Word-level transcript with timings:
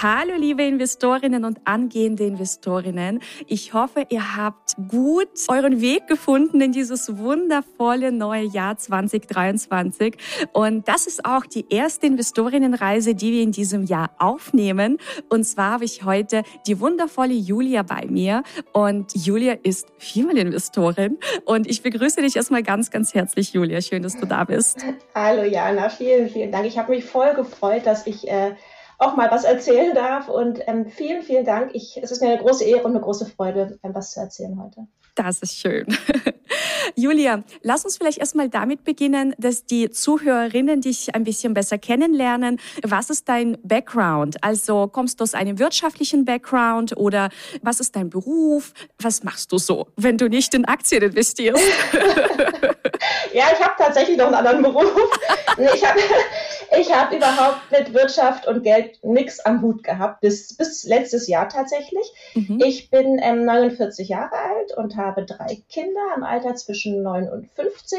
Hallo 0.00 0.34
liebe 0.38 0.62
Investorinnen 0.62 1.44
und 1.44 1.58
angehende 1.64 2.24
Investorinnen. 2.24 3.18
Ich 3.48 3.74
hoffe, 3.74 4.06
ihr 4.10 4.36
habt 4.36 4.76
gut 4.88 5.28
euren 5.48 5.80
Weg 5.80 6.06
gefunden 6.06 6.60
in 6.60 6.70
dieses 6.70 7.18
wundervolle 7.18 8.12
neue 8.12 8.44
Jahr 8.44 8.78
2023. 8.78 10.16
Und 10.52 10.86
das 10.86 11.08
ist 11.08 11.24
auch 11.24 11.46
die 11.46 11.66
erste 11.68 12.06
Investorinnenreise, 12.06 13.16
die 13.16 13.32
wir 13.32 13.42
in 13.42 13.50
diesem 13.50 13.86
Jahr 13.86 14.10
aufnehmen. 14.20 14.98
Und 15.30 15.42
zwar 15.42 15.72
habe 15.72 15.84
ich 15.84 16.04
heute 16.04 16.44
die 16.68 16.78
wundervolle 16.78 17.34
Julia 17.34 17.82
bei 17.82 18.06
mir. 18.08 18.44
Und 18.72 19.16
Julia 19.16 19.56
ist 19.64 19.88
Female-Investorin. 19.98 21.18
Und 21.44 21.68
ich 21.68 21.82
begrüße 21.82 22.22
dich 22.22 22.36
erstmal 22.36 22.62
ganz, 22.62 22.92
ganz 22.92 23.14
herzlich, 23.14 23.52
Julia. 23.52 23.80
Schön, 23.80 24.04
dass 24.04 24.16
du 24.16 24.26
da 24.26 24.44
bist. 24.44 24.78
Hallo 25.12 25.42
Jana, 25.42 25.88
vielen, 25.88 26.28
vielen 26.28 26.52
Dank. 26.52 26.66
Ich 26.66 26.78
habe 26.78 26.92
mich 26.92 27.04
voll 27.04 27.34
gefreut, 27.34 27.84
dass 27.84 28.06
ich 28.06 28.28
äh, 28.28 28.54
auch 28.98 29.16
mal 29.16 29.30
was 29.30 29.44
erzählen 29.44 29.94
darf. 29.94 30.28
Und 30.28 30.60
ähm, 30.66 30.86
vielen, 30.90 31.22
vielen 31.22 31.44
Dank. 31.44 31.70
Ich, 31.74 31.98
es 32.02 32.10
ist 32.10 32.20
mir 32.20 32.28
eine 32.28 32.42
große 32.42 32.64
Ehre 32.64 32.82
und 32.82 32.90
eine 32.90 33.00
große 33.00 33.26
Freude, 33.26 33.78
ähm, 33.82 33.94
was 33.94 34.12
zu 34.12 34.20
erzählen 34.20 34.60
heute. 34.62 34.86
Das 35.14 35.40
ist 35.40 35.56
schön. 35.56 35.86
Julia, 36.94 37.42
lass 37.62 37.84
uns 37.84 37.96
vielleicht 37.96 38.18
erstmal 38.18 38.48
damit 38.48 38.84
beginnen, 38.84 39.34
dass 39.38 39.64
die 39.64 39.90
Zuhörerinnen 39.90 40.80
dich 40.80 41.14
ein 41.14 41.24
bisschen 41.24 41.54
besser 41.54 41.78
kennenlernen. 41.78 42.60
Was 42.82 43.10
ist 43.10 43.28
dein 43.28 43.58
Background? 43.62 44.42
Also 44.42 44.86
kommst 44.86 45.20
du 45.20 45.24
aus 45.24 45.34
einem 45.34 45.58
wirtschaftlichen 45.58 46.24
Background 46.24 46.96
oder 46.96 47.30
was 47.62 47.80
ist 47.80 47.96
dein 47.96 48.10
Beruf? 48.10 48.72
Was 49.00 49.24
machst 49.24 49.50
du 49.52 49.58
so, 49.58 49.88
wenn 49.96 50.18
du 50.18 50.28
nicht 50.28 50.54
in 50.54 50.64
Aktien 50.64 51.02
investierst? 51.02 51.62
ja, 53.32 53.44
ich 53.52 53.60
habe 53.60 53.74
tatsächlich 53.76 54.16
noch 54.16 54.26
einen 54.26 54.34
anderen 54.34 54.62
Beruf. 54.62 54.92
Ich 55.74 55.84
habe 55.84 55.98
ich 56.76 56.92
hab 56.92 57.12
überhaupt 57.12 57.70
mit 57.70 57.94
Wirtschaft 57.94 58.46
und 58.46 58.62
Geld 58.62 59.02
nichts 59.02 59.40
am 59.40 59.62
Hut 59.62 59.82
gehabt, 59.82 60.20
bis, 60.20 60.56
bis 60.56 60.84
letztes 60.84 61.28
Jahr 61.28 61.48
tatsächlich. 61.48 62.12
Mhm. 62.34 62.60
Ich 62.64 62.90
bin 62.90 63.18
ähm, 63.22 63.44
49 63.44 64.08
Jahre 64.08 64.36
alt 64.36 64.76
und 64.76 64.96
habe 64.96 65.24
drei 65.24 65.62
Kinder 65.68 66.14
im 66.16 66.22
Alter 66.22 66.54
zwischen 66.54 67.02
9 67.02 67.28
und 67.28 67.46
15. 67.46 67.98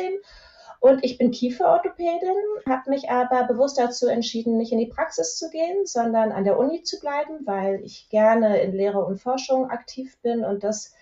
Und 0.82 1.04
ich 1.04 1.18
bin 1.18 1.32
Kieferorthopädin, 1.32 2.36
habe 2.68 2.90
mich 2.90 3.10
aber 3.10 3.44
bewusst 3.44 3.78
dazu 3.78 4.08
entschieden, 4.08 4.58
nicht 4.58 4.72
in 4.72 4.80
die 4.80 4.86
Praxis 4.86 5.38
zu 5.38 5.50
gehen, 5.50 5.86
sondern 5.86 6.32
an 6.32 6.46
der 6.46 6.58
Uni 6.58 6.84
zu 6.84 7.00
bleiben, 7.02 7.40
weil 7.46 7.82
ich 7.84 8.08
gerne 8.10 8.62
in 8.62 8.72
Lehre 8.72 9.04
und 9.04 9.22
Forschung 9.22 9.70
aktiv 9.70 10.18
bin 10.22 10.46
und 10.46 10.64
das 10.64 10.94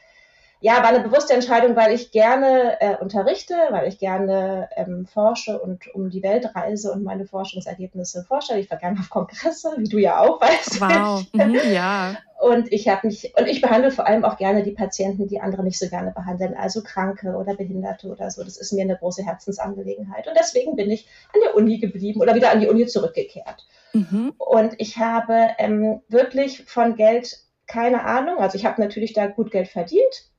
ja, 0.60 0.78
war 0.78 0.88
eine 0.88 1.02
bewusste 1.02 1.34
Entscheidung, 1.34 1.76
weil 1.76 1.94
ich 1.94 2.12
gerne 2.12 2.82
äh, 2.82 2.98
unterrichte, 2.98 3.54
weil 3.70 3.88
ich 3.88 4.00
gerne 4.00 4.70
ähm, 4.76 5.06
forsche 5.06 5.60
und 5.60 5.94
um 5.94 6.10
die 6.10 6.24
Welt 6.24 6.56
reise 6.56 6.92
und 6.92 7.04
meine 7.04 7.26
Forschungsergebnisse 7.26 8.24
vorstelle. 8.24 8.60
Ich 8.60 8.72
war 8.72 8.80
gerne 8.80 9.00
auf 9.00 9.10
Kongresse, 9.10 9.74
wie 9.78 9.88
du 9.88 10.00
ja 10.00 10.20
auch 10.20 10.42
weißt. 10.42 10.82
Wow, 10.82 11.24
mhm, 11.34 11.60
ja. 11.72 12.18
Und 12.40 12.72
ich 12.72 12.88
habe 12.88 13.08
mich 13.08 13.34
und 13.38 13.48
ich 13.48 13.62
behandle 13.62 13.92
vor 13.92 14.08
allem 14.08 14.26
auch 14.26 14.38
gerne 14.38 14.64
die 14.64 14.72
Patienten, 14.72 15.28
die 15.28 15.42
andere 15.42 15.64
nicht 15.64 15.78
so 15.78 15.90
gerne 15.90 16.12
behandeln, 16.12 16.56
also 16.56 16.82
Kranke 16.82 17.36
oder 17.36 17.56
Behinderte 17.56 18.08
oder 18.08 18.32
so. 18.32 18.44
Das 18.44 18.58
ist 18.58 18.74
mir 18.74 18.84
eine 18.84 18.98
große 18.98 19.24
Herzensangelegenheit. 19.24 20.28
Und 20.28 20.36
deswegen 20.40 20.76
bin 20.76 20.90
ich 20.90 21.08
an 21.34 21.42
der 21.44 21.56
Uni 21.56 21.78
geblieben 21.80 22.22
oder 22.22 22.36
wieder 22.36 22.52
an 22.52 22.62
die 22.62 22.68
Uni 22.68 22.88
zurückgekehrt. 22.88 23.66
Mhm. 23.94 24.34
Und 24.38 24.74
ich 24.78 24.98
habe 24.98 25.50
ähm, 25.60 26.02
wirklich 26.10 26.64
von 26.66 26.96
Geld 26.96 27.38
keine 27.68 28.06
Ahnung. 28.06 28.40
Also 28.40 28.58
ich 28.58 28.66
habe 28.66 28.82
natürlich 28.82 29.14
da 29.14 29.28
gut 29.28 29.52
Geld 29.52 29.68
verdient 29.68 30.32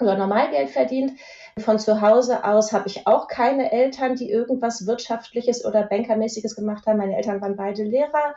oder 0.00 0.16
normal 0.16 0.50
Geld 0.50 0.70
verdient. 0.70 1.12
Von 1.58 1.78
zu 1.78 2.00
Hause 2.00 2.44
aus 2.44 2.72
habe 2.72 2.88
ich 2.88 3.06
auch 3.06 3.28
keine 3.28 3.72
Eltern, 3.72 4.14
die 4.14 4.30
irgendwas 4.30 4.86
Wirtschaftliches 4.86 5.64
oder 5.64 5.84
Bankermäßiges 5.84 6.54
gemacht 6.54 6.86
haben. 6.86 6.98
Meine 6.98 7.16
Eltern 7.16 7.40
waren 7.40 7.56
beide 7.56 7.82
Lehrer 7.82 8.34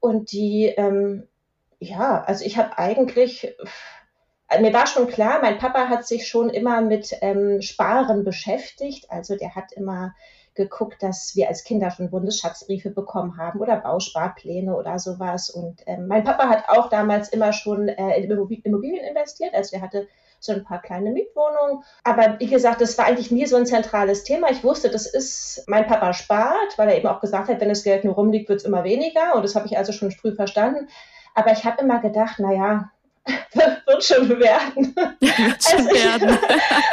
und 0.00 0.32
die, 0.32 0.66
ähm, 0.66 1.28
ja, 1.78 2.22
also 2.24 2.44
ich 2.44 2.56
habe 2.56 2.78
eigentlich, 2.78 3.54
mir 4.60 4.72
war 4.72 4.86
schon 4.86 5.08
klar, 5.08 5.40
mein 5.42 5.58
Papa 5.58 5.88
hat 5.88 6.06
sich 6.06 6.26
schon 6.26 6.48
immer 6.48 6.80
mit 6.80 7.12
ähm, 7.20 7.60
Sparen 7.60 8.24
beschäftigt. 8.24 9.10
Also 9.10 9.36
der 9.36 9.54
hat 9.54 9.72
immer 9.72 10.14
geguckt, 10.54 11.02
dass 11.02 11.36
wir 11.36 11.48
als 11.48 11.64
Kinder 11.64 11.90
schon 11.90 12.10
Bundesschatzbriefe 12.10 12.90
bekommen 12.90 13.36
haben 13.36 13.60
oder 13.60 13.76
Bausparpläne 13.76 14.74
oder 14.74 14.98
sowas. 14.98 15.50
Und 15.50 15.82
ähm, 15.86 16.06
mein 16.06 16.24
Papa 16.24 16.48
hat 16.48 16.68
auch 16.68 16.88
damals 16.88 17.28
immer 17.28 17.52
schon 17.52 17.88
äh, 17.88 18.18
in 18.18 18.30
Immobilien 18.30 19.04
investiert. 19.04 19.54
Also 19.54 19.72
der 19.72 19.82
hatte 19.82 20.08
so 20.46 20.52
ein 20.52 20.64
paar 20.64 20.80
kleine 20.80 21.10
Mietwohnungen. 21.10 21.82
Aber 22.04 22.36
wie 22.38 22.46
gesagt, 22.46 22.80
das 22.80 22.96
war 22.98 23.06
eigentlich 23.06 23.30
nie 23.30 23.46
so 23.46 23.56
ein 23.56 23.66
zentrales 23.66 24.24
Thema. 24.24 24.50
Ich 24.50 24.64
wusste, 24.64 24.90
das 24.90 25.06
ist, 25.06 25.64
mein 25.66 25.86
Papa 25.86 26.12
spart, 26.12 26.76
weil 26.76 26.88
er 26.88 26.96
eben 26.96 27.08
auch 27.08 27.20
gesagt 27.20 27.48
hat, 27.48 27.60
wenn 27.60 27.68
das 27.68 27.84
Geld 27.84 28.04
nur 28.04 28.14
rumliegt, 28.14 28.48
wird 28.48 28.60
es 28.60 28.64
immer 28.64 28.84
weniger. 28.84 29.34
Und 29.34 29.42
das 29.42 29.54
habe 29.54 29.66
ich 29.66 29.76
also 29.76 29.92
schon 29.92 30.10
früh 30.10 30.34
verstanden. 30.34 30.88
Aber 31.34 31.52
ich 31.52 31.64
habe 31.64 31.82
immer 31.82 32.00
gedacht, 32.00 32.38
naja, 32.38 32.90
wird 33.86 34.04
schon 34.04 34.28
werden. 34.40 34.94
Wird 35.20 35.62
schon 35.62 35.80
also 35.80 35.90
ich, 35.90 36.04
werden. 36.04 36.28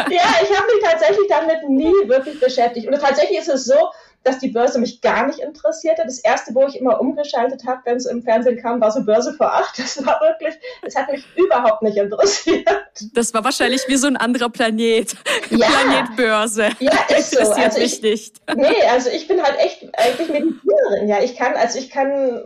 ja, 0.09 0.30
ich 0.41 0.58
habe 0.58 0.68
mich 0.74 0.84
tatsächlich 0.84 1.28
damit 1.30 1.70
nie 1.70 1.94
wirklich 2.08 2.40
beschäftigt. 2.40 2.88
Und 2.88 3.00
tatsächlich 3.00 3.40
ist 3.40 3.50
es 3.50 3.66
so, 3.66 3.75
dass 4.23 4.39
die 4.39 4.50
Börse 4.50 4.79
mich 4.79 5.01
gar 5.01 5.28
nicht 5.28 5.39
interessierte. 5.39 6.03
Das 6.06 6.19
erste, 6.19 6.56
wo 6.56 6.66
ich 6.66 6.79
immer 6.79 7.00
umgeschaltet 7.00 7.66
habe, 7.66 7.81
wenn 7.85 7.97
es 7.97 8.06
im 8.06 8.23
Fernsehen 8.23 8.61
kam, 8.61 8.79
war 8.79 8.91
so 8.91 9.03
Börse 9.03 9.34
vor 9.34 9.53
acht. 9.53 9.78
Das 9.84 10.06
war 10.06 10.19
wirklich, 10.22 10.56
das 10.81 10.95
hat 10.95 11.11
mich 11.11 11.25
überhaupt 11.35 11.81
nicht 11.81 11.97
interessiert. 11.97 12.67
Das 13.13 13.34
war 13.34 13.44
wahrscheinlich 13.44 13.81
wie 13.88 13.97
so 13.97 14.07
ein 14.07 14.16
anderer 14.16 14.50
Planet. 14.50 15.13
Ja. 15.50 15.67
Planet 15.67 16.16
Börse. 16.16 16.69
Ja, 16.79 16.91
ist 17.17 17.31
so. 17.31 17.39
Interessiert 17.39 17.66
also 17.66 17.79
mich 17.79 17.94
ich, 17.94 18.01
nicht. 18.01 18.41
Nee, 18.56 18.88
also 18.89 19.09
ich 19.09 19.28
bin 19.28 19.41
halt 19.41 19.59
echt 19.59 19.88
eigentlich 19.97 20.29
Medizinerin. 20.29 21.07
Ja, 21.07 21.22
ich 21.22 21.35
kann, 21.35 21.55
also 21.55 21.78
ich 21.78 21.90
kann, 21.90 22.44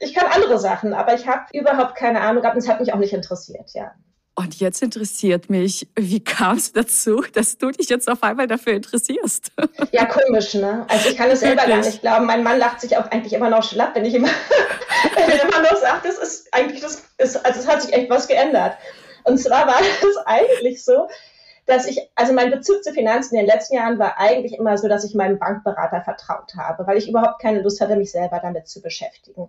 ich 0.00 0.14
kann 0.14 0.26
andere 0.30 0.58
Sachen, 0.58 0.92
aber 0.92 1.14
ich 1.14 1.26
habe 1.26 1.44
überhaupt 1.52 1.94
keine 1.94 2.20
Ahnung 2.20 2.42
gehabt 2.42 2.56
und 2.56 2.62
es 2.62 2.68
hat 2.68 2.80
mich 2.80 2.92
auch 2.92 2.98
nicht 2.98 3.12
interessiert, 3.12 3.70
ja. 3.72 3.92
Und 4.36 4.58
jetzt 4.58 4.82
interessiert 4.82 5.48
mich, 5.48 5.86
wie 5.94 6.22
kam 6.22 6.56
es 6.56 6.72
dazu, 6.72 7.22
dass 7.32 7.56
du 7.56 7.70
dich 7.70 7.88
jetzt 7.88 8.10
auf 8.10 8.22
einmal 8.24 8.48
dafür 8.48 8.72
interessierst? 8.72 9.52
Ja, 9.92 10.06
komisch, 10.06 10.54
ne? 10.54 10.84
Also 10.88 11.10
ich 11.10 11.16
kann 11.16 11.30
es 11.30 11.40
selber 11.40 11.66
gar 11.66 11.76
nicht 11.76 12.00
glauben. 12.00 12.26
Mein 12.26 12.42
Mann 12.42 12.58
lacht 12.58 12.80
sich 12.80 12.96
auch 12.96 13.08
eigentlich 13.12 13.32
immer 13.32 13.48
noch 13.48 13.62
schlapp, 13.62 13.94
wenn 13.94 14.04
ich 14.04 14.14
immer, 14.14 14.28
wenn 15.14 15.30
er 15.30 15.42
immer 15.42 15.62
noch 15.62 15.76
sagt, 15.76 16.04
das 16.04 16.18
ist 16.18 16.52
eigentlich, 16.52 16.80
das 16.80 17.04
ist, 17.18 17.44
also 17.46 17.60
es 17.60 17.68
hat 17.68 17.82
sich 17.82 17.92
echt 17.92 18.10
was 18.10 18.26
geändert. 18.26 18.76
Und 19.22 19.38
zwar 19.38 19.68
war 19.68 19.80
es 19.80 20.16
eigentlich 20.26 20.84
so, 20.84 21.06
dass 21.66 21.86
ich, 21.86 22.00
also 22.16 22.32
mein 22.32 22.50
Bezug 22.50 22.82
zu 22.82 22.92
Finanzen 22.92 23.36
in 23.36 23.46
den 23.46 23.54
letzten 23.54 23.76
Jahren 23.76 24.00
war 24.00 24.18
eigentlich 24.18 24.54
immer 24.58 24.76
so, 24.78 24.88
dass 24.88 25.04
ich 25.04 25.14
meinem 25.14 25.38
Bankberater 25.38 26.02
vertraut 26.02 26.56
habe, 26.56 26.88
weil 26.88 26.98
ich 26.98 27.08
überhaupt 27.08 27.40
keine 27.40 27.62
Lust 27.62 27.80
hatte, 27.80 27.94
mich 27.94 28.10
selber 28.10 28.40
damit 28.42 28.66
zu 28.66 28.82
beschäftigen 28.82 29.48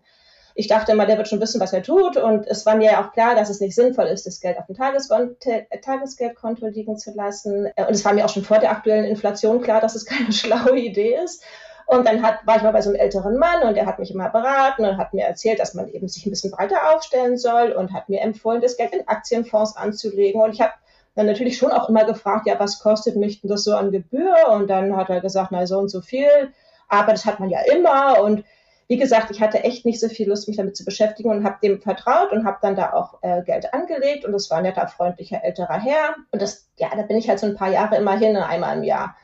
ich 0.57 0.67
dachte 0.67 0.93
immer, 0.93 1.05
der 1.05 1.17
wird 1.17 1.27
schon 1.27 1.41
wissen, 1.41 1.59
was 1.59 1.73
er 1.73 1.83
tut. 1.83 2.15
Und 2.15 2.47
es 2.47 2.65
war 2.65 2.77
mir 2.77 2.91
ja 2.91 3.05
auch 3.05 3.11
klar, 3.11 3.35
dass 3.35 3.49
es 3.49 3.59
nicht 3.59 3.75
sinnvoll 3.75 4.05
ist, 4.05 4.25
das 4.25 4.39
Geld 4.39 4.57
auf 4.57 4.65
dem 4.67 4.75
Tagesgeldkonto 4.77 6.67
liegen 6.67 6.97
zu 6.97 7.11
lassen. 7.13 7.65
Und 7.75 7.89
es 7.89 8.05
war 8.05 8.13
mir 8.13 8.23
auch 8.23 8.29
schon 8.29 8.45
vor 8.45 8.59
der 8.59 8.71
aktuellen 8.71 9.03
Inflation 9.03 9.61
klar, 9.61 9.81
dass 9.81 9.95
es 9.95 10.05
keine 10.05 10.31
schlaue 10.33 10.79
Idee 10.79 11.19
ist. 11.23 11.43
Und 11.87 12.07
dann 12.07 12.23
hat, 12.23 12.47
war 12.47 12.55
ich 12.55 12.63
mal 12.63 12.71
bei 12.71 12.81
so 12.81 12.89
einem 12.89 12.99
älteren 12.99 13.37
Mann 13.37 13.61
und 13.63 13.75
der 13.75 13.85
hat 13.85 13.99
mich 13.99 14.11
immer 14.11 14.29
beraten 14.29 14.85
und 14.85 14.97
hat 14.97 15.13
mir 15.13 15.25
erzählt, 15.25 15.59
dass 15.59 15.75
man 15.75 15.87
eben 15.89 16.07
sich 16.07 16.25
ein 16.25 16.31
bisschen 16.31 16.49
breiter 16.49 16.95
aufstellen 16.95 17.37
soll 17.37 17.73
und 17.73 17.93
hat 17.93 18.09
mir 18.09 18.21
empfohlen, 18.21 18.61
das 18.61 18.77
Geld 18.77 18.93
in 18.93 19.07
Aktienfonds 19.07 19.75
anzulegen. 19.75 20.41
Und 20.41 20.53
ich 20.53 20.61
habe 20.61 20.73
dann 21.15 21.27
natürlich 21.27 21.57
schon 21.57 21.71
auch 21.71 21.89
immer 21.89 22.05
gefragt, 22.05 22.47
ja, 22.47 22.59
was 22.59 22.79
kostet 22.79 23.17
mich 23.17 23.41
denn 23.41 23.51
das 23.51 23.65
so 23.65 23.75
an 23.75 23.91
Gebühr? 23.91 24.35
Und 24.49 24.67
dann 24.67 24.95
hat 24.95 25.09
er 25.09 25.21
gesagt, 25.21 25.49
na, 25.51 25.67
so 25.67 25.77
und 25.77 25.89
so 25.89 26.01
viel. 26.01 26.51
Aber 26.87 27.11
das 27.11 27.25
hat 27.25 27.39
man 27.39 27.49
ja 27.49 27.59
immer. 27.71 28.21
Und 28.23 28.45
wie 28.87 28.97
gesagt, 28.97 29.31
ich 29.31 29.41
hatte 29.41 29.63
echt 29.63 29.85
nicht 29.85 29.99
so 29.99 30.09
viel 30.09 30.29
Lust, 30.29 30.47
mich 30.47 30.57
damit 30.57 30.77
zu 30.77 30.85
beschäftigen 30.85 31.29
und 31.29 31.43
habe 31.43 31.57
dem 31.61 31.81
vertraut 31.81 32.31
und 32.31 32.45
habe 32.45 32.57
dann 32.61 32.75
da 32.75 32.93
auch 32.93 33.17
äh, 33.21 33.41
Geld 33.43 33.73
angelegt 33.73 34.25
und 34.25 34.31
das 34.31 34.49
war 34.51 34.57
ein 34.57 34.63
netter, 34.63 34.87
freundlicher, 34.87 35.43
älterer 35.43 35.79
Herr. 35.79 36.15
Und 36.31 36.41
das, 36.41 36.67
ja, 36.77 36.89
da 36.95 37.01
bin 37.01 37.17
ich 37.17 37.27
halt 37.27 37.39
so 37.39 37.47
ein 37.47 37.55
paar 37.55 37.71
Jahre 37.71 37.97
immerhin, 37.97 38.37
einmal 38.37 38.77
im 38.77 38.83
Jahr. 38.83 39.15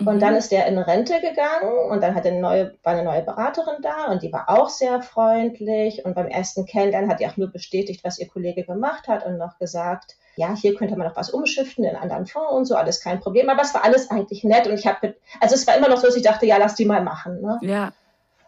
Und 0.00 0.16
mhm. 0.16 0.20
dann 0.20 0.36
ist 0.36 0.52
der 0.52 0.66
in 0.66 0.78
Rente 0.78 1.20
gegangen 1.20 1.90
und 1.90 2.02
dann 2.02 2.14
hat 2.14 2.26
eine 2.26 2.40
neue, 2.40 2.74
war 2.82 2.92
eine 2.92 3.04
neue 3.04 3.22
Beraterin 3.22 3.82
da 3.82 4.06
und 4.06 4.22
die 4.22 4.32
war 4.32 4.48
auch 4.48 4.68
sehr 4.68 5.02
freundlich. 5.02 6.04
Und 6.04 6.14
beim 6.14 6.28
ersten 6.28 6.66
Kennenlernen 6.66 7.10
hat 7.10 7.20
die 7.20 7.26
auch 7.26 7.36
nur 7.36 7.48
bestätigt, 7.48 8.04
was 8.04 8.18
ihr 8.18 8.28
Kollege 8.28 8.64
gemacht 8.64 9.08
hat 9.08 9.26
und 9.26 9.38
noch 9.38 9.58
gesagt, 9.58 10.16
ja, 10.36 10.54
hier 10.54 10.76
könnte 10.76 10.96
man 10.96 11.08
noch 11.08 11.16
was 11.16 11.30
umschiften 11.30 11.84
in 11.84 11.90
einen 11.90 12.02
anderen 12.02 12.26
Fonds 12.26 12.52
und 12.52 12.64
so, 12.66 12.76
alles 12.76 13.00
kein 13.00 13.20
Problem. 13.20 13.48
Aber 13.48 13.62
es 13.62 13.74
war 13.74 13.82
alles 13.82 14.10
eigentlich 14.10 14.44
nett 14.44 14.68
und 14.68 14.74
ich 14.74 14.86
habe, 14.86 15.16
also 15.40 15.54
es 15.56 15.66
war 15.66 15.76
immer 15.76 15.88
noch 15.88 15.98
so, 15.98 16.06
dass 16.06 16.16
ich 16.16 16.22
dachte, 16.22 16.46
ja, 16.46 16.58
lass 16.58 16.76
die 16.76 16.84
mal 16.84 17.02
machen. 17.02 17.40
Ne? 17.40 17.58
Ja. 17.62 17.92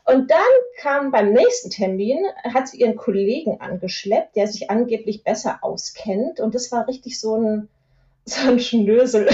Und 0.05 0.31
dann 0.31 0.39
kam 0.79 1.11
beim 1.11 1.33
nächsten 1.33 1.71
Termin, 1.71 2.19
hat 2.53 2.69
sie 2.69 2.79
ihren 2.79 2.97
Kollegen 2.97 3.61
angeschleppt, 3.61 4.37
der 4.37 4.47
sich 4.47 4.71
angeblich 4.71 5.25
besser 5.25 5.59
auskennt. 5.63 6.41
Und 6.41 6.55
das 6.55 6.73
war 6.73 6.89
richtig 6.89 7.21
so 7.21 7.37
ein, 7.37 7.69
so 8.25 8.49
ein 8.49 8.61
Schnösel. 8.61 9.29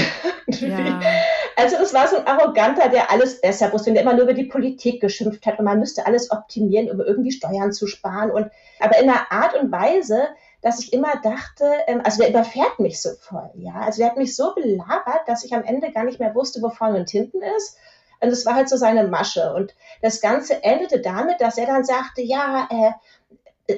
Ja. 0.49 1.01
Also 1.57 1.79
das 1.79 1.95
war 1.95 2.07
so 2.07 2.17
ein 2.19 2.27
Arroganter, 2.27 2.91
der 2.91 3.11
alles 3.11 3.41
besser 3.41 3.73
wusste 3.73 3.91
und 3.91 3.95
der 3.95 4.03
immer 4.03 4.13
nur 4.13 4.25
über 4.25 4.35
die 4.35 4.45
Politik 4.45 5.01
geschimpft 5.01 5.47
hat 5.47 5.59
und 5.59 5.65
man 5.65 5.79
müsste 5.79 6.05
alles 6.05 6.31
optimieren, 6.31 6.91
um 6.91 7.01
irgendwie 7.01 7.33
Steuern 7.33 7.73
zu 7.73 7.87
sparen. 7.87 8.31
Und 8.31 8.51
aber 8.79 8.99
in 8.99 9.09
einer 9.09 9.33
Art 9.33 9.55
und 9.59 9.73
Weise, 9.73 10.29
dass 10.61 10.81
ich 10.81 10.93
immer 10.93 11.15
dachte, 11.23 11.65
ähm, 11.87 12.03
also 12.05 12.21
der 12.21 12.31
überfährt 12.31 12.79
mich 12.79 13.01
so 13.01 13.11
voll, 13.21 13.51
ja. 13.55 13.75
Also 13.75 13.99
der 13.99 14.11
hat 14.11 14.19
mich 14.19 14.37
so 14.37 14.55
belabert, 14.55 15.23
dass 15.27 15.45
ich 15.45 15.55
am 15.55 15.65
Ende 15.65 15.93
gar 15.93 16.05
nicht 16.05 16.21
mehr 16.21 16.35
wusste, 16.35 16.61
wo 16.61 16.69
vorne 16.69 16.99
und 16.99 17.11
hinten 17.11 17.41
ist. 17.57 17.79
Und 18.21 18.29
es 18.29 18.47
war 18.47 18.55
halt 18.55 18.69
so 18.69 18.77
seine 18.77 19.07
Masche. 19.09 19.53
Und 19.55 19.75
das 20.03 20.21
Ganze 20.21 20.63
endete 20.63 21.01
damit, 21.01 21.41
dass 21.41 21.59
er 21.59 21.67
dann 21.67 21.85
sagte, 21.85 22.23
ja, 22.23 22.69
äh, 22.71 22.93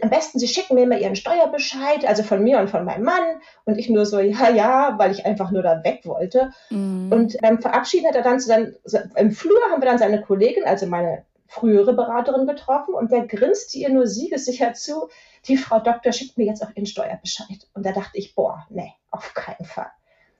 am 0.03 0.11
besten, 0.11 0.39
Sie 0.39 0.49
schicken 0.49 0.75
mir 0.75 0.83
immer 0.83 0.99
Ihren 0.99 1.17
Steuerbescheid, 1.17 2.05
also 2.05 2.23
von 2.23 2.43
mir 2.43 2.59
und 2.59 2.69
von 2.69 2.85
meinem 2.85 3.05
Mann. 3.05 3.41
Und 3.65 3.79
ich 3.79 3.89
nur 3.89 4.05
so, 4.05 4.19
ja, 4.19 4.51
ja, 4.51 4.95
weil 4.99 5.13
ich 5.13 5.25
einfach 5.25 5.51
nur 5.51 5.63
da 5.63 5.83
weg 5.83 6.03
wollte. 6.05 6.53
Mhm. 6.71 7.11
Und 7.11 7.39
beim 7.41 7.61
Verabschieden 7.61 8.07
hat 8.07 8.17
er 8.17 8.23
dann 8.23 8.41
zu 8.41 8.49
seinem, 8.49 8.75
im 9.17 9.33
Flur 9.33 9.61
haben 9.71 9.81
wir 9.81 9.89
dann 9.89 9.99
seine 9.99 10.21
Kollegin, 10.21 10.65
also 10.65 10.87
meine 10.87 11.25
frühere 11.49 11.95
Beraterin 11.95 12.47
getroffen 12.47 12.95
und 12.95 13.11
der 13.11 13.27
grinste 13.27 13.79
ihr 13.79 13.89
nur 13.89 14.07
siegessicher 14.07 14.75
zu, 14.75 15.09
die 15.47 15.57
Frau 15.57 15.81
Doktor 15.81 16.13
schickt 16.13 16.37
mir 16.37 16.45
jetzt 16.45 16.63
auch 16.63 16.71
Ihren 16.75 16.87
Steuerbescheid. 16.87 17.67
Und 17.73 17.87
da 17.87 17.93
dachte 17.93 18.19
ich, 18.19 18.35
boah, 18.35 18.67
nee, 18.69 18.93
auf 19.11 19.33
keinen 19.33 19.65
Fall. 19.65 19.91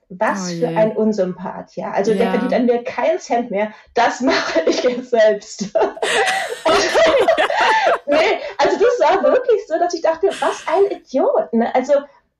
Was 0.09 0.51
oh 0.51 0.59
für 0.59 0.67
ein 0.67 0.97
Unsympath, 0.97 1.75
ja. 1.75 1.91
Also 1.91 2.13
ja. 2.13 2.17
der 2.17 2.31
verdient 2.31 2.53
an 2.53 2.65
mir 2.65 2.83
keinen 2.83 3.19
Cent 3.19 3.51
mehr. 3.51 3.71
Das 3.93 4.21
mache 4.21 4.61
ich 4.65 4.83
jetzt 4.83 5.11
selbst. 5.11 5.61
nee, 8.07 8.39
also 8.57 8.77
das 8.79 8.99
war 8.99 9.21
wirklich 9.23 9.67
so, 9.67 9.77
dass 9.77 9.93
ich 9.93 10.01
dachte, 10.01 10.29
was 10.39 10.65
ein 10.67 10.85
Idiot. 10.89 11.53
Ne? 11.53 11.73
Also 11.75 11.93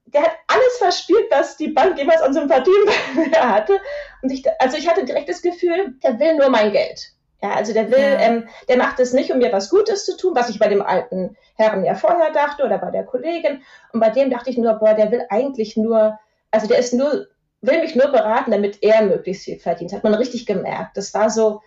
der 0.06 0.22
hat 0.22 0.32
alles 0.48 0.78
verspielt, 0.78 1.26
was 1.30 1.56
die 1.56 1.68
Bank 1.68 1.96
jemals 1.96 2.22
an 2.22 2.34
Sympathien 2.34 2.88
hatte. 3.40 3.78
Und 4.22 4.32
ich, 4.32 4.42
also 4.58 4.76
ich 4.76 4.88
hatte 4.88 5.04
direkt 5.04 5.28
das 5.28 5.40
Gefühl, 5.40 5.94
der 6.02 6.18
will 6.18 6.34
nur 6.36 6.48
mein 6.48 6.72
Geld. 6.72 7.12
Ja, 7.42 7.52
also 7.52 7.72
der 7.72 7.90
will, 7.90 7.98
ja. 7.98 8.20
ähm, 8.20 8.48
der 8.68 8.76
macht 8.76 9.00
es 9.00 9.12
nicht, 9.12 9.30
um 9.30 9.38
mir 9.38 9.52
was 9.52 9.70
Gutes 9.70 10.04
zu 10.04 10.16
tun, 10.16 10.34
was 10.34 10.50
ich 10.50 10.58
bei 10.58 10.68
dem 10.68 10.82
alten 10.82 11.36
Herren 11.54 11.84
ja 11.84 11.94
vorher 11.94 12.32
dachte 12.32 12.64
oder 12.64 12.78
bei 12.78 12.90
der 12.90 13.04
Kollegin. 13.04 13.62
Und 13.92 14.00
bei 14.00 14.10
dem 14.10 14.28
dachte 14.28 14.50
ich 14.50 14.58
nur, 14.58 14.74
boah, 14.74 14.94
der 14.94 15.10
will 15.10 15.24
eigentlich 15.30 15.76
nur, 15.76 16.18
also 16.50 16.66
der 16.66 16.78
ist 16.78 16.92
nur 16.92 17.28
will 17.62 17.80
mich 17.80 17.94
nur 17.94 18.08
beraten, 18.08 18.50
damit 18.50 18.82
er 18.82 19.02
möglichst 19.02 19.44
viel 19.44 19.58
verdient. 19.58 19.92
Hat 19.92 20.04
man 20.04 20.14
richtig 20.14 20.46
gemerkt. 20.46 20.96
Das 20.96 21.12
war 21.14 21.30
so, 21.30 21.62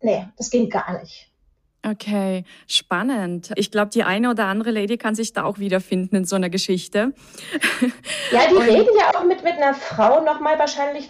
nee, 0.00 0.26
das 0.36 0.50
ging 0.50 0.68
gar 0.68 0.98
nicht. 1.00 1.30
Okay, 1.88 2.44
spannend. 2.66 3.52
Ich 3.54 3.70
glaube, 3.70 3.90
die 3.90 4.02
eine 4.02 4.30
oder 4.30 4.46
andere 4.46 4.72
Lady 4.72 4.96
kann 4.96 5.14
sich 5.14 5.32
da 5.32 5.44
auch 5.44 5.58
wiederfinden 5.58 6.16
in 6.16 6.24
so 6.24 6.36
einer 6.36 6.50
Geschichte. 6.50 7.12
Ja, 8.32 8.40
die 8.50 8.56
Und 8.56 8.62
reden 8.62 8.90
ja 8.98 9.14
auch 9.14 9.24
mit, 9.24 9.44
mit 9.44 9.54
einer 9.54 9.72
Frau 9.72 10.20
nochmal 10.24 10.58
wahrscheinlich 10.58 11.08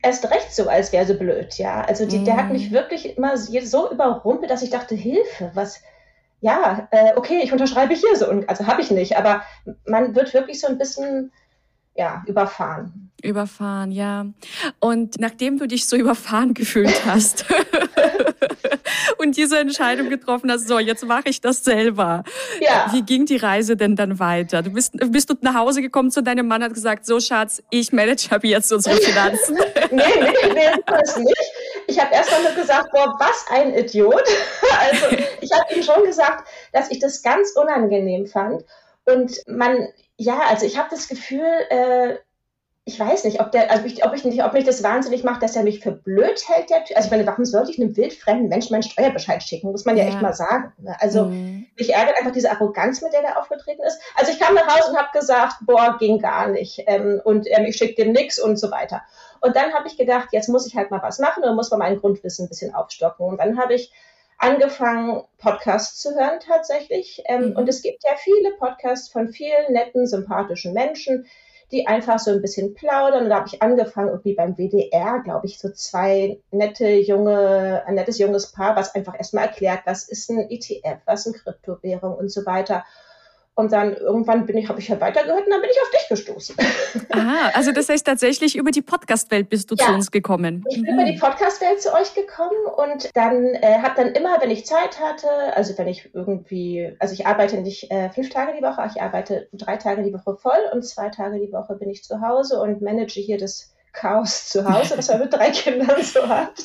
erst 0.00 0.30
recht 0.30 0.54
so, 0.54 0.68
als 0.68 0.92
wäre 0.92 1.06
sie 1.06 1.14
blöd, 1.14 1.58
ja. 1.58 1.82
Also 1.82 2.06
die, 2.06 2.20
mm. 2.20 2.24
der 2.24 2.36
hat 2.36 2.46
mhm. 2.46 2.52
mich 2.52 2.70
wirklich 2.70 3.16
immer 3.16 3.36
so 3.36 3.90
überrumpelt, 3.90 4.50
dass 4.50 4.62
ich 4.62 4.70
dachte, 4.70 4.94
Hilfe, 4.94 5.50
was, 5.54 5.80
ja, 6.40 6.88
äh, 6.92 7.12
okay, 7.16 7.40
ich 7.42 7.52
unterschreibe 7.52 7.94
hier 7.94 8.14
so. 8.16 8.28
Und, 8.28 8.48
also 8.48 8.66
habe 8.66 8.80
ich 8.80 8.92
nicht, 8.92 9.16
aber 9.16 9.42
man 9.86 10.14
wird 10.14 10.34
wirklich 10.34 10.60
so 10.60 10.68
ein 10.68 10.78
bisschen 10.78 11.32
ja, 11.94 12.22
überfahren. 12.26 13.10
Überfahren, 13.22 13.92
ja. 13.92 14.26
Und 14.80 15.20
nachdem 15.20 15.58
du 15.58 15.66
dich 15.68 15.86
so 15.86 15.96
überfahren 16.02 16.54
gefühlt 16.54 17.04
hast 17.06 17.44
und 19.18 19.36
diese 19.36 19.58
Entscheidung 19.58 20.08
getroffen 20.08 20.50
hast, 20.50 20.66
so, 20.66 20.78
jetzt 20.78 21.04
mache 21.04 21.28
ich 21.28 21.40
das 21.40 21.62
selber. 21.64 22.24
Ja. 22.60 22.88
Wie 22.92 23.02
ging 23.02 23.26
die 23.26 23.36
Reise 23.36 23.76
denn 23.76 23.94
dann 23.94 24.18
weiter? 24.18 24.62
Du 24.62 24.70
bist, 24.70 24.94
bist 25.10 25.30
du 25.30 25.34
nach 25.40 25.54
Hause 25.54 25.82
gekommen 25.82 26.10
zu 26.10 26.22
deinem 26.22 26.48
Mann 26.48 26.62
und 26.62 26.68
hat 26.68 26.74
gesagt, 26.74 27.06
so 27.06 27.20
Schatz, 27.20 27.62
ich 27.70 27.92
manage 27.92 28.28
ab 28.30 28.42
jetzt 28.42 28.72
unsere 28.72 28.96
Finanzen. 29.00 29.56
nee, 29.90 30.02
nee, 30.20 30.52
nee, 30.54 30.82
das 30.86 31.16
nicht. 31.18 31.52
Ich 31.86 32.00
habe 32.00 32.14
erst 32.14 32.30
mal 32.30 32.42
nur 32.42 32.52
gesagt, 32.52 32.90
boah, 32.92 33.14
was 33.18 33.44
ein 33.50 33.74
Idiot. 33.74 34.24
also 34.80 35.16
ich 35.40 35.52
habe 35.52 35.74
ihm 35.74 35.82
schon 35.82 36.04
gesagt, 36.04 36.48
dass 36.72 36.90
ich 36.90 37.00
das 37.00 37.22
ganz 37.22 37.52
unangenehm 37.54 38.26
fand. 38.26 38.64
Und 39.04 39.36
man, 39.46 39.88
ja, 40.16 40.40
also 40.48 40.66
ich 40.66 40.78
habe 40.78 40.88
das 40.90 41.08
Gefühl, 41.08 41.46
äh, 41.70 42.16
ich 42.84 42.98
weiß 42.98 43.22
nicht, 43.24 43.40
ob 43.40 43.52
der, 43.52 43.70
also 43.70 43.84
ich, 43.86 44.04
ob 44.04 44.12
ich 44.12 44.24
nicht, 44.24 44.42
ob 44.42 44.54
mich 44.54 44.64
das 44.64 44.82
wahnsinnig 44.82 45.22
macht, 45.22 45.40
dass 45.40 45.54
er 45.54 45.62
mich 45.62 45.78
für 45.78 45.92
blöd 45.92 46.42
hält, 46.48 46.68
der 46.68 46.84
Typ. 46.84 46.96
Also 46.96 47.06
ich 47.06 47.10
meine, 47.12 47.26
warum 47.26 47.44
sollte 47.44 47.70
ich 47.70 47.80
einem 47.80 47.96
wildfremden 47.96 48.48
Menschen 48.48 48.72
meinen 48.72 48.82
Steuerbescheid 48.82 49.40
schicken? 49.40 49.70
Muss 49.70 49.84
man 49.84 49.96
ja, 49.96 50.02
ja. 50.02 50.08
echt 50.08 50.20
mal 50.20 50.32
sagen. 50.32 50.72
Ne? 50.78 50.96
Also 50.98 51.26
mhm. 51.26 51.66
mich 51.78 51.94
ärgert 51.94 52.18
einfach 52.18 52.32
diese 52.32 52.50
Arroganz, 52.50 53.00
mit 53.00 53.12
der 53.12 53.22
er 53.22 53.38
aufgetreten 53.38 53.82
ist. 53.86 54.00
Also 54.16 54.32
ich 54.32 54.40
kam 54.40 54.56
nach 54.56 54.66
Hause 54.66 54.90
und 54.90 54.98
habe 54.98 55.16
gesagt, 55.16 55.58
boah, 55.60 55.96
ging 55.96 56.18
gar 56.18 56.48
nicht. 56.48 56.82
Ähm, 56.88 57.20
und 57.22 57.46
ähm, 57.48 57.66
ich 57.66 57.76
schicke 57.76 58.02
dem 58.02 58.12
nix 58.12 58.40
und 58.40 58.56
so 58.58 58.72
weiter. 58.72 59.02
Und 59.40 59.54
dann 59.54 59.72
habe 59.72 59.86
ich 59.86 59.96
gedacht, 59.96 60.30
jetzt 60.32 60.48
muss 60.48 60.66
ich 60.66 60.74
halt 60.74 60.90
mal 60.90 61.02
was 61.02 61.20
machen 61.20 61.44
und 61.44 61.54
muss 61.54 61.70
mal 61.70 61.76
mein 61.76 62.00
Grundwissen 62.00 62.46
ein 62.46 62.48
bisschen 62.48 62.74
aufstocken. 62.74 63.24
Und 63.24 63.38
dann 63.38 63.60
habe 63.60 63.74
ich 63.74 63.92
angefangen, 64.42 65.22
Podcasts 65.38 66.00
zu 66.00 66.14
hören 66.14 66.40
tatsächlich. 66.40 67.22
Ähm, 67.26 67.50
mhm. 67.50 67.56
Und 67.56 67.68
es 67.68 67.82
gibt 67.82 68.04
ja 68.04 68.16
viele 68.16 68.52
Podcasts 68.58 69.08
von 69.08 69.28
vielen 69.28 69.72
netten, 69.72 70.06
sympathischen 70.06 70.72
Menschen, 70.72 71.26
die 71.70 71.86
einfach 71.86 72.18
so 72.18 72.32
ein 72.32 72.42
bisschen 72.42 72.74
plaudern. 72.74 73.24
Und 73.24 73.30
da 73.30 73.36
habe 73.36 73.48
ich 73.48 73.62
angefangen, 73.62 74.08
irgendwie 74.08 74.34
beim 74.34 74.56
WDR, 74.56 75.20
glaube 75.24 75.46
ich, 75.46 75.58
so 75.58 75.70
zwei 75.70 76.38
nette 76.50 76.88
junge, 76.88 77.82
ein 77.86 77.94
nettes 77.94 78.18
junges 78.18 78.52
Paar, 78.52 78.76
was 78.76 78.94
einfach 78.94 79.16
erstmal 79.16 79.46
erklärt, 79.46 79.80
was 79.86 80.08
ist 80.08 80.28
ein 80.28 80.50
ETF, 80.50 80.98
was 81.06 81.26
ist 81.26 81.34
eine 81.34 81.42
Kryptowährung 81.42 82.14
und 82.14 82.30
so 82.30 82.44
weiter. 82.44 82.84
Und 83.54 83.70
dann 83.72 83.94
irgendwann 83.94 84.46
bin 84.46 84.56
ich, 84.56 84.68
habe 84.68 84.80
ich 84.80 84.90
halt 84.90 85.02
weitergehört 85.02 85.44
und 85.44 85.50
dann 85.50 85.60
bin 85.60 85.68
ich 85.70 85.80
auf 85.82 85.90
dich 85.90 86.08
gestoßen. 86.08 86.56
Ah, 87.10 87.50
also 87.52 87.72
das 87.72 87.88
heißt 87.90 88.06
tatsächlich 88.06 88.56
über 88.56 88.70
die 88.70 88.80
Podcast-Welt 88.80 89.50
bist 89.50 89.70
du 89.70 89.74
ja, 89.74 89.86
zu 89.86 89.92
uns 89.92 90.10
gekommen. 90.10 90.64
Ich 90.70 90.80
bin 90.80 90.94
mhm. 90.94 91.00
über 91.00 91.10
die 91.10 91.18
Podcast-Welt 91.18 91.82
zu 91.82 91.92
euch 91.92 92.14
gekommen 92.14 92.56
und 92.76 93.10
dann 93.14 93.54
äh, 93.54 93.78
habe 93.82 93.94
dann 93.96 94.12
immer, 94.12 94.40
wenn 94.40 94.50
ich 94.50 94.64
Zeit 94.64 94.98
hatte, 94.98 95.28
also 95.54 95.76
wenn 95.76 95.88
ich 95.88 96.14
irgendwie, 96.14 96.96
also 96.98 97.12
ich 97.12 97.26
arbeite 97.26 97.58
nicht 97.58 97.90
äh, 97.90 98.08
fünf 98.10 98.30
Tage 98.30 98.52
die 98.58 98.62
Woche, 98.62 98.82
ich 98.90 99.02
arbeite 99.02 99.48
drei 99.52 99.76
Tage 99.76 100.02
die 100.02 100.14
Woche 100.14 100.36
voll 100.36 100.70
und 100.72 100.82
zwei 100.86 101.10
Tage 101.10 101.38
die 101.38 101.52
Woche 101.52 101.74
bin 101.74 101.90
ich 101.90 102.02
zu 102.02 102.22
Hause 102.22 102.60
und 102.60 102.80
manage 102.80 103.20
hier 103.20 103.36
das 103.36 103.74
Chaos 103.92 104.48
zu 104.48 104.64
Hause, 104.66 104.96
das 104.96 105.08
man 105.08 105.20
mit 105.20 105.32
drei 105.32 105.50
Kindern 105.50 106.02
so 106.02 106.26
hat. 106.26 106.64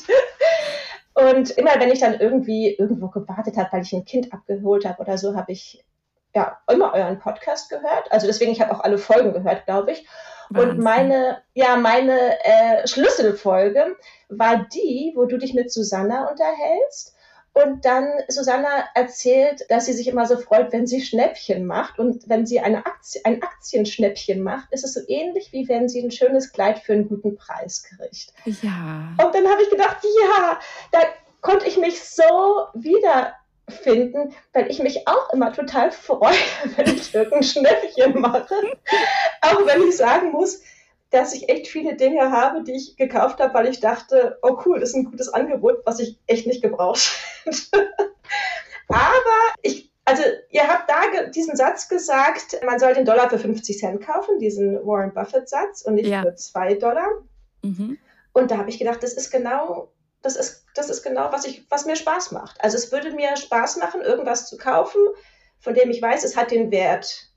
Und 1.14 1.50
immer 1.50 1.72
wenn 1.78 1.90
ich 1.90 1.98
dann 1.98 2.14
irgendwie 2.14 2.74
irgendwo 2.74 3.08
gewartet 3.08 3.56
habe, 3.56 3.68
weil 3.72 3.82
ich 3.82 3.92
ein 3.92 4.04
Kind 4.04 4.32
abgeholt 4.32 4.86
habe 4.86 5.02
oder 5.02 5.18
so, 5.18 5.34
habe 5.34 5.50
ich 5.52 5.84
ja, 6.34 6.58
immer 6.70 6.92
euren 6.94 7.18
Podcast 7.18 7.70
gehört. 7.70 8.10
Also 8.10 8.26
deswegen, 8.26 8.52
ich 8.52 8.60
habe 8.60 8.72
auch 8.74 8.80
alle 8.80 8.98
Folgen 8.98 9.32
gehört, 9.32 9.64
glaube 9.64 9.92
ich. 9.92 10.06
Wahnsinn. 10.50 10.70
Und 10.70 10.78
meine, 10.78 11.42
ja, 11.54 11.76
meine 11.76 12.42
äh, 12.44 12.86
Schlüsselfolge 12.86 13.96
war 14.28 14.66
die, 14.72 15.12
wo 15.14 15.24
du 15.26 15.38
dich 15.38 15.54
mit 15.54 15.72
Susanna 15.72 16.28
unterhältst. 16.28 17.14
Und 17.54 17.84
dann 17.84 18.06
Susanna 18.28 18.84
erzählt, 18.94 19.64
dass 19.68 19.86
sie 19.86 19.92
sich 19.92 20.06
immer 20.06 20.26
so 20.26 20.36
freut, 20.36 20.72
wenn 20.72 20.86
sie 20.86 21.00
Schnäppchen 21.00 21.66
macht. 21.66 21.98
Und 21.98 22.28
wenn 22.28 22.46
sie 22.46 22.60
eine 22.60 22.86
Aktie, 22.86 23.20
ein 23.24 23.42
Aktienschnäppchen 23.42 24.42
macht, 24.42 24.70
ist 24.70 24.84
es 24.84 24.94
so 24.94 25.00
ähnlich, 25.08 25.52
wie 25.52 25.68
wenn 25.68 25.88
sie 25.88 26.00
ein 26.00 26.12
schönes 26.12 26.52
Kleid 26.52 26.78
für 26.78 26.92
einen 26.92 27.08
guten 27.08 27.36
Preis 27.36 27.82
kriegt. 27.82 28.32
Ja. 28.62 29.12
Und 29.24 29.34
dann 29.34 29.48
habe 29.48 29.62
ich 29.62 29.70
gedacht, 29.70 29.96
ja, 30.04 30.60
da 30.92 31.00
konnte 31.40 31.66
ich 31.66 31.78
mich 31.78 32.00
so 32.02 32.22
wieder 32.74 33.34
finden, 33.68 34.34
weil 34.52 34.70
ich 34.70 34.80
mich 34.80 35.06
auch 35.06 35.32
immer 35.32 35.52
total 35.52 35.90
freue, 35.90 36.34
wenn 36.76 36.86
ich 36.86 37.14
irgendein 37.14 37.42
Schnäppchen 37.42 38.20
mache. 38.20 38.54
auch 39.42 39.66
wenn 39.66 39.82
ich 39.82 39.96
sagen 39.96 40.32
muss, 40.32 40.62
dass 41.10 41.32
ich 41.32 41.48
echt 41.48 41.68
viele 41.68 41.96
Dinge 41.96 42.30
habe, 42.30 42.62
die 42.62 42.76
ich 42.76 42.96
gekauft 42.96 43.40
habe, 43.40 43.54
weil 43.54 43.68
ich 43.68 43.80
dachte, 43.80 44.38
oh 44.42 44.58
cool, 44.66 44.80
das 44.80 44.90
ist 44.90 44.96
ein 44.96 45.04
gutes 45.04 45.32
Angebot, 45.32 45.78
was 45.84 46.00
ich 46.00 46.18
echt 46.26 46.46
nicht 46.46 46.62
gebraucht 46.62 47.10
hätte. 47.44 47.88
Aber 48.88 49.54
ich, 49.62 49.90
also 50.04 50.22
ihr 50.50 50.66
habt 50.68 50.88
da 50.88 51.30
diesen 51.30 51.56
Satz 51.56 51.88
gesagt, 51.88 52.60
man 52.64 52.78
soll 52.78 52.94
den 52.94 53.04
Dollar 53.04 53.28
für 53.30 53.38
50 53.38 53.78
Cent 53.78 54.02
kaufen, 54.02 54.38
diesen 54.38 54.86
Warren 54.86 55.12
Buffett 55.12 55.48
Satz 55.48 55.82
und 55.82 55.94
nicht 55.94 56.08
ja. 56.08 56.22
für 56.22 56.34
2 56.34 56.74
Dollar. 56.74 57.08
Mhm. 57.62 57.98
Und 58.32 58.50
da 58.50 58.58
habe 58.58 58.70
ich 58.70 58.78
gedacht, 58.78 59.02
das 59.02 59.14
ist 59.14 59.30
genau 59.30 59.90
das 60.22 60.36
ist, 60.36 60.64
das 60.74 60.90
ist 60.90 61.02
genau, 61.02 61.32
was, 61.32 61.44
ich, 61.44 61.64
was 61.70 61.86
mir 61.86 61.96
Spaß 61.96 62.32
macht. 62.32 62.62
Also 62.62 62.76
es 62.76 62.90
würde 62.92 63.10
mir 63.12 63.36
Spaß 63.36 63.76
machen, 63.76 64.00
irgendwas 64.00 64.48
zu 64.48 64.56
kaufen, 64.56 65.00
von 65.60 65.74
dem 65.74 65.90
ich 65.90 66.02
weiß, 66.02 66.24
es 66.24 66.36
hat 66.36 66.50
den 66.50 66.70
Wert 66.70 67.28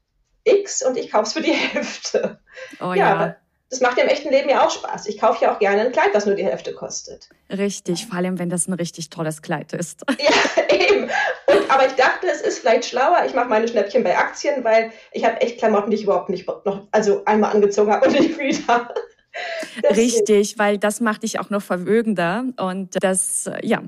X 0.43 0.83
und 0.83 0.97
ich 0.97 1.11
kaufe 1.11 1.25
es 1.25 1.33
für 1.33 1.41
die 1.41 1.53
Hälfte. 1.53 2.39
Oh, 2.79 2.93
ja, 2.93 2.95
ja. 2.95 3.35
Das 3.69 3.79
macht 3.79 3.97
ja 3.97 4.03
im 4.03 4.09
echten 4.09 4.29
Leben 4.29 4.49
ja 4.49 4.65
auch 4.65 4.69
Spaß. 4.69 5.05
Ich 5.07 5.17
kaufe 5.17 5.45
ja 5.45 5.55
auch 5.55 5.59
gerne 5.59 5.81
ein 5.81 5.93
Kleid, 5.93 6.09
was 6.11 6.25
nur 6.25 6.35
die 6.35 6.43
Hälfte 6.43 6.73
kostet. 6.73 7.29
Richtig, 7.49 8.05
vor 8.05 8.17
allem 8.17 8.37
wenn 8.37 8.49
das 8.49 8.67
ein 8.67 8.73
richtig 8.73 9.09
tolles 9.09 9.41
Kleid 9.41 9.71
ist. 9.71 10.03
Ja, 10.19 10.63
eben. 10.75 11.09
Und, 11.47 11.71
aber 11.71 11.85
ich 11.85 11.93
dachte, 11.93 12.27
es 12.27 12.41
ist 12.41 12.59
vielleicht 12.59 12.85
schlauer. 12.85 13.23
Ich 13.25 13.33
mache 13.33 13.47
meine 13.47 13.67
Schnäppchen 13.69 14.03
bei 14.03 14.17
Aktien, 14.17 14.65
weil 14.65 14.91
ich 15.13 15.23
habe 15.23 15.39
echt 15.39 15.57
Klamotten, 15.57 15.89
die 15.89 15.95
ich 15.95 16.03
überhaupt 16.03 16.29
nicht 16.29 16.47
noch, 16.65 16.87
also 16.91 17.23
einmal 17.23 17.53
angezogen 17.53 17.93
habe 17.93 18.07
und 18.07 18.19
nicht 18.19 18.37
wieder. 18.37 18.93
Richtig, 19.95 20.57
weil 20.57 20.77
das 20.77 20.99
macht 20.99 21.23
dich 21.23 21.39
auch 21.39 21.49
noch 21.49 21.61
verwögender. 21.61 22.45
Und 22.57 23.01
das, 23.01 23.49
ja, 23.61 23.81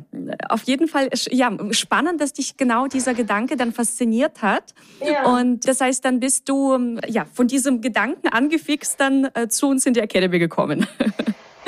auf 0.49 0.63
jeden 0.63 0.87
Fall, 0.87 1.09
ja, 1.29 1.51
spannend, 1.71 2.21
dass 2.21 2.33
dich 2.33 2.57
genau 2.57 2.87
dieser 2.87 3.13
Gedanke 3.13 3.57
dann 3.57 3.73
fasziniert 3.73 4.41
hat. 4.41 4.73
Ja. 5.01 5.25
Und 5.25 5.67
das 5.67 5.81
heißt, 5.81 6.05
dann 6.05 6.19
bist 6.19 6.47
du, 6.49 6.97
ja, 7.07 7.25
von 7.33 7.47
diesem 7.47 7.81
Gedanken 7.81 8.29
angefixt 8.29 8.99
dann 8.99 9.29
äh, 9.33 9.47
zu 9.47 9.67
uns 9.67 9.85
in 9.85 9.93
die 9.93 9.99
Academy 9.99 10.39
gekommen. 10.39 10.87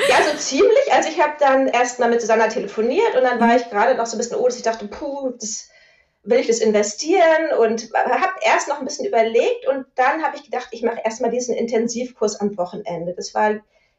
Ja, 0.08 0.16
so 0.30 0.36
ziemlich. 0.36 0.92
Also 0.92 1.08
ich 1.08 1.20
habe 1.20 1.34
dann 1.38 1.68
erst 1.68 1.98
mal 1.98 2.10
mit 2.10 2.20
Susanna 2.20 2.48
telefoniert 2.48 3.14
und 3.16 3.22
dann 3.22 3.40
war 3.40 3.48
mhm. 3.48 3.56
ich 3.56 3.70
gerade 3.70 3.94
noch 3.94 4.06
so 4.06 4.16
ein 4.16 4.18
bisschen, 4.18 4.36
oh, 4.36 4.46
dass 4.46 4.56
ich 4.56 4.62
dachte, 4.62 4.86
puh, 4.86 5.30
das, 5.40 5.68
will 6.26 6.40
ich 6.40 6.48
das 6.48 6.58
investieren 6.58 7.58
und 7.58 7.88
habe 7.94 8.32
erst 8.42 8.68
noch 8.68 8.78
ein 8.78 8.84
bisschen 8.84 9.06
überlegt 9.06 9.66
und 9.68 9.86
dann 9.94 10.22
habe 10.22 10.36
ich 10.36 10.44
gedacht, 10.44 10.68
ich 10.72 10.82
mache 10.82 11.00
erstmal 11.04 11.30
diesen 11.30 11.54
Intensivkurs 11.54 12.40
am 12.40 12.56
Wochenende. 12.58 13.14
Das 13.14 13.34
war 13.34 13.54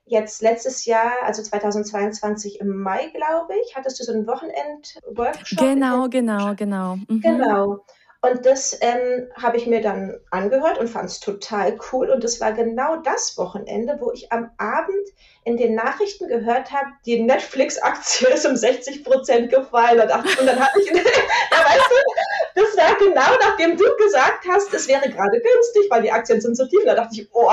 jetzt 0.06 0.42
letztes 0.42 0.86
Jahr, 0.86 1.12
also 1.24 1.42
2022 1.42 2.60
im 2.62 2.82
Mai, 2.82 3.08
glaube 3.14 3.54
ich, 3.64 3.76
hattest 3.76 4.00
du 4.00 4.04
so 4.04 4.14
einen 4.14 4.28
Wochenend-Workshop. 4.28 5.60
Genau, 5.60 6.08
genau, 6.10 6.54
genau. 6.56 6.96
Mhm. 7.08 7.22
Genau. 7.22 7.80
Und 8.22 8.46
das 8.46 8.78
ähm, 8.82 9.30
habe 9.36 9.58
ich 9.58 9.68
mir 9.68 9.82
dann 9.82 10.20
angehört 10.32 10.80
und 10.80 10.90
fand 10.90 11.10
es 11.10 11.20
total 11.20 11.78
cool. 11.92 12.10
Und 12.10 12.24
das 12.24 12.42
war 12.42 12.52
genau 12.52 12.98
das 12.98 13.38
Wochenende, 13.38 13.98
wo 14.00 14.12
ich 14.12 14.32
am 14.32 14.50
Abend 14.58 15.08
in 15.44 15.56
den 15.56 15.76
Nachrichten 15.76 16.28
gehört 16.28 16.72
habe, 16.72 16.88
die 17.06 17.22
Netflix-Aktie 17.22 18.28
ist 18.30 18.46
um 18.46 18.56
60 18.56 19.04
Prozent 19.04 19.52
gefallen. 19.52 20.02
Und, 20.02 20.10
dann 20.10 20.60
habe 20.60 20.82
ich, 20.82 20.88
ja, 20.92 20.96
weißt 20.98 21.90
du, 21.90 22.62
das 22.62 22.78
war 22.78 22.98
genau 22.98 23.38
nachdem 23.48 23.78
du 23.78 23.86
gesagt 23.98 24.46
hast, 24.50 24.74
es 24.74 24.88
wäre 24.88 25.10
gerade 25.10 25.40
günstig, 25.40 25.84
weil 25.90 26.02
die 26.02 26.12
Aktien 26.12 26.42
sind 26.42 26.56
so 26.56 26.66
tief. 26.66 26.80
Und 26.80 26.88
da 26.88 26.96
dachte 26.96 27.22
ich, 27.22 27.30
oh, 27.34 27.52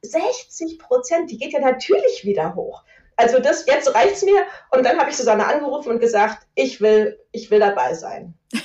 60 0.00 0.78
Prozent, 0.78 1.30
die 1.30 1.36
geht 1.36 1.52
ja 1.52 1.60
natürlich 1.60 2.24
wieder 2.24 2.54
hoch. 2.54 2.82
Also 3.16 3.38
das, 3.38 3.66
jetzt 3.66 3.94
reicht's 3.94 4.22
mir. 4.22 4.42
Und 4.70 4.84
dann 4.84 4.98
habe 4.98 5.10
ich 5.10 5.16
Susanne 5.16 5.46
angerufen 5.46 5.90
und 5.90 6.00
gesagt, 6.00 6.46
ich 6.54 6.80
will, 6.80 7.18
ich 7.32 7.50
will 7.50 7.60
dabei 7.60 7.94
sein. 7.94 8.34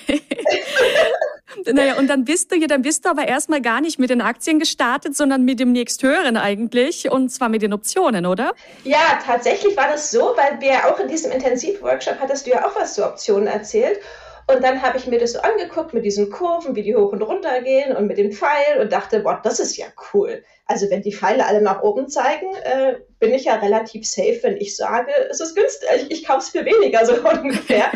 Naja, 1.65 1.97
und 1.97 2.07
dann 2.07 2.25
bist 2.25 2.51
du 2.51 2.55
ja, 2.55 2.67
dann 2.67 2.81
bist 2.81 3.05
du 3.05 3.09
aber 3.09 3.27
erstmal 3.27 3.61
gar 3.61 3.81
nicht 3.81 3.99
mit 3.99 4.09
den 4.09 4.21
Aktien 4.21 4.59
gestartet, 4.59 5.15
sondern 5.15 5.43
mit 5.43 5.59
dem 5.59 5.71
nächsthöheren 5.71 6.37
eigentlich 6.37 7.11
und 7.11 7.29
zwar 7.29 7.49
mit 7.49 7.61
den 7.61 7.73
Optionen, 7.73 8.25
oder? 8.25 8.53
Ja, 8.83 9.19
tatsächlich 9.25 9.75
war 9.77 9.87
das 9.87 10.11
so, 10.11 10.33
weil 10.35 10.59
wir 10.61 10.87
auch 10.87 10.99
in 10.99 11.07
diesem 11.07 11.31
Intensivworkshop 11.31 12.19
hattest 12.19 12.47
du 12.47 12.51
ja 12.51 12.65
auch 12.65 12.75
was 12.75 12.93
zu 12.93 13.05
Optionen 13.05 13.47
erzählt. 13.47 13.99
Und 14.47 14.63
dann 14.63 14.81
habe 14.81 14.97
ich 14.97 15.07
mir 15.07 15.19
das 15.19 15.33
so 15.33 15.39
angeguckt 15.39 15.93
mit 15.93 16.03
diesen 16.03 16.29
Kurven, 16.29 16.75
wie 16.75 16.83
die 16.83 16.95
hoch 16.95 17.11
und 17.11 17.21
runter 17.21 17.61
gehen 17.61 17.95
und 17.95 18.07
mit 18.07 18.17
dem 18.17 18.31
Pfeil 18.31 18.81
und 18.81 18.91
dachte, 18.91 19.19
boah, 19.19 19.39
das 19.43 19.59
ist 19.59 19.77
ja 19.77 19.85
cool. 20.13 20.43
Also 20.65 20.89
wenn 20.89 21.01
die 21.01 21.13
Pfeile 21.13 21.45
alle 21.45 21.61
nach 21.61 21.81
oben 21.83 22.07
zeigen, 22.07 22.47
äh, 22.63 22.95
bin 23.19 23.33
ich 23.33 23.45
ja 23.45 23.55
relativ 23.55 24.07
safe, 24.07 24.39
wenn 24.41 24.57
ich 24.57 24.75
sage, 24.75 25.11
es 25.29 25.39
ist 25.39 25.55
günstig, 25.55 25.89
ich, 25.95 26.11
ich 26.11 26.27
kaufe 26.27 26.39
es 26.39 26.49
für 26.49 26.65
weniger, 26.65 27.05
so 27.05 27.13
ungefähr. 27.41 27.91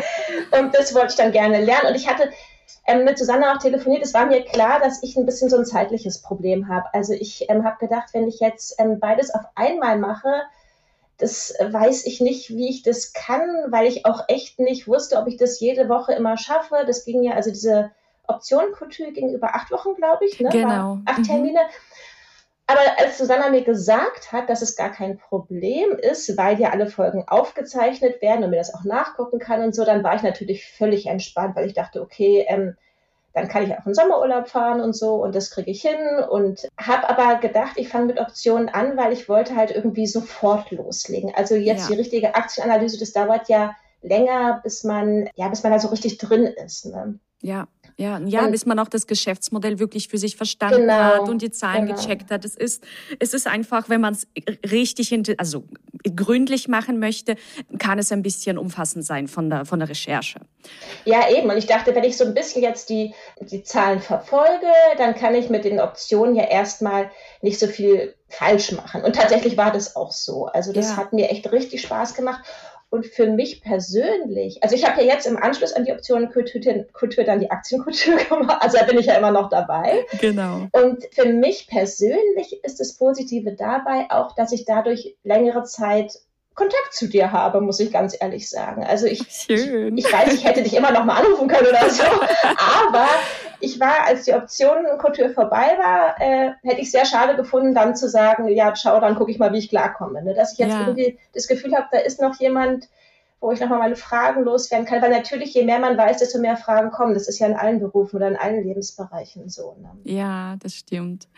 und 0.58 0.74
das 0.74 0.94
wollte 0.94 1.08
ich 1.08 1.16
dann 1.16 1.32
gerne 1.32 1.62
lernen. 1.64 1.88
Und 1.88 1.94
ich 1.94 2.08
hatte 2.08 2.30
ähm, 2.86 3.04
mit 3.04 3.18
Susanne 3.18 3.52
auch 3.52 3.58
telefoniert. 3.58 4.02
Es 4.02 4.14
war 4.14 4.26
mir 4.26 4.44
klar, 4.44 4.80
dass 4.80 5.02
ich 5.02 5.16
ein 5.16 5.26
bisschen 5.26 5.50
so 5.50 5.56
ein 5.56 5.64
zeitliches 5.64 6.22
Problem 6.22 6.68
habe. 6.68 6.86
Also 6.92 7.12
ich 7.12 7.48
ähm, 7.48 7.64
habe 7.64 7.78
gedacht, 7.78 8.10
wenn 8.12 8.28
ich 8.28 8.40
jetzt 8.40 8.80
ähm, 8.80 9.00
beides 9.00 9.34
auf 9.34 9.44
einmal 9.54 9.98
mache, 9.98 10.42
das 11.18 11.54
weiß 11.60 12.04
ich 12.06 12.20
nicht, 12.20 12.50
wie 12.50 12.68
ich 12.68 12.82
das 12.82 13.12
kann, 13.12 13.48
weil 13.68 13.86
ich 13.86 14.04
auch 14.04 14.24
echt 14.28 14.58
nicht 14.58 14.86
wusste, 14.86 15.16
ob 15.16 15.26
ich 15.26 15.36
das 15.36 15.60
jede 15.60 15.88
Woche 15.88 16.12
immer 16.12 16.36
schaffe. 16.36 16.84
Das 16.86 17.04
ging 17.04 17.22
ja, 17.22 17.32
also 17.32 17.50
diese 17.50 17.90
Option 18.26 18.72
Couture 18.72 19.12
ging 19.12 19.32
über 19.32 19.54
acht 19.54 19.70
Wochen, 19.70 19.94
glaube 19.94 20.26
ich. 20.26 20.38
Ne? 20.40 20.50
Genau. 20.50 20.68
War 20.68 21.02
acht 21.06 21.28
mhm. 21.30 21.58
Aber 22.68 22.80
als 22.98 23.18
Susanna 23.18 23.48
mir 23.50 23.62
gesagt 23.62 24.32
hat, 24.32 24.50
dass 24.50 24.60
es 24.60 24.74
gar 24.74 24.90
kein 24.90 25.18
Problem 25.18 25.92
ist, 25.92 26.36
weil 26.36 26.58
ja 26.58 26.70
alle 26.70 26.88
Folgen 26.88 27.24
aufgezeichnet 27.28 28.20
werden 28.20 28.42
und 28.42 28.50
mir 28.50 28.56
das 28.56 28.74
auch 28.74 28.82
nachgucken 28.84 29.38
kann 29.38 29.62
und 29.62 29.74
so, 29.74 29.84
dann 29.84 30.02
war 30.02 30.16
ich 30.16 30.22
natürlich 30.22 30.68
völlig 30.68 31.06
entspannt, 31.06 31.54
weil 31.54 31.66
ich 31.66 31.74
dachte, 31.74 32.02
okay, 32.02 32.44
ähm, 32.48 32.76
dann 33.34 33.48
kann 33.48 33.64
ich 33.64 33.72
auch 33.74 33.86
in 33.86 33.94
Sommerurlaub 33.94 34.48
fahren 34.48 34.80
und 34.80 34.96
so 34.96 35.22
und 35.22 35.34
das 35.34 35.50
kriege 35.50 35.70
ich 35.70 35.82
hin 35.82 36.24
und 36.30 36.66
habe 36.78 37.08
aber 37.08 37.38
gedacht, 37.38 37.74
ich 37.76 37.88
fange 37.88 38.06
mit 38.06 38.18
Optionen 38.18 38.68
an, 38.70 38.96
weil 38.96 39.12
ich 39.12 39.28
wollte 39.28 39.54
halt 39.54 39.70
irgendwie 39.70 40.06
sofort 40.06 40.70
loslegen. 40.70 41.32
Also 41.36 41.54
jetzt 41.54 41.82
ja. 41.82 41.94
die 41.94 42.00
richtige 42.00 42.34
Aktienanalyse, 42.34 42.98
das 42.98 43.12
dauert 43.12 43.48
ja 43.48 43.76
länger, 44.00 44.60
bis 44.62 44.84
man 44.84 45.28
ja, 45.34 45.48
bis 45.48 45.62
man 45.62 45.72
da 45.72 45.78
so 45.78 45.88
richtig 45.88 46.16
drin 46.16 46.44
ist. 46.44 46.86
Ne? 46.86 47.18
Ja, 47.42 47.68
ja, 47.98 48.20
ja, 48.26 48.44
und, 48.44 48.50
bis 48.50 48.66
man 48.66 48.78
auch 48.78 48.88
das 48.88 49.06
Geschäftsmodell 49.06 49.78
wirklich 49.78 50.08
für 50.08 50.18
sich 50.18 50.36
verstanden 50.36 50.82
genau, 50.82 50.92
hat 50.92 51.28
und 51.28 51.40
die 51.40 51.50
Zahlen 51.50 51.86
genau. 51.86 51.98
gecheckt 51.98 52.30
hat. 52.30 52.44
Es 52.44 52.54
ist, 52.54 52.84
es 53.18 53.32
ist 53.32 53.46
einfach, 53.46 53.88
wenn 53.88 54.02
man 54.02 54.12
es 54.12 54.26
richtig, 54.70 55.14
also 55.38 55.64
gründlich 56.14 56.68
machen 56.68 56.98
möchte, 56.98 57.36
kann 57.78 57.98
es 57.98 58.12
ein 58.12 58.22
bisschen 58.22 58.58
umfassend 58.58 59.06
sein 59.06 59.28
von 59.28 59.48
der, 59.48 59.64
von 59.64 59.78
der 59.78 59.88
Recherche. 59.88 60.40
Ja, 61.06 61.30
eben. 61.30 61.48
Und 61.48 61.56
ich 61.56 61.66
dachte, 61.66 61.94
wenn 61.94 62.04
ich 62.04 62.18
so 62.18 62.24
ein 62.24 62.34
bisschen 62.34 62.62
jetzt 62.62 62.90
die, 62.90 63.14
die 63.40 63.62
Zahlen 63.62 64.00
verfolge, 64.00 64.66
dann 64.98 65.14
kann 65.14 65.34
ich 65.34 65.48
mit 65.48 65.64
den 65.64 65.80
Optionen 65.80 66.36
ja 66.36 66.44
erstmal 66.44 67.10
nicht 67.40 67.58
so 67.58 67.66
viel 67.66 68.14
falsch 68.28 68.72
machen. 68.72 69.04
Und 69.04 69.16
tatsächlich 69.16 69.56
war 69.56 69.72
das 69.72 69.96
auch 69.96 70.12
so. 70.12 70.46
Also 70.46 70.72
das 70.72 70.90
ja. 70.90 70.96
hat 70.98 71.14
mir 71.14 71.30
echt 71.30 71.50
richtig 71.50 71.80
Spaß 71.80 72.14
gemacht. 72.14 72.44
Und 72.88 73.06
für 73.06 73.26
mich 73.26 73.62
persönlich, 73.62 74.62
also 74.62 74.76
ich 74.76 74.86
habe 74.86 75.02
ja 75.02 75.14
jetzt 75.14 75.26
im 75.26 75.36
Anschluss 75.36 75.72
an 75.72 75.84
die 75.84 75.92
Optionen 75.92 76.30
Kultur, 76.30 76.60
Kultur 76.92 77.24
dann 77.24 77.40
die 77.40 77.50
Aktienkultur 77.50 78.16
gemacht, 78.28 78.58
also 78.60 78.78
da 78.78 78.84
bin 78.84 78.98
ich 78.98 79.06
ja 79.06 79.14
immer 79.14 79.32
noch 79.32 79.48
dabei. 79.48 80.06
Genau. 80.20 80.68
Und 80.72 81.04
für 81.12 81.26
mich 81.26 81.66
persönlich 81.66 82.60
ist 82.62 82.78
das 82.78 82.96
Positive 82.96 83.52
dabei 83.52 84.06
auch, 84.10 84.34
dass 84.36 84.52
ich 84.52 84.64
dadurch 84.64 85.16
längere 85.24 85.64
Zeit 85.64 86.12
Kontakt 86.56 86.94
zu 86.94 87.06
dir 87.06 87.32
habe, 87.32 87.60
muss 87.60 87.78
ich 87.80 87.92
ganz 87.92 88.16
ehrlich 88.18 88.48
sagen. 88.48 88.82
Also 88.82 89.06
ich, 89.06 89.20
Schön. 89.28 89.96
ich, 89.96 90.06
ich 90.06 90.12
weiß, 90.12 90.32
ich 90.32 90.44
hätte 90.44 90.62
dich 90.62 90.74
immer 90.74 90.90
noch 90.90 91.04
mal 91.04 91.20
anrufen 91.20 91.48
können 91.48 91.68
oder 91.68 91.88
so, 91.90 92.02
aber 92.02 93.06
ich 93.60 93.78
war, 93.78 94.06
als 94.06 94.24
die 94.24 94.32
Option 94.32 94.86
Couture 94.98 95.30
vorbei 95.30 95.76
war, 95.78 96.18
äh, 96.18 96.52
hätte 96.62 96.80
ich 96.80 96.90
sehr 96.90 97.04
schade 97.04 97.36
gefunden, 97.36 97.74
dann 97.74 97.94
zu 97.94 98.08
sagen, 98.08 98.48
ja, 98.48 98.74
schau, 98.74 98.98
dann 99.00 99.16
gucke 99.16 99.30
ich 99.30 99.38
mal, 99.38 99.52
wie 99.52 99.58
ich 99.58 99.68
klarkomme. 99.68 100.22
Ne? 100.22 100.32
Dass 100.34 100.54
ich 100.54 100.58
jetzt 100.58 100.70
ja. 100.70 100.80
irgendwie 100.80 101.18
das 101.34 101.46
Gefühl 101.46 101.76
habe, 101.76 101.88
da 101.92 101.98
ist 101.98 102.22
noch 102.22 102.40
jemand, 102.40 102.88
wo 103.40 103.52
ich 103.52 103.60
nochmal 103.60 103.78
meine 103.78 103.96
Fragen 103.96 104.44
loswerden 104.44 104.86
kann. 104.86 105.02
Weil 105.02 105.10
natürlich, 105.10 105.54
je 105.54 105.64
mehr 105.64 105.78
man 105.78 105.96
weiß, 105.96 106.18
desto 106.18 106.38
mehr 106.38 106.56
Fragen 106.56 106.90
kommen. 106.90 107.14
Das 107.14 107.28
ist 107.28 107.38
ja 107.38 107.46
in 107.46 107.54
allen 107.54 107.80
Berufen 107.80 108.16
oder 108.16 108.28
in 108.28 108.36
allen 108.36 108.64
Lebensbereichen 108.64 109.48
so. 109.48 109.76
Ne? 109.80 109.90
Ja, 110.04 110.56
das 110.60 110.74
stimmt. 110.74 111.28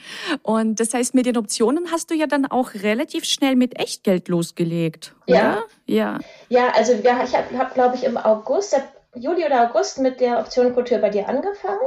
Und 0.42 0.80
das 0.80 0.94
heißt, 0.94 1.14
mit 1.14 1.26
den 1.26 1.36
Optionen 1.36 1.90
hast 1.90 2.10
du 2.10 2.14
ja 2.14 2.26
dann 2.26 2.46
auch 2.46 2.74
relativ 2.74 3.24
schnell 3.24 3.56
mit 3.56 3.78
Echtgeld 3.78 4.28
losgelegt, 4.28 5.14
oder? 5.26 5.36
Ja. 5.36 5.64
Ja, 5.86 6.18
ja 6.48 6.72
also 6.74 6.92
ich 6.92 7.06
habe, 7.06 7.58
hab, 7.58 7.74
glaube 7.74 7.96
ich, 7.96 8.04
im 8.04 8.16
August, 8.16 8.80
Juli 9.18 9.44
oder 9.44 9.68
August 9.68 9.98
mit 9.98 10.20
der 10.20 10.38
Option 10.38 10.74
Couture 10.74 11.00
bei 11.00 11.10
dir 11.10 11.28
angefangen. 11.28 11.78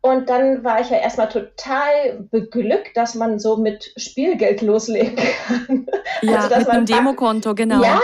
Und 0.00 0.28
dann 0.30 0.62
war 0.62 0.80
ich 0.80 0.90
ja 0.90 0.98
erstmal 0.98 1.28
total 1.28 2.20
beglückt, 2.30 2.96
dass 2.96 3.16
man 3.16 3.40
so 3.40 3.56
mit 3.56 3.92
Spielgeld 3.96 4.62
loslegen 4.62 5.16
kann. 5.16 5.86
Ja, 6.20 6.40
also, 6.40 6.56
mit 6.56 6.68
einem 6.68 6.84
Demokonto, 6.84 7.54
genau. 7.54 7.80
Ja, 7.80 8.00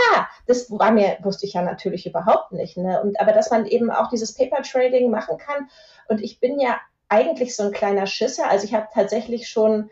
das 0.47 0.71
war 0.71 0.93
mir, 0.93 1.17
wusste 1.23 1.47
ich 1.47 1.55
ja 1.55 1.63
natürlich 1.63 2.07
überhaupt 2.07 2.53
nicht. 2.53 2.77
Ne? 2.77 3.01
Und, 3.03 3.19
aber 3.21 3.33
dass 3.33 3.51
man 3.51 3.67
eben 3.67 3.91
auch 3.91 4.09
dieses 4.09 4.35
Paper 4.35 4.63
Trading 4.63 5.11
machen 5.11 5.37
kann. 5.39 5.69
Und 6.07 6.23
ich 6.23 6.39
bin 6.39 6.61
ja 6.61 6.79
eigentlich 7.09 7.57
so 7.57 7.65
ein 7.65 7.73
kleiner 7.73 8.07
Schisser. 8.07 8.49
Also 8.49 8.67
ich 8.67 8.75
habe 8.75 8.87
tatsächlich 8.95 9.49
schon, 9.49 9.91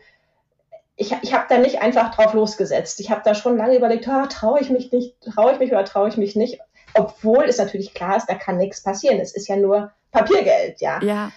ich, 0.95 1.13
ich 1.21 1.33
habe 1.33 1.45
da 1.49 1.57
nicht 1.57 1.81
einfach 1.81 2.15
drauf 2.15 2.33
losgesetzt. 2.33 3.01
Ich 3.01 3.11
habe 3.11 3.21
da 3.25 3.35
schon 3.35 3.57
lange 3.57 3.75
überlegt, 3.75 4.07
oh, 4.07 4.25
traue 4.29 4.61
ich 4.61 4.69
mich 4.69 4.93
nicht, 4.93 5.19
traue 5.21 5.53
ich 5.53 5.59
mich 5.59 5.71
oder 5.71 5.83
traue 5.83 6.07
ich 6.07 6.15
mich 6.15 6.37
nicht. 6.37 6.59
Obwohl 6.95 7.45
es 7.45 7.57
natürlich 7.57 7.93
klar 7.93 8.17
ist, 8.17 8.27
da 8.27 8.35
kann 8.35 8.57
nichts 8.57 8.81
passieren. 8.81 9.19
Es 9.19 9.35
ist 9.35 9.47
ja 9.47 9.55
nur 9.55 9.91
Papiergeld, 10.11 10.79
ja. 10.81 11.01
Ja. 11.01 11.31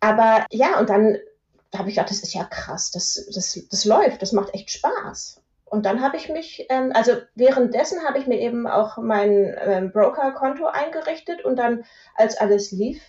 Aber 0.00 0.46
ja, 0.50 0.78
und 0.78 0.90
dann 0.90 1.18
habe 1.76 1.88
ich 1.88 1.96
gedacht, 1.96 2.10
das 2.10 2.22
ist 2.22 2.34
ja 2.34 2.44
krass, 2.44 2.90
das, 2.90 3.28
das, 3.34 3.58
das 3.70 3.84
läuft, 3.84 4.22
das 4.22 4.32
macht 4.32 4.54
echt 4.54 4.70
Spaß. 4.70 5.40
Und 5.64 5.84
dann 5.84 6.00
habe 6.00 6.16
ich 6.16 6.28
mich, 6.28 6.66
ähm, 6.70 6.92
also 6.94 7.12
währenddessen 7.34 8.02
habe 8.04 8.18
ich 8.18 8.26
mir 8.26 8.40
eben 8.40 8.66
auch 8.66 8.96
mein 8.96 9.54
ähm, 9.60 9.92
Broker-Konto 9.92 10.66
eingerichtet 10.66 11.44
und 11.44 11.56
dann, 11.56 11.84
als 12.14 12.38
alles 12.38 12.70
lief, 12.70 13.02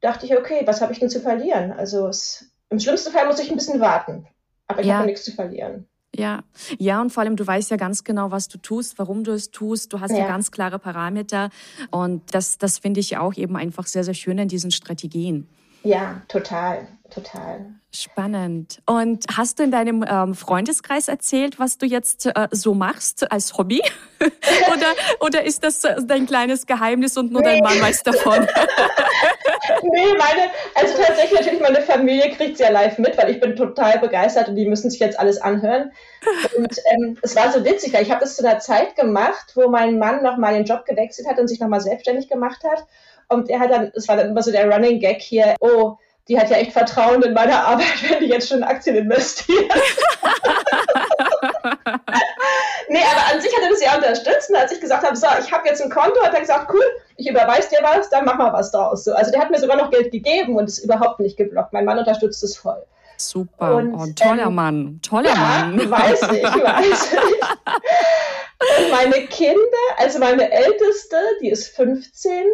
dachte 0.00 0.24
ich, 0.24 0.36
okay, 0.36 0.62
was 0.64 0.80
habe 0.80 0.92
ich 0.92 0.98
denn 0.98 1.10
zu 1.10 1.20
verlieren? 1.20 1.72
Also 1.72 2.08
es, 2.08 2.46
im 2.70 2.80
schlimmsten 2.80 3.12
Fall 3.12 3.26
muss 3.26 3.38
ich 3.38 3.50
ein 3.50 3.56
bisschen 3.56 3.80
warten, 3.80 4.26
aber 4.66 4.80
ich 4.80 4.86
ja. 4.86 4.94
habe 4.94 5.06
nichts 5.06 5.24
zu 5.24 5.32
verlieren. 5.32 5.86
Ja, 6.16 6.44
ja, 6.78 7.00
und 7.00 7.10
vor 7.10 7.22
allem, 7.22 7.36
du 7.36 7.46
weißt 7.46 7.70
ja 7.70 7.76
ganz 7.76 8.04
genau, 8.04 8.30
was 8.30 8.48
du 8.48 8.58
tust, 8.58 8.98
warum 8.98 9.24
du 9.24 9.32
es 9.32 9.50
tust. 9.50 9.92
Du 9.92 10.00
hast 10.00 10.12
ja, 10.12 10.18
ja 10.18 10.28
ganz 10.28 10.50
klare 10.50 10.78
Parameter. 10.78 11.50
Und 11.90 12.22
das, 12.32 12.58
das 12.58 12.78
finde 12.78 13.00
ich 13.00 13.16
auch 13.16 13.34
eben 13.34 13.56
einfach 13.56 13.86
sehr, 13.86 14.04
sehr 14.04 14.14
schön 14.14 14.38
in 14.38 14.48
diesen 14.48 14.70
Strategien. 14.70 15.48
Ja, 15.84 16.22
total, 16.28 16.88
total. 17.10 17.66
Spannend. 17.92 18.80
Und 18.86 19.24
hast 19.36 19.58
du 19.58 19.62
in 19.62 19.70
deinem 19.70 20.02
ähm, 20.08 20.34
Freundeskreis 20.34 21.08
erzählt, 21.08 21.58
was 21.58 21.76
du 21.76 21.84
jetzt 21.84 22.24
äh, 22.26 22.48
so 22.50 22.72
machst 22.72 23.30
als 23.30 23.56
Hobby? 23.58 23.82
oder, 24.20 24.86
oder 25.20 25.44
ist 25.44 25.62
das 25.62 25.84
äh, 25.84 25.96
dein 26.02 26.26
kleines 26.26 26.66
Geheimnis 26.66 27.18
und 27.18 27.32
nur 27.32 27.42
nee. 27.42 27.60
dein 27.60 27.62
Mann 27.62 27.82
weiß 27.82 28.02
davon? 28.02 28.40
nee, 29.82 30.06
meine, 30.18 30.50
also 30.74 30.94
tatsächlich 30.96 31.38
natürlich 31.38 31.60
meine 31.60 31.82
Familie 31.82 32.30
kriegt 32.30 32.54
es 32.54 32.60
ja 32.60 32.70
live 32.70 32.96
mit, 32.96 33.18
weil 33.18 33.30
ich 33.30 33.40
bin 33.40 33.54
total 33.54 33.98
begeistert 33.98 34.48
und 34.48 34.56
die 34.56 34.66
müssen 34.66 34.90
sich 34.90 35.00
jetzt 35.00 35.20
alles 35.20 35.38
anhören. 35.40 35.92
Und 36.56 36.78
ähm, 36.92 37.18
es 37.20 37.36
war 37.36 37.52
so 37.52 37.62
witzig, 37.62 37.92
weil 37.92 38.02
ich 38.02 38.10
habe 38.10 38.20
das 38.20 38.36
zu 38.36 38.46
einer 38.46 38.58
Zeit 38.58 38.96
gemacht, 38.96 39.52
wo 39.54 39.68
mein 39.68 39.98
Mann 39.98 40.22
nochmal 40.22 40.54
den 40.54 40.64
Job 40.64 40.86
gewechselt 40.86 41.28
hat 41.28 41.38
und 41.38 41.48
sich 41.48 41.60
nochmal 41.60 41.82
selbstständig 41.82 42.28
gemacht 42.28 42.64
hat. 42.64 42.86
Und 43.28 43.50
er 43.50 43.60
hat 43.60 43.70
dann, 43.70 43.92
es 43.94 44.08
war 44.08 44.16
dann 44.16 44.30
immer 44.30 44.42
so 44.42 44.50
der 44.52 44.70
Running 44.70 45.00
Gag 45.00 45.20
hier, 45.20 45.54
oh, 45.60 45.96
die 46.28 46.38
hat 46.38 46.50
ja 46.50 46.56
echt 46.56 46.72
Vertrauen 46.72 47.22
in 47.22 47.34
meine 47.34 47.64
Arbeit, 47.64 47.86
wenn 48.08 48.20
die 48.20 48.26
jetzt 48.28 48.48
schon 48.48 48.58
in 48.58 48.64
Aktien 48.64 48.96
investiert. 48.96 49.72
nee, 52.88 53.02
aber 53.12 53.34
an 53.34 53.40
sich 53.40 53.54
hat 53.54 53.62
er 53.62 53.70
das 53.70 53.82
ja 53.84 53.94
unterstützt. 53.96 54.50
Und 54.50 54.56
als 54.56 54.72
ich 54.72 54.80
gesagt 54.80 55.06
habe, 55.06 55.16
so, 55.16 55.26
ich 55.40 55.52
habe 55.52 55.68
jetzt 55.68 55.82
ein 55.82 55.90
Konto, 55.90 56.22
hat 56.22 56.34
er 56.34 56.40
gesagt, 56.40 56.72
cool, 56.72 56.84
ich 57.16 57.28
überweise 57.28 57.68
dir 57.70 57.80
was, 57.82 58.08
dann 58.10 58.24
mach 58.24 58.38
mal 58.38 58.52
was 58.52 58.72
draus. 58.72 59.04
So, 59.04 59.12
also 59.12 59.30
der 59.30 59.40
hat 59.40 59.50
mir 59.50 59.60
sogar 59.60 59.76
noch 59.76 59.90
Geld 59.90 60.10
gegeben 60.10 60.56
und 60.56 60.64
ist 60.66 60.78
überhaupt 60.78 61.20
nicht 61.20 61.36
geblockt. 61.36 61.72
Mein 61.72 61.84
Mann 61.84 61.98
unterstützt 61.98 62.42
es 62.42 62.56
voll. 62.56 62.82
Super, 63.16 63.76
und, 63.76 63.94
oh, 63.94 64.06
toller 64.16 64.46
ähm, 64.46 64.54
Mann, 64.56 65.00
toller 65.02 65.28
ja, 65.28 65.36
Mann. 65.36 65.90
weiß 65.90 66.22
ich, 66.22 66.42
weiß 66.42 67.12
ich. 67.12 67.20
Und 68.78 68.90
meine 68.90 69.26
Kinder, 69.26 69.60
also 69.98 70.18
meine 70.18 70.50
Älteste, 70.50 71.16
die 71.40 71.50
ist 71.50 71.76
15, 71.76 72.44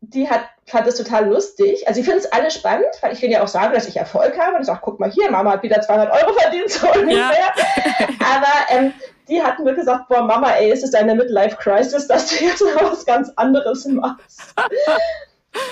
die 0.00 0.28
hat, 0.28 0.42
fand 0.66 0.86
es 0.86 0.96
total 0.96 1.28
lustig. 1.28 1.86
Also, 1.86 2.00
ich 2.00 2.06
finde 2.06 2.20
es 2.20 2.32
alle 2.32 2.50
spannend, 2.50 2.88
weil 3.00 3.12
ich 3.12 3.22
will 3.22 3.30
ja 3.30 3.42
auch 3.42 3.48
sagen, 3.48 3.74
dass 3.74 3.88
ich 3.88 3.96
Erfolg 3.96 4.38
habe. 4.38 4.54
Und 4.54 4.60
ich 4.60 4.66
sage, 4.66 4.80
guck 4.82 5.00
mal 5.00 5.10
hier, 5.10 5.30
Mama 5.30 5.52
hat 5.52 5.62
wieder 5.62 5.80
200 5.80 6.12
Euro 6.12 6.32
verdient, 6.34 6.70
so 6.70 6.86
ungefähr. 6.86 7.18
Ja. 7.18 8.08
Aber 8.20 8.52
ähm, 8.70 8.92
die 9.28 9.42
hatten 9.42 9.64
mir 9.64 9.74
gesagt, 9.74 10.08
boah, 10.08 10.22
Mama, 10.22 10.50
ey, 10.52 10.72
ist 10.72 10.84
es 10.84 10.92
deine 10.92 11.14
Midlife-Crisis, 11.14 12.06
dass 12.06 12.28
du 12.28 12.44
jetzt 12.44 12.62
noch 12.62 12.92
was 12.92 13.04
ganz 13.04 13.30
anderes 13.36 13.86
machst? 13.86 14.54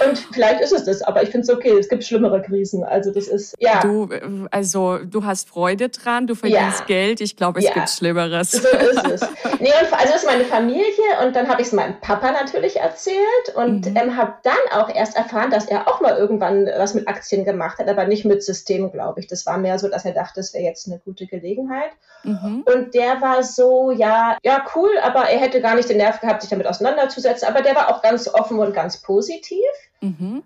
Und 0.05 0.19
vielleicht 0.33 0.61
ist 0.61 0.73
es 0.73 0.85
das, 0.85 1.03
aber 1.03 1.23
ich 1.23 1.31
finde 1.31 1.43
es 1.43 1.51
okay. 1.51 1.77
Es 1.79 1.89
gibt 1.89 2.05
schlimmere 2.05 2.43
Krisen. 2.43 2.83
Also 2.83 3.13
das 3.13 3.29
ist 3.29 3.55
ja. 3.59 3.81
Du, 3.81 4.09
also 4.51 4.99
du 4.99 5.25
hast 5.25 5.49
Freude 5.49 5.89
dran, 5.91 6.27
du 6.27 6.35
verdienst 6.35 6.81
ja. 6.81 6.87
Geld. 6.87 7.21
Ich 7.21 7.37
glaube, 7.37 7.59
es 7.59 7.67
ja. 7.67 7.73
gibt 7.73 7.91
Schlimmeres. 7.91 8.53
So 8.53 8.69
ist 8.69 9.07
es. 9.07 9.21
Nee, 9.59 9.73
also 9.73 10.13
das 10.13 10.17
ist 10.17 10.27
meine 10.27 10.45
Familie 10.45 10.85
und 11.25 11.35
dann 11.35 11.49
habe 11.49 11.63
ich 11.63 11.69
es 11.69 11.73
meinem 11.73 11.99
Papa 12.01 12.31
natürlich 12.33 12.77
erzählt 12.77 13.17
und 13.55 13.87
mhm. 13.87 13.97
ähm, 13.97 14.17
habe 14.17 14.35
dann 14.43 14.55
auch 14.73 14.95
erst 14.95 15.17
erfahren, 15.17 15.51
dass 15.51 15.67
er 15.67 15.89
auch 15.89 16.03
mal 16.03 16.17
irgendwann 16.17 16.67
was 16.77 16.93
mit 16.93 17.09
Aktien 17.09 17.45
gemacht 17.47 17.79
hat, 17.79 17.89
aber 17.89 18.05
nicht 18.07 18.27
mit 18.27 18.43
System, 18.43 18.93
glaube 18.93 19.21
ich. 19.21 19.29
Das 19.29 19.47
war 19.47 19.57
mehr 19.57 19.79
so, 19.79 19.89
dass 19.89 20.05
er 20.05 20.13
dachte, 20.13 20.35
das 20.37 20.53
wäre 20.53 20.65
jetzt 20.65 20.87
eine 20.89 20.99
gute 20.99 21.27
Gelegenheit. 21.27 21.91
Mhm. 22.23 22.65
Und 22.67 22.95
der 22.95 23.21
war 23.23 23.43
so, 23.43 23.93
ja, 23.93 24.37
ja, 24.43 24.65
cool, 24.75 24.91
aber 25.03 25.29
er 25.31 25.41
hätte 25.41 25.63
gar 25.63 25.75
nicht 25.75 25.89
den 25.89 25.97
Nerv 25.97 26.21
gehabt, 26.21 26.43
sich 26.43 26.51
damit 26.51 26.67
auseinanderzusetzen. 26.67 27.49
Aber 27.49 27.63
der 27.63 27.75
war 27.75 27.89
auch 27.89 28.03
ganz 28.03 28.29
offen 28.29 28.59
und 28.59 28.75
ganz 28.75 29.01
positiv. 29.01 29.57
Mhm. 30.01 30.43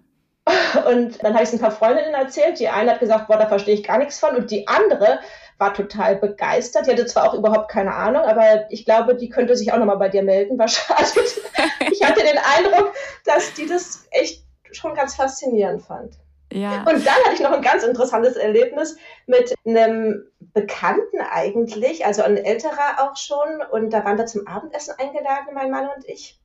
Und 0.89 1.23
dann 1.23 1.35
habe 1.35 1.43
ich 1.43 1.51
es 1.51 1.53
ein 1.53 1.61
paar 1.61 1.71
Freundinnen 1.71 2.15
erzählt. 2.15 2.59
Die 2.59 2.69
eine 2.69 2.93
hat 2.93 3.01
gesagt, 3.01 3.29
boah, 3.29 3.37
da 3.37 3.47
verstehe 3.47 3.75
ich 3.75 3.85
gar 3.85 3.99
nichts 3.99 4.19
von. 4.19 4.35
Und 4.37 4.51
die 4.51 4.67
andere 4.67 5.21
war 5.59 5.75
total 5.75 6.17
begeistert. 6.17 6.87
Die 6.87 6.91
hatte 6.91 7.07
zwar 7.07 7.29
auch 7.29 7.35
überhaupt 7.35 7.71
keine 7.71 7.95
Ahnung, 7.95 8.23
aber 8.23 8.71
ich 8.71 8.85
glaube, 8.85 9.15
die 9.15 9.29
könnte 9.29 9.57
sich 9.57 9.73
auch 9.73 9.79
nochmal 9.79 9.99
bei 9.99 10.09
dir 10.09 10.23
melden, 10.23 10.59
wahrscheinlich. 10.59 11.41
ich 11.93 12.03
hatte 12.03 12.23
den 12.23 12.39
Eindruck, 12.39 12.95
dass 13.25 13.53
die 13.55 13.67
das 13.67 14.07
echt 14.11 14.45
schon 14.73 14.95
ganz 14.95 15.15
faszinierend 15.15 15.83
fand. 15.83 16.15
Ja. 16.53 16.81
Und 16.81 17.07
dann 17.07 17.15
hatte 17.25 17.35
ich 17.35 17.41
noch 17.41 17.53
ein 17.53 17.63
ganz 17.63 17.85
interessantes 17.85 18.37
Erlebnis 18.37 18.97
mit 19.27 19.55
einem 19.65 20.25
Bekannten 20.41 21.21
eigentlich, 21.21 22.05
also 22.05 22.23
ein 22.23 22.37
älterer 22.37 22.99
auch 22.99 23.17
schon. 23.17 23.63
Und 23.71 23.91
da 23.91 24.05
waren 24.05 24.19
wir 24.19 24.27
zum 24.27 24.47
Abendessen 24.49 24.95
eingeladen, 24.99 25.55
mein 25.55 25.71
Mann 25.71 25.89
und 25.95 26.09
ich. 26.09 26.40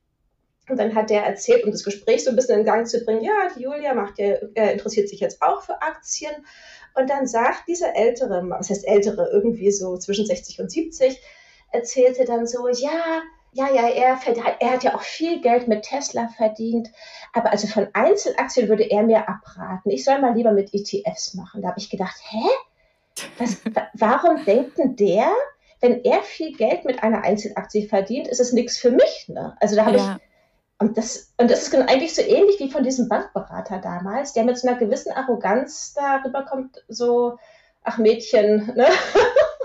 Und 0.68 0.78
dann 0.78 0.94
hat 0.94 1.10
der 1.10 1.22
erzählt, 1.22 1.64
um 1.64 1.70
das 1.70 1.84
Gespräch 1.84 2.24
so 2.24 2.30
ein 2.30 2.36
bisschen 2.36 2.60
in 2.60 2.64
Gang 2.64 2.88
zu 2.88 3.04
bringen, 3.04 3.22
ja, 3.22 3.48
die 3.56 3.62
Julia 3.62 3.94
macht 3.94 4.18
ja, 4.18 4.34
äh, 4.54 4.72
interessiert 4.72 5.08
sich 5.08 5.20
jetzt 5.20 5.40
auch 5.40 5.62
für 5.62 5.80
Aktien. 5.80 6.34
Und 6.94 7.08
dann 7.08 7.26
sagt 7.26 7.68
dieser 7.68 7.94
ältere, 7.94 8.42
was 8.48 8.70
heißt 8.70 8.86
ältere, 8.86 9.30
irgendwie 9.32 9.70
so 9.70 9.96
zwischen 9.98 10.26
60 10.26 10.60
und 10.60 10.70
70, 10.70 11.20
erzählte 11.70 12.24
dann 12.24 12.46
so, 12.46 12.68
ja, 12.68 13.22
ja, 13.52 13.70
ja, 13.72 13.88
er, 13.88 14.18
er 14.60 14.70
hat 14.70 14.84
ja 14.84 14.94
auch 14.94 15.02
viel 15.02 15.40
Geld 15.40 15.68
mit 15.68 15.82
Tesla 15.82 16.28
verdient, 16.36 16.90
aber 17.32 17.50
also 17.52 17.66
von 17.68 17.88
Einzelaktien 17.94 18.68
würde 18.68 18.84
er 18.84 19.02
mir 19.02 19.28
abraten. 19.28 19.90
Ich 19.90 20.04
soll 20.04 20.20
mal 20.20 20.34
lieber 20.34 20.52
mit 20.52 20.74
ETFs 20.74 21.34
machen. 21.34 21.62
Da 21.62 21.68
habe 21.68 21.78
ich 21.78 21.88
gedacht, 21.88 22.16
hä? 22.28 22.46
Was, 23.38 23.58
warum 23.94 24.44
denkt 24.44 24.78
denn 24.78 24.96
der, 24.96 25.30
wenn 25.80 26.04
er 26.04 26.22
viel 26.22 26.54
Geld 26.56 26.84
mit 26.84 27.02
einer 27.02 27.22
Einzelaktie 27.22 27.88
verdient, 27.88 28.28
ist 28.28 28.40
es 28.40 28.52
nichts 28.52 28.78
für 28.78 28.90
mich? 28.90 29.28
Ne? 29.28 29.56
Also 29.60 29.76
da 29.76 29.86
habe 29.86 29.96
ja. 29.96 30.18
Und 30.78 30.98
das, 30.98 31.32
und 31.38 31.50
das 31.50 31.62
ist 31.62 31.74
eigentlich 31.74 32.14
so 32.14 32.22
ähnlich 32.22 32.60
wie 32.60 32.70
von 32.70 32.82
diesem 32.82 33.08
Bankberater 33.08 33.78
damals, 33.78 34.34
der 34.34 34.44
mit 34.44 34.58
so 34.58 34.68
einer 34.68 34.78
gewissen 34.78 35.12
Arroganz 35.12 35.94
darüber 35.94 36.44
kommt, 36.44 36.84
so, 36.88 37.38
ach 37.82 37.98
Mädchen, 37.98 38.72
ne? 38.74 38.86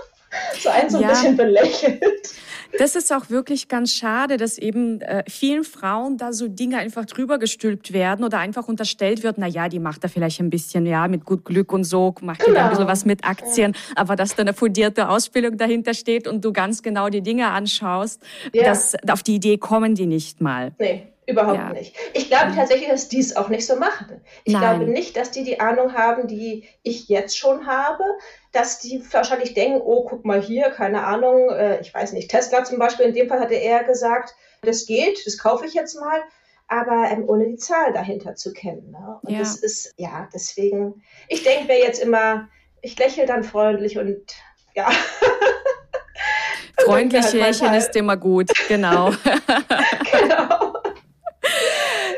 so 0.58 0.68
ein 0.68 0.90
so 0.90 0.98
ein 0.98 1.02
ja. 1.02 1.08
bisschen 1.10 1.36
belächelt. 1.36 2.34
Das 2.78 2.96
ist 2.96 3.12
auch 3.12 3.28
wirklich 3.28 3.68
ganz 3.68 3.92
schade, 3.92 4.38
dass 4.38 4.56
eben 4.56 5.02
äh, 5.02 5.24
vielen 5.28 5.62
Frauen 5.62 6.16
da 6.16 6.32
so 6.32 6.48
Dinge 6.48 6.78
einfach 6.78 7.04
drüber 7.04 7.38
gestülpt 7.38 7.92
werden 7.92 8.24
oder 8.24 8.38
einfach 8.38 8.66
unterstellt 8.66 9.22
wird, 9.22 9.36
na 9.38 9.46
ja, 9.46 9.68
die 9.68 9.78
macht 9.78 10.02
da 10.04 10.08
vielleicht 10.08 10.40
ein 10.40 10.48
bisschen, 10.48 10.86
ja, 10.86 11.06
mit 11.06 11.24
gut 11.26 11.44
Glück 11.44 11.72
und 11.72 11.84
so, 11.84 12.14
macht 12.22 12.40
genau. 12.40 12.54
da 12.54 12.64
ein 12.64 12.70
bisschen 12.70 12.86
was 12.88 13.04
mit 13.04 13.24
Aktien, 13.24 13.72
ja. 13.72 13.78
aber 13.96 14.16
dass 14.16 14.34
da 14.34 14.42
eine 14.42 14.54
fundierte 14.54 15.08
Ausbildung 15.08 15.58
dahinter 15.58 15.92
steht 15.92 16.26
und 16.26 16.44
du 16.44 16.52
ganz 16.52 16.82
genau 16.82 17.10
die 17.10 17.20
Dinge 17.20 17.48
anschaust, 17.48 18.22
ja. 18.54 18.64
das, 18.64 18.96
auf 19.06 19.22
die 19.22 19.34
Idee 19.34 19.58
kommen 19.58 19.94
die 19.94 20.06
nicht 20.06 20.40
mal. 20.40 20.72
Nee. 20.78 21.11
Überhaupt 21.26 21.58
ja. 21.58 21.72
nicht. 21.72 21.94
Ich 22.14 22.28
glaube 22.28 22.50
ja. 22.50 22.56
tatsächlich, 22.56 22.88
dass 22.88 23.08
die 23.08 23.20
es 23.20 23.36
auch 23.36 23.48
nicht 23.48 23.64
so 23.64 23.76
machen. 23.76 24.20
Ich 24.44 24.54
Nein. 24.54 24.62
glaube 24.62 24.90
nicht, 24.90 25.16
dass 25.16 25.30
die 25.30 25.44
die 25.44 25.60
Ahnung 25.60 25.94
haben, 25.94 26.26
die 26.26 26.66
ich 26.82 27.08
jetzt 27.08 27.38
schon 27.38 27.66
habe, 27.66 28.02
dass 28.50 28.80
die 28.80 29.02
wahrscheinlich 29.12 29.54
denken, 29.54 29.80
oh, 29.84 30.04
guck 30.04 30.24
mal 30.24 30.42
hier, 30.42 30.70
keine 30.70 31.04
Ahnung, 31.04 31.50
äh, 31.50 31.80
ich 31.80 31.94
weiß 31.94 32.12
nicht, 32.12 32.30
Tesla 32.30 32.64
zum 32.64 32.78
Beispiel, 32.78 33.06
in 33.06 33.14
dem 33.14 33.28
Fall 33.28 33.40
hatte 33.40 33.54
er 33.54 33.84
gesagt, 33.84 34.34
das 34.62 34.86
geht, 34.86 35.24
das 35.24 35.38
kaufe 35.38 35.64
ich 35.64 35.74
jetzt 35.74 35.94
mal, 35.98 36.22
aber 36.66 37.08
ähm, 37.10 37.28
ohne 37.28 37.46
die 37.46 37.56
Zahl 37.56 37.92
dahinter 37.92 38.34
zu 38.34 38.52
kennen. 38.52 38.90
Ne? 38.90 39.18
Und 39.22 39.30
ja. 39.30 39.38
das 39.38 39.56
ist, 39.56 39.94
ja, 39.96 40.28
deswegen, 40.34 41.02
ich 41.28 41.44
denke 41.44 41.66
mir 41.66 41.78
jetzt 41.78 42.02
immer, 42.02 42.48
ich 42.80 42.98
lächle 42.98 43.26
dann 43.26 43.44
freundlich 43.44 43.96
und 43.96 44.34
ja. 44.74 44.90
Freundlich 46.84 47.22
halt 47.22 47.34
lächeln 47.34 47.74
ist 47.74 47.94
immer 47.94 48.16
gut, 48.16 48.50
genau. 48.66 49.10
genau. 50.12 50.61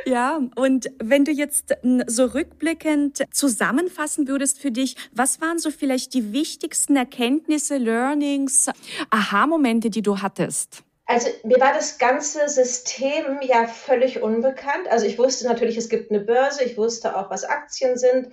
Ja, 0.07 0.41
und 0.57 0.91
wenn 1.03 1.25
du 1.25 1.33
jetzt 1.33 1.75
hm, 1.83 2.05
so 2.07 2.27
rückblickend 2.27 3.25
zusammenfassen 3.33 4.29
würdest 4.29 4.61
für 4.61 4.71
dich, 4.71 4.97
was 5.13 5.41
waren 5.41 5.59
so 5.59 5.71
vielleicht 5.71 6.15
die 6.15 6.33
wichtigsten 6.33 6.97
Erkenntnisse, 6.97 7.79
Learnings, 7.79 8.69
Aha-Momente, 9.11 9.91
die 9.91 10.03
du 10.03 10.21
hattest? 10.21 10.83
Also 11.07 11.29
mir 11.43 11.61
war 11.61 11.75
das 11.75 11.99
ganze 11.99 12.49
System 12.49 13.41
ja 13.43 13.67
völlig 13.67 14.23
unbekannt. 14.23 14.89
Also 14.89 15.07
ich 15.07 15.19
wusste 15.19 15.47
natürlich, 15.47 15.77
es 15.77 15.89
gibt 15.89 16.11
eine 16.11 16.21
Börse, 16.21 16.65
ich 16.65 16.77
wusste 16.79 17.17
auch, 17.17 17.31
was 17.31 17.45
Aktien 17.45 17.99
sind, 17.99 18.29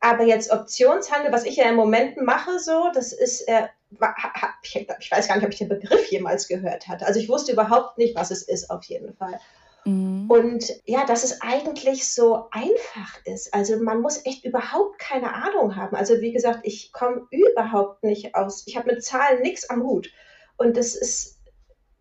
aber 0.00 0.24
jetzt 0.24 0.50
Optionshandel, 0.50 1.32
was 1.32 1.44
ich 1.44 1.56
ja 1.56 1.68
im 1.68 1.76
Moment 1.76 2.16
mache, 2.20 2.58
so, 2.58 2.90
das 2.92 3.12
ist, 3.12 3.42
äh, 3.42 3.68
ich 3.90 5.10
weiß 5.10 5.28
gar 5.28 5.36
nicht, 5.36 5.44
ob 5.44 5.52
ich 5.52 5.58
den 5.58 5.68
Begriff 5.68 6.10
jemals 6.10 6.46
gehört 6.48 6.88
hatte. 6.88 7.06
Also 7.06 7.20
ich 7.20 7.28
wusste 7.28 7.52
überhaupt 7.52 7.98
nicht, 7.98 8.14
was 8.14 8.30
es 8.30 8.42
ist, 8.42 8.70
auf 8.70 8.84
jeden 8.84 9.14
Fall. 9.14 9.40
Mhm. 9.84 10.30
Und 10.30 10.72
ja, 10.84 11.04
dass 11.06 11.24
es 11.24 11.40
eigentlich 11.40 12.12
so 12.12 12.48
einfach 12.50 13.18
ist. 13.24 13.54
Also 13.54 13.76
man 13.82 14.00
muss 14.00 14.24
echt 14.26 14.44
überhaupt 14.44 14.98
keine 14.98 15.34
Ahnung 15.34 15.76
haben. 15.76 15.96
Also 15.96 16.20
wie 16.20 16.32
gesagt, 16.32 16.60
ich 16.62 16.92
komme 16.92 17.26
überhaupt 17.30 18.04
nicht 18.04 18.34
aus. 18.34 18.64
Ich 18.66 18.76
habe 18.76 18.92
mit 18.92 19.04
Zahlen 19.04 19.42
nichts 19.42 19.68
am 19.70 19.82
Hut. 19.82 20.10
Und 20.56 20.76
das 20.76 20.94
ist 20.94 21.38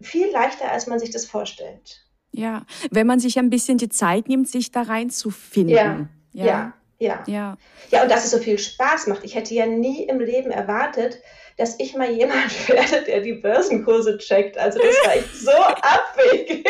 viel 0.01 0.29
leichter, 0.31 0.71
als 0.71 0.87
man 0.87 0.99
sich 0.99 1.11
das 1.11 1.25
vorstellt. 1.25 2.03
Ja, 2.31 2.65
wenn 2.91 3.07
man 3.07 3.19
sich 3.19 3.39
ein 3.39 3.49
bisschen 3.49 3.77
die 3.77 3.89
Zeit 3.89 4.27
nimmt, 4.27 4.47
sich 4.47 4.71
da 4.71 4.83
reinzufinden. 4.83 5.75
Ja, 5.75 6.09
ja, 6.33 6.45
ja. 6.45 6.73
Ja. 6.99 7.23
ja. 7.27 7.57
ja, 7.91 8.03
und 8.03 8.09
dass 8.09 8.25
es 8.25 8.31
so 8.31 8.39
viel 8.39 8.57
Spaß 8.57 9.07
macht. 9.07 9.23
Ich 9.23 9.35
hätte 9.35 9.53
ja 9.53 9.65
nie 9.65 10.03
im 10.03 10.19
Leben 10.19 10.49
erwartet, 10.49 11.19
dass 11.57 11.75
ich 11.79 11.95
mal 11.95 12.11
jemand 12.11 12.69
werde, 12.69 13.03
der 13.03 13.21
die 13.21 13.33
Börsenkurse 13.33 14.17
checkt. 14.17 14.57
Also 14.57 14.79
das 14.79 14.95
war 15.05 15.15
echt 15.15 15.35
so 15.35 15.51
abwegig. 15.51 16.67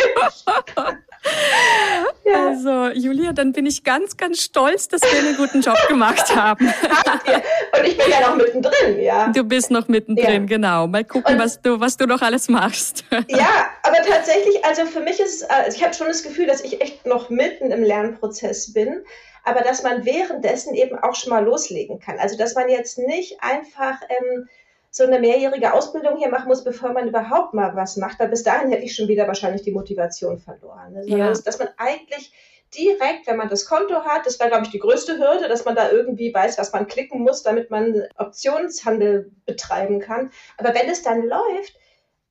Ja. 2.23 2.47
Also, 2.47 2.87
Julia, 2.89 3.33
dann 3.33 3.51
bin 3.51 3.65
ich 3.65 3.83
ganz, 3.83 4.15
ganz 4.15 4.41
stolz, 4.41 4.87
dass 4.87 5.01
wir 5.01 5.19
einen 5.19 5.35
guten 5.35 5.61
Job 5.61 5.77
gemacht 5.87 6.33
haben. 6.33 6.67
Und 7.77 7.85
ich 7.85 7.97
bin 7.97 8.05
ja 8.09 8.29
noch 8.29 8.37
mittendrin, 8.37 8.99
ja. 9.01 9.27
Du 9.29 9.43
bist 9.43 9.71
noch 9.71 9.87
mittendrin, 9.87 10.43
ja. 10.43 10.47
genau. 10.47 10.87
Mal 10.87 11.03
gucken, 11.03 11.33
Und, 11.33 11.41
was, 11.41 11.61
du, 11.61 11.79
was 11.79 11.97
du 11.97 12.05
noch 12.05 12.21
alles 12.21 12.49
machst. 12.49 13.03
Ja, 13.29 13.69
aber 13.83 13.97
tatsächlich, 14.07 14.63
also 14.63 14.85
für 14.85 15.01
mich 15.01 15.19
ist 15.19 15.41
es, 15.41 15.49
also 15.49 15.77
ich 15.77 15.83
habe 15.83 15.93
schon 15.93 16.07
das 16.07 16.23
Gefühl, 16.23 16.45
dass 16.45 16.63
ich 16.63 16.81
echt 16.81 17.05
noch 17.05 17.29
mitten 17.29 17.71
im 17.71 17.83
Lernprozess 17.83 18.73
bin, 18.73 19.03
aber 19.43 19.61
dass 19.61 19.83
man 19.83 20.05
währenddessen 20.05 20.73
eben 20.75 20.97
auch 20.97 21.15
schon 21.15 21.31
mal 21.31 21.43
loslegen 21.43 21.99
kann. 21.99 22.17
Also, 22.19 22.37
dass 22.37 22.55
man 22.55 22.69
jetzt 22.69 22.97
nicht 22.97 23.41
einfach 23.41 23.97
ähm, 24.09 24.47
so 24.89 25.03
eine 25.03 25.19
mehrjährige 25.19 25.73
Ausbildung 25.73 26.17
hier 26.17 26.29
machen 26.29 26.47
muss, 26.47 26.63
bevor 26.63 26.93
man 26.93 27.07
überhaupt 27.07 27.53
mal 27.53 27.75
was 27.75 27.97
macht, 27.97 28.19
weil 28.19 28.29
bis 28.29 28.43
dahin 28.43 28.71
hätte 28.71 28.83
ich 28.83 28.95
schon 28.95 29.07
wieder 29.07 29.27
wahrscheinlich 29.27 29.61
die 29.61 29.71
Motivation 29.71 30.39
verloren. 30.39 30.95
Also, 30.95 31.15
ja. 31.15 31.31
dass 31.31 31.59
man 31.59 31.69
eigentlich 31.77 32.33
direkt, 32.75 33.27
wenn 33.27 33.37
man 33.37 33.49
das 33.49 33.65
Konto 33.65 34.03
hat, 34.03 34.25
das 34.25 34.39
wäre, 34.39 34.49
glaube 34.49 34.65
ich, 34.65 34.71
die 34.71 34.79
größte 34.79 35.17
Hürde, 35.17 35.47
dass 35.47 35.65
man 35.65 35.75
da 35.75 35.89
irgendwie 35.91 36.33
weiß, 36.33 36.57
was 36.57 36.73
man 36.73 36.87
klicken 36.87 37.21
muss, 37.21 37.43
damit 37.43 37.71
man 37.71 38.03
Optionshandel 38.17 39.31
betreiben 39.45 39.99
kann. 39.99 40.31
Aber 40.57 40.73
wenn 40.73 40.89
es 40.89 41.01
dann 41.01 41.23
läuft, 41.23 41.75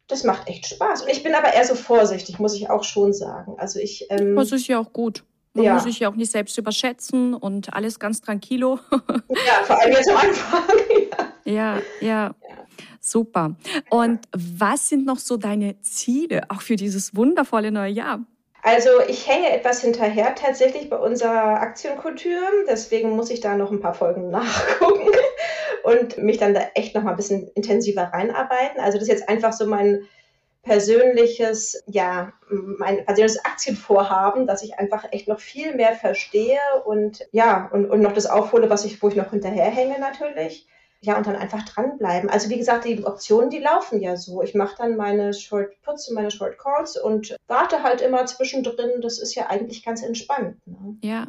das 0.08 0.24
macht 0.24 0.48
echt 0.48 0.66
Spaß. 0.66 1.02
Und 1.02 1.08
ich 1.08 1.22
bin 1.22 1.34
aber 1.34 1.52
eher 1.52 1.64
so 1.64 1.74
vorsichtig, 1.74 2.38
muss 2.38 2.54
ich 2.54 2.70
auch 2.70 2.84
schon 2.84 3.12
sagen. 3.12 3.56
Also 3.58 3.80
ich. 3.80 4.06
Ähm, 4.10 4.36
das 4.36 4.52
ist 4.52 4.68
ja 4.68 4.78
auch 4.78 4.92
gut. 4.92 5.24
Man 5.54 5.64
ja. 5.64 5.74
muss 5.74 5.84
sich 5.84 6.00
ja 6.00 6.10
auch 6.10 6.14
nicht 6.14 6.30
selbst 6.30 6.56
überschätzen 6.58 7.32
und 7.32 7.72
alles 7.72 7.98
ganz 7.98 8.20
tranquilo. 8.20 8.78
ja, 8.90 9.64
vor 9.64 9.80
allem 9.80 9.92
jetzt 9.92 10.10
am 10.10 10.16
Anfang. 10.18 10.62
ja, 11.44 11.78
ja. 12.00 12.00
ja. 12.00 12.34
Super. 13.06 13.54
Und 13.88 14.26
was 14.36 14.88
sind 14.88 15.06
noch 15.06 15.20
so 15.20 15.36
deine 15.36 15.80
Ziele, 15.80 16.42
auch 16.48 16.60
für 16.60 16.74
dieses 16.74 17.14
wundervolle 17.14 17.70
neue 17.70 17.92
Jahr? 17.92 18.18
Also 18.64 18.90
ich 19.06 19.28
hänge 19.28 19.52
etwas 19.52 19.80
hinterher 19.80 20.34
tatsächlich 20.34 20.90
bei 20.90 20.96
unserer 20.96 21.60
Aktienkultur. 21.60 22.40
Deswegen 22.68 23.10
muss 23.10 23.30
ich 23.30 23.38
da 23.38 23.56
noch 23.56 23.70
ein 23.70 23.78
paar 23.78 23.94
Folgen 23.94 24.30
nachgucken 24.30 25.12
und 25.84 26.18
mich 26.18 26.38
dann 26.38 26.52
da 26.52 26.62
echt 26.74 26.96
noch 26.96 27.04
mal 27.04 27.10
ein 27.10 27.16
bisschen 27.16 27.46
intensiver 27.54 28.10
reinarbeiten. 28.12 28.80
Also 28.80 28.98
das 28.98 29.06
ist 29.06 29.14
jetzt 29.14 29.28
einfach 29.28 29.52
so 29.52 29.66
mein 29.66 30.02
persönliches, 30.64 31.84
ja, 31.86 32.32
mein 32.50 33.04
persönliches 33.04 33.44
Aktienvorhaben, 33.44 34.48
dass 34.48 34.64
ich 34.64 34.80
einfach 34.80 35.04
echt 35.12 35.28
noch 35.28 35.38
viel 35.38 35.76
mehr 35.76 35.92
verstehe 35.92 36.58
und 36.84 37.24
ja, 37.30 37.70
und, 37.72 37.88
und 37.88 38.00
noch 38.00 38.14
das 38.14 38.26
aufhole, 38.26 38.68
was 38.68 38.84
ich, 38.84 39.00
wo 39.00 39.06
ich 39.06 39.14
noch 39.14 39.30
hinterherhänge 39.30 40.00
natürlich 40.00 40.66
ja, 41.00 41.16
und 41.16 41.26
dann 41.26 41.36
einfach 41.36 41.64
dranbleiben. 41.64 42.30
Also 42.30 42.48
wie 42.50 42.58
gesagt, 42.58 42.84
die 42.84 43.04
Optionen, 43.04 43.50
die 43.50 43.58
laufen 43.58 44.00
ja 44.00 44.16
so. 44.16 44.42
Ich 44.42 44.54
mache 44.54 44.76
dann 44.78 44.96
meine 44.96 45.34
Short 45.34 45.80
Puts 45.82 46.08
und 46.08 46.14
meine 46.14 46.30
Short 46.30 46.58
Calls 46.58 46.96
und 46.96 47.36
warte 47.46 47.82
halt 47.82 48.00
immer 48.00 48.26
zwischendrin. 48.26 49.00
Das 49.00 49.18
ist 49.18 49.34
ja 49.34 49.46
eigentlich 49.46 49.84
ganz 49.84 50.02
entspannt. 50.02 50.56
Ne? 50.66 50.96
Ja. 51.02 51.26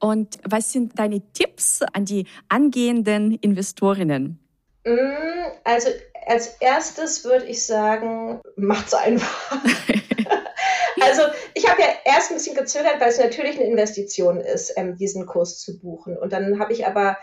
Und 0.00 0.38
was 0.48 0.72
sind 0.72 0.98
deine 0.98 1.20
Tipps 1.32 1.82
an 1.92 2.06
die 2.06 2.26
angehenden 2.48 3.34
Investorinnen? 3.34 4.38
Mm, 4.84 5.52
also 5.64 5.90
als 6.26 6.56
erstes 6.60 7.24
würde 7.24 7.46
ich 7.46 7.64
sagen, 7.64 8.40
macht's 8.56 8.94
einfach. 8.94 9.52
also 11.00 11.22
ich 11.54 11.68
habe 11.68 11.82
ja 11.82 11.88
erst 12.04 12.30
ein 12.30 12.36
bisschen 12.36 12.56
gezögert, 12.56 13.00
weil 13.00 13.08
es 13.08 13.18
natürlich 13.18 13.56
eine 13.56 13.68
Investition 13.68 14.40
ist, 14.40 14.72
ähm, 14.76 14.96
diesen 14.96 15.26
Kurs 15.26 15.60
zu 15.60 15.78
buchen. 15.78 16.16
Und 16.16 16.32
dann 16.32 16.58
habe 16.58 16.72
ich 16.72 16.86
aber 16.86 17.18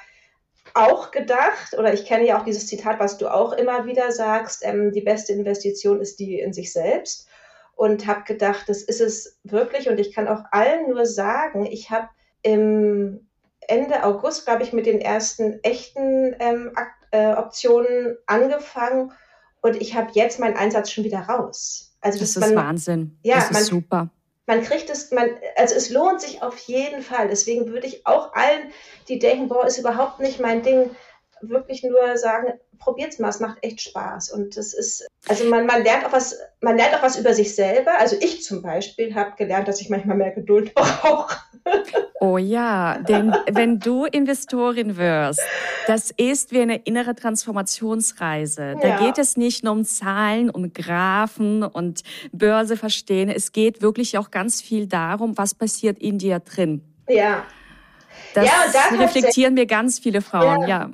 auch 0.76 1.12
gedacht, 1.12 1.74
oder 1.78 1.94
ich 1.94 2.06
kenne 2.06 2.26
ja 2.26 2.40
auch 2.40 2.44
dieses 2.44 2.68
Zitat, 2.68 3.00
was 3.00 3.18
du 3.18 3.34
auch 3.34 3.54
immer 3.54 3.86
wieder 3.86 4.12
sagst, 4.12 4.64
ähm, 4.64 4.92
die 4.92 5.02
beste 5.02 5.34
Investition 5.34 6.02
ist 6.02 6.20
die 6.20 6.40
in 6.40 6.54
sich 6.54 6.72
selbst. 6.72 7.28
Und 7.76 8.08
habe 8.08 8.24
gedacht, 8.24 8.70
das 8.70 8.84
ist 8.84 9.02
es 9.02 9.40
wirklich. 9.44 9.90
Und 9.90 10.00
ich 10.00 10.14
kann 10.14 10.28
auch 10.28 10.44
allen 10.52 10.90
nur 10.90 11.06
sagen, 11.06 11.66
ich 11.66 11.90
habe 11.90 12.08
im 12.42 13.28
Ende 13.68 14.04
August, 14.04 14.46
glaube 14.46 14.64
ich, 14.64 14.72
mit 14.72 14.86
den 14.86 15.02
ersten 15.02 15.60
echten 15.64 16.36
ähm, 16.40 16.72
äh, 17.12 17.34
Optionen 17.34 18.18
angefangen. 18.28 19.12
Und 19.62 19.82
ich 19.82 19.96
habe 19.96 20.12
jetzt 20.14 20.40
meinen 20.40 20.56
Einsatz 20.56 20.92
schon 20.92 21.04
wieder 21.04 21.20
raus. 21.20 21.98
Also 22.00 22.20
das, 22.20 22.30
ist 22.30 22.40
man, 22.40 22.56
Wahnsinn. 22.56 23.18
Ja, 23.24 23.36
das 23.36 23.46
ist 23.46 23.54
man, 23.54 23.64
super 23.64 24.10
man 24.48 24.64
kriegt 24.64 24.90
es, 24.90 25.12
man, 25.12 25.30
also 25.56 25.76
es 25.76 25.90
lohnt 25.90 26.22
sich 26.22 26.42
auf 26.42 26.58
jeden 26.60 27.02
Fall. 27.02 27.28
Deswegen 27.28 27.68
würde 27.68 27.88
ich 27.88 28.06
auch 28.06 28.34
allen, 28.34 28.72
die 29.08 29.20
denken, 29.20 29.48
boah, 29.48 29.66
ist 29.66 29.78
überhaupt 29.78 30.20
nicht 30.20 30.40
mein 30.40 30.62
Ding, 30.62 30.96
wirklich 31.50 31.84
nur 31.84 32.18
sagen, 32.18 32.54
probiert's 32.78 33.20
mal, 33.20 33.30
es 33.30 33.40
macht 33.40 33.58
echt 33.62 33.82
Spaß. 33.82 34.32
Und 34.32 34.58
das 34.58 34.74
ist, 34.74 35.08
also 35.28 35.46
man, 35.50 35.66
man 35.66 35.84
lernt 35.84 36.06
auch 36.06 36.12
was, 36.12 36.38
man 36.62 36.78
lernt 36.78 36.96
auch 36.96 37.04
was 37.04 37.18
über 37.18 37.34
sich 37.34 37.56
selber. 37.56 37.98
Also 38.00 38.16
ich 38.20 38.44
zum 38.44 38.62
Beispiel 38.62 39.16
habe 39.16 39.36
gelernt, 39.38 39.68
dass 39.68 39.82
ich 39.82 39.90
manchmal 39.90 40.18
mehr 40.18 40.32
Geduld 40.32 40.74
brauche. 40.76 41.38
Oh 42.20 42.38
ja, 42.38 43.00
denn 43.00 43.36
wenn 43.52 43.80
du 43.80 44.06
Investorin 44.06 44.98
wirst, 44.98 45.42
das 45.88 46.12
ist 46.12 46.52
wie 46.52 46.62
eine 46.62 46.78
innere 46.78 47.16
Transformationsreise. 47.16 48.76
Da 48.82 48.88
ja. 48.88 49.00
geht 49.00 49.18
es 49.18 49.36
nicht 49.36 49.64
nur 49.64 49.74
um 49.74 49.84
Zahlen 49.84 50.50
und 50.50 50.74
Graphen 50.74 51.64
und 51.64 52.02
Börse 52.32 52.78
verstehen. 52.78 53.30
Es 53.30 53.52
geht 53.52 53.82
wirklich 53.82 54.18
auch 54.18 54.32
ganz 54.32 54.62
viel 54.62 54.88
darum, 54.88 55.38
was 55.38 55.56
passiert 55.56 56.00
in 56.00 56.18
dir 56.18 56.40
drin. 56.40 56.82
Ja. 57.08 57.44
Das 58.34 58.46
ja, 58.46 58.98
reflektieren 58.98 59.54
mir 59.54 59.66
ganz 59.66 60.00
viele 60.00 60.22
Frauen, 60.22 60.62
ja. 60.62 60.68
ja. 60.68 60.90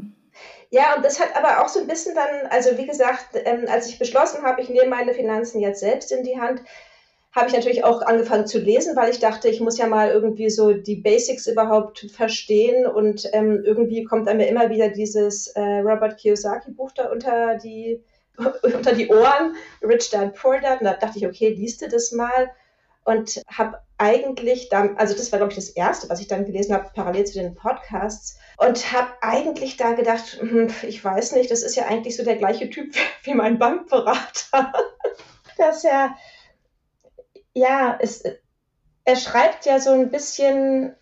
Ja, 0.72 0.96
und 0.96 1.04
das 1.04 1.20
hat 1.20 1.36
aber 1.36 1.62
auch 1.62 1.68
so 1.68 1.82
ein 1.82 1.88
bisschen 1.88 2.16
dann, 2.16 2.48
also 2.50 2.78
wie 2.78 2.88
gesagt, 2.88 3.28
ähm, 3.34 3.66
als 3.68 3.88
ich 3.90 4.00
beschlossen 4.00 4.44
habe, 4.44 4.62
ich 4.62 4.70
nehme 4.70 4.88
meine 4.88 5.14
Finanzen 5.14 5.60
jetzt 5.60 5.82
selbst 5.82 6.14
in 6.14 6.24
die 6.24 6.40
Hand, 6.40 6.62
habe 7.34 7.48
ich 7.48 7.54
natürlich 7.54 7.84
auch 7.84 8.02
angefangen 8.02 8.48
zu 8.48 8.58
lesen, 8.60 8.96
weil 8.96 9.12
ich 9.12 9.20
dachte, 9.20 9.50
ich 9.50 9.60
muss 9.60 9.78
ja 9.78 9.88
mal 9.88 10.10
irgendwie 10.10 10.50
so 10.50 10.74
die 10.74 10.96
Basics 10.96 11.48
überhaupt 11.48 12.08
verstehen 12.14 12.86
und 12.86 13.30
ähm, 13.34 13.62
irgendwie 13.66 14.06
kommt 14.06 14.28
dann 14.28 14.38
mir 14.38 14.48
immer 14.48 14.70
wieder 14.70 14.90
dieses 14.90 15.48
äh, 15.48 15.62
Robert 15.62 16.18
Kiyosaki 16.18 16.72
Buch 16.72 16.92
da 16.94 17.10
unter 17.12 17.58
die 17.58 18.02
unter 18.64 18.94
die 18.94 19.10
Ohren, 19.10 19.56
Rich 19.82 20.10
Dad 20.10 20.36
Poor 20.36 20.60
Dad, 20.62 20.80
und 20.80 20.86
da 20.86 20.94
dachte 20.94 21.20
ich, 21.20 21.28
okay, 21.28 21.50
liest 21.50 21.82
du 21.82 21.90
das 21.90 22.14
mal 22.14 22.50
und 23.04 23.42
habe 23.48 23.80
eigentlich 23.98 24.70
dann, 24.70 24.98
also 24.98 25.16
das 25.16 25.32
war 25.32 25.40
glaube 25.40 25.52
ich 25.52 25.58
das 25.58 25.70
erste, 25.70 26.10
was 26.10 26.20
ich 26.20 26.28
dann 26.28 26.46
gelesen 26.46 26.74
habe, 26.74 26.90
parallel 26.94 27.26
zu 27.26 27.40
den 27.40 27.56
Podcasts. 27.56 28.38
Und 28.58 28.92
habe 28.92 29.10
eigentlich 29.22 29.78
da 29.78 29.94
gedacht, 29.94 30.40
hm, 30.40 30.72
ich 30.84 31.04
weiß 31.04 31.32
nicht, 31.34 31.50
das 31.50 31.64
ist 31.64 31.76
ja 31.76 31.86
eigentlich 31.88 32.16
so 32.16 32.24
der 32.24 32.36
gleiche 32.36 32.70
Typ 32.70 32.94
wie 33.24 33.34
mein 33.34 33.58
Bankberater, 33.60 34.74
dass 35.58 35.84
er 35.84 36.16
ja, 37.54 37.98
es, 38.00 38.24
er 39.04 39.16
schreibt 39.16 39.66
ja 39.66 39.80
so 39.80 39.92
ein 39.92 40.10
bisschen 40.10 40.96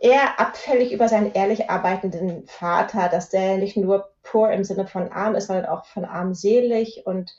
eher 0.00 0.40
abfällig 0.40 0.92
über 0.92 1.08
seinen 1.08 1.32
ehrlich 1.32 1.68
arbeitenden 1.68 2.46
Vater, 2.46 3.08
dass 3.08 3.28
der 3.28 3.58
nicht 3.58 3.76
nur 3.76 4.10
poor 4.22 4.50
im 4.50 4.64
Sinne 4.64 4.86
von 4.86 5.12
arm 5.12 5.34
ist, 5.34 5.48
sondern 5.48 5.66
auch 5.66 5.84
von 5.84 6.04
armselig. 6.04 7.02
Und 7.04 7.36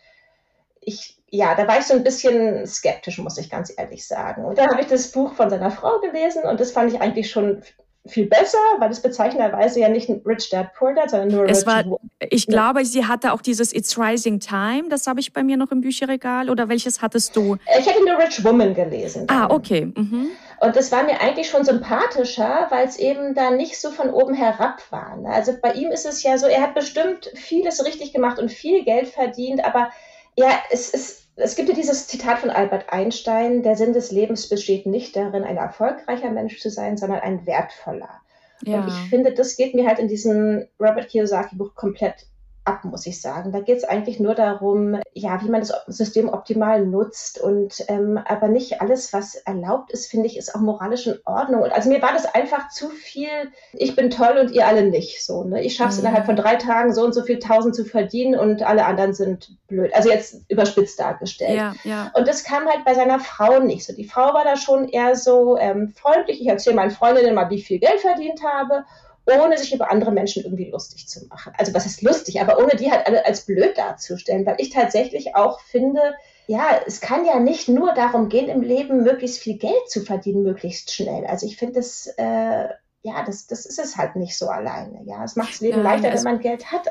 ich, 0.79 1.20
ja, 1.31 1.55
da 1.55 1.67
war 1.67 1.79
ich 1.79 1.85
so 1.85 1.93
ein 1.93 2.03
bisschen 2.03 2.67
skeptisch, 2.67 3.17
muss 3.17 3.37
ich 3.37 3.49
ganz 3.49 3.73
ehrlich 3.75 4.05
sagen. 4.05 4.43
Und 4.43 4.57
dann 4.57 4.69
habe 4.69 4.81
ich 4.81 4.87
das 4.87 5.11
Buch 5.11 5.33
von 5.33 5.49
seiner 5.49 5.71
Frau 5.71 5.99
gelesen 5.99 6.43
und 6.43 6.59
das 6.59 6.71
fand 6.71 6.93
ich 6.93 6.99
eigentlich 6.99 7.31
schon 7.31 7.63
viel 8.05 8.25
besser, 8.25 8.57
weil 8.79 8.91
es 8.91 9.01
bezeichnenderweise 9.01 9.79
ja 9.79 9.87
nicht 9.87 10.09
Rich 10.25 10.49
Dad 10.49 10.73
Poor 10.73 10.93
Dad, 10.93 11.09
sondern 11.11 11.29
nur 11.29 11.45
es 11.47 11.59
Rich 11.59 11.67
war, 11.67 11.99
Ich 12.29 12.47
glaube, 12.47 12.83
sie 12.83 13.05
hatte 13.05 13.31
auch 13.31 13.41
dieses 13.41 13.73
It's 13.73 13.97
Rising 13.97 14.39
Time, 14.39 14.89
das 14.89 15.07
habe 15.07 15.19
ich 15.19 15.31
bei 15.31 15.43
mir 15.43 15.55
noch 15.55 15.71
im 15.71 15.81
Bücherregal. 15.81 16.49
Oder 16.49 16.67
welches 16.67 17.01
hattest 17.01 17.35
du? 17.35 17.57
Ich 17.79 17.85
hätte 17.85 18.03
nur 18.03 18.17
Rich 18.17 18.43
Woman 18.43 18.73
gelesen. 18.73 19.27
Dann. 19.27 19.37
Ah, 19.37 19.53
okay. 19.53 19.85
Mhm. 19.85 20.31
Und 20.59 20.75
das 20.75 20.91
war 20.91 21.03
mir 21.03 21.21
eigentlich 21.21 21.49
schon 21.49 21.63
sympathischer, 21.63 22.67
weil 22.69 22.87
es 22.87 22.97
eben 22.97 23.35
da 23.35 23.51
nicht 23.51 23.79
so 23.79 23.89
von 23.89 24.09
oben 24.09 24.33
herab 24.33 24.81
war. 24.89 25.17
Ne? 25.17 25.29
Also 25.29 25.53
bei 25.61 25.73
ihm 25.73 25.91
ist 25.91 26.05
es 26.05 26.23
ja 26.23 26.37
so, 26.37 26.47
er 26.47 26.61
hat 26.61 26.75
bestimmt 26.75 27.31
vieles 27.35 27.83
richtig 27.85 28.13
gemacht 28.13 28.37
und 28.37 28.51
viel 28.51 28.83
Geld 28.83 29.07
verdient, 29.07 29.63
aber 29.63 29.91
ja, 30.35 30.49
es 30.69 30.89
ist 30.89 31.20
es 31.35 31.55
gibt 31.55 31.69
ja 31.69 31.75
dieses 31.75 32.07
Zitat 32.07 32.39
von 32.39 32.49
Albert 32.49 32.91
Einstein, 32.91 33.63
der 33.63 33.75
Sinn 33.75 33.93
des 33.93 34.11
Lebens 34.11 34.49
besteht 34.49 34.85
nicht 34.85 35.15
darin, 35.15 35.43
ein 35.43 35.57
erfolgreicher 35.57 36.29
Mensch 36.29 36.59
zu 36.59 36.69
sein, 36.69 36.97
sondern 36.97 37.19
ein 37.19 37.45
wertvoller. 37.45 38.21
Ja. 38.63 38.81
Und 38.81 38.87
ich 38.89 39.09
finde, 39.09 39.33
das 39.33 39.55
geht 39.55 39.73
mir 39.73 39.87
halt 39.87 39.99
in 39.99 40.07
diesem 40.07 40.67
Robert 40.79 41.09
Kiyosaki 41.09 41.55
Buch 41.55 41.73
komplett 41.75 42.27
ab, 42.63 42.83
muss 42.83 43.07
ich 43.07 43.21
sagen. 43.21 43.51
Da 43.51 43.59
geht 43.59 43.77
es 43.77 43.83
eigentlich 43.83 44.19
nur 44.19 44.35
darum, 44.35 44.99
ja, 45.13 45.41
wie 45.43 45.49
man 45.49 45.61
das 45.61 45.73
System 45.87 46.29
optimal 46.29 46.85
nutzt 46.85 47.39
und 47.39 47.83
ähm, 47.87 48.19
aber 48.23 48.47
nicht 48.47 48.81
alles, 48.81 49.13
was 49.13 49.35
erlaubt 49.35 49.91
ist, 49.91 50.11
finde 50.11 50.27
ich, 50.27 50.37
ist 50.37 50.53
auch 50.53 50.59
moralisch 50.59 51.07
in 51.07 51.17
Ordnung. 51.25 51.63
Und 51.63 51.71
also 51.71 51.89
mir 51.89 52.01
war 52.01 52.13
das 52.13 52.31
einfach 52.33 52.69
zu 52.69 52.89
viel, 52.89 53.29
ich 53.73 53.95
bin 53.95 54.11
toll 54.11 54.37
und 54.39 54.51
ihr 54.51 54.67
alle 54.67 54.83
nicht. 54.83 55.25
So, 55.25 55.43
ne? 55.43 55.63
Ich 55.63 55.75
schaffe 55.75 55.89
es 55.89 55.97
mhm. 55.97 56.05
innerhalb 56.05 56.25
von 56.25 56.35
drei 56.35 56.55
Tagen 56.55 56.93
so 56.93 57.03
und 57.03 57.13
so 57.13 57.23
viel 57.23 57.39
tausend 57.39 57.75
zu 57.75 57.83
verdienen 57.83 58.39
und 58.39 58.61
alle 58.61 58.85
anderen 58.85 59.13
sind 59.13 59.57
blöd. 59.67 59.93
Also 59.95 60.09
jetzt 60.09 60.43
überspitzt 60.47 60.99
dargestellt. 60.99 61.57
Ja, 61.57 61.73
ja. 61.83 62.11
Und 62.13 62.27
das 62.27 62.43
kam 62.43 62.67
halt 62.67 62.85
bei 62.85 62.93
seiner 62.93 63.19
Frau 63.19 63.59
nicht 63.59 63.85
so. 63.85 63.93
Die 63.93 64.07
Frau 64.07 64.33
war 64.33 64.43
da 64.43 64.55
schon 64.55 64.87
eher 64.87 65.15
so 65.15 65.57
ähm, 65.57 65.93
freundlich. 65.95 66.41
Ich 66.41 66.47
erzähle 66.47 66.75
meinen 66.75 66.91
Freundinnen 66.91 67.33
mal, 67.33 67.49
wie 67.49 67.61
viel 67.61 67.79
Geld 67.79 68.01
verdient 68.01 68.43
habe 68.43 68.83
ohne 69.25 69.57
sich 69.57 69.73
über 69.73 69.91
andere 69.91 70.11
Menschen 70.11 70.43
irgendwie 70.43 70.69
lustig 70.69 71.07
zu 71.07 71.25
machen. 71.27 71.53
Also 71.57 71.73
was 71.73 71.85
ist 71.85 72.01
lustig, 72.01 72.41
aber 72.41 72.57
ohne 72.57 72.75
die 72.75 72.91
halt 72.91 73.05
alle 73.05 73.25
als 73.25 73.45
blöd 73.45 73.77
darzustellen, 73.77 74.45
weil 74.45 74.55
ich 74.57 74.71
tatsächlich 74.71 75.35
auch 75.35 75.59
finde, 75.61 76.15
ja, 76.47 76.81
es 76.85 77.01
kann 77.01 77.25
ja 77.25 77.39
nicht 77.39 77.69
nur 77.69 77.93
darum 77.93 78.29
gehen, 78.29 78.49
im 78.49 78.61
Leben 78.61 79.03
möglichst 79.03 79.39
viel 79.39 79.57
Geld 79.57 79.89
zu 79.89 80.01
verdienen, 80.01 80.43
möglichst 80.43 80.93
schnell. 80.93 81.25
Also 81.25 81.45
ich 81.45 81.57
finde 81.57 81.75
das, 81.75 82.07
äh, 82.17 82.67
ja, 83.03 83.23
das, 83.25 83.47
das 83.47 83.65
ist 83.65 83.79
es 83.79 83.97
halt 83.97 84.15
nicht 84.15 84.37
so 84.37 84.47
alleine. 84.47 85.01
Ja, 85.05 85.23
es 85.23 85.35
macht 85.35 85.53
das 85.53 85.61
Leben 85.61 85.77
ja, 85.77 85.83
leichter, 85.83 86.13
wenn 86.13 86.23
man 86.23 86.39
Geld 86.39 86.71
hat. 86.71 86.87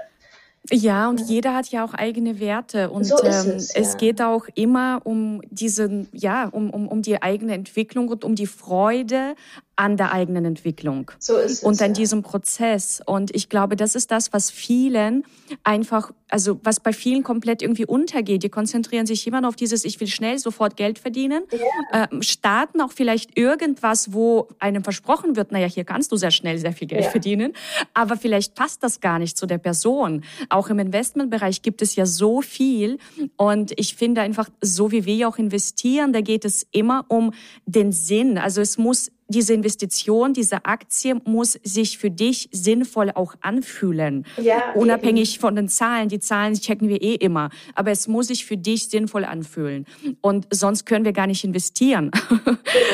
Ja, 0.70 1.08
und 1.08 1.20
ja. 1.20 1.26
jeder 1.26 1.54
hat 1.54 1.68
ja 1.68 1.84
auch 1.84 1.94
eigene 1.94 2.38
Werte 2.38 2.90
und 2.90 3.04
so 3.04 3.22
ähm, 3.22 3.30
es, 3.56 3.72
ja. 3.72 3.80
es, 3.80 3.96
geht 3.96 4.20
auch 4.20 4.46
immer 4.54 5.00
um 5.04 5.40
diesen, 5.50 6.08
ja, 6.12 6.48
um, 6.48 6.70
um, 6.70 6.86
um 6.86 7.00
die 7.00 7.22
eigene 7.22 7.54
Entwicklung 7.54 8.08
und 8.08 8.24
um 8.24 8.34
die 8.34 8.46
Freude 8.46 9.34
an 9.80 9.96
der 9.96 10.12
eigenen 10.12 10.44
Entwicklung. 10.44 11.10
So 11.18 11.38
ist 11.38 11.52
es. 11.52 11.62
Und 11.62 11.80
an 11.80 11.88
ja. 11.88 11.94
diesem 11.94 12.22
Prozess. 12.22 13.00
Und 13.06 13.34
ich 13.34 13.48
glaube, 13.48 13.76
das 13.76 13.94
ist 13.94 14.10
das, 14.10 14.30
was 14.30 14.50
vielen 14.50 15.24
einfach, 15.64 16.12
also 16.28 16.60
was 16.62 16.80
bei 16.80 16.92
vielen 16.92 17.22
komplett 17.22 17.62
irgendwie 17.62 17.86
untergeht. 17.86 18.42
Die 18.42 18.50
konzentrieren 18.50 19.06
sich 19.06 19.26
immer 19.26 19.40
noch 19.40 19.48
auf 19.48 19.56
dieses, 19.56 19.86
ich 19.86 19.98
will 19.98 20.06
schnell 20.06 20.38
sofort 20.38 20.76
Geld 20.76 20.98
verdienen, 20.98 21.44
ja. 21.50 22.04
äh, 22.04 22.22
starten 22.22 22.82
auch 22.82 22.92
vielleicht 22.92 23.38
irgendwas, 23.38 24.12
wo 24.12 24.48
einem 24.58 24.84
versprochen 24.84 25.34
wird, 25.34 25.50
naja, 25.50 25.66
hier 25.66 25.84
kannst 25.84 26.12
du 26.12 26.16
sehr 26.16 26.30
schnell 26.30 26.58
sehr 26.58 26.74
viel 26.74 26.86
Geld 26.86 27.04
ja. 27.04 27.10
verdienen, 27.10 27.54
aber 27.94 28.18
vielleicht 28.18 28.54
passt 28.54 28.82
das 28.82 29.00
gar 29.00 29.18
nicht 29.18 29.38
zu 29.38 29.46
der 29.46 29.58
Person. 29.58 30.24
Auch 30.50 30.68
im 30.68 30.78
Investmentbereich 30.78 31.62
gibt 31.62 31.80
es 31.80 31.96
ja 31.96 32.04
so 32.04 32.42
viel. 32.42 32.98
Und 33.36 33.72
ich 33.76 33.94
finde 33.94 34.20
einfach, 34.20 34.50
so 34.60 34.92
wie 34.92 35.06
wir 35.06 35.26
auch 35.26 35.38
investieren, 35.38 36.12
da 36.12 36.20
geht 36.20 36.44
es 36.44 36.66
immer 36.70 37.06
um 37.08 37.32
den 37.64 37.92
Sinn. 37.92 38.36
Also 38.36 38.60
es 38.60 38.76
muss 38.76 39.10
diese 39.30 39.54
Investition, 39.54 40.32
diese 40.32 40.64
Aktie 40.64 41.16
muss 41.24 41.52
sich 41.62 41.98
für 41.98 42.10
dich 42.10 42.48
sinnvoll 42.52 43.10
auch 43.14 43.34
anfühlen. 43.40 44.26
Ja, 44.40 44.72
Unabhängig 44.74 45.34
eben. 45.34 45.40
von 45.40 45.56
den 45.56 45.68
Zahlen. 45.68 46.08
Die 46.08 46.20
Zahlen 46.20 46.54
checken 46.54 46.88
wir 46.88 47.00
eh 47.00 47.14
immer. 47.14 47.50
Aber 47.74 47.90
es 47.90 48.08
muss 48.08 48.26
sich 48.26 48.44
für 48.44 48.56
dich 48.56 48.88
sinnvoll 48.88 49.24
anfühlen. 49.24 49.86
Und 50.20 50.46
sonst 50.50 50.84
können 50.84 51.04
wir 51.04 51.12
gar 51.12 51.26
nicht 51.26 51.44
investieren. 51.44 52.10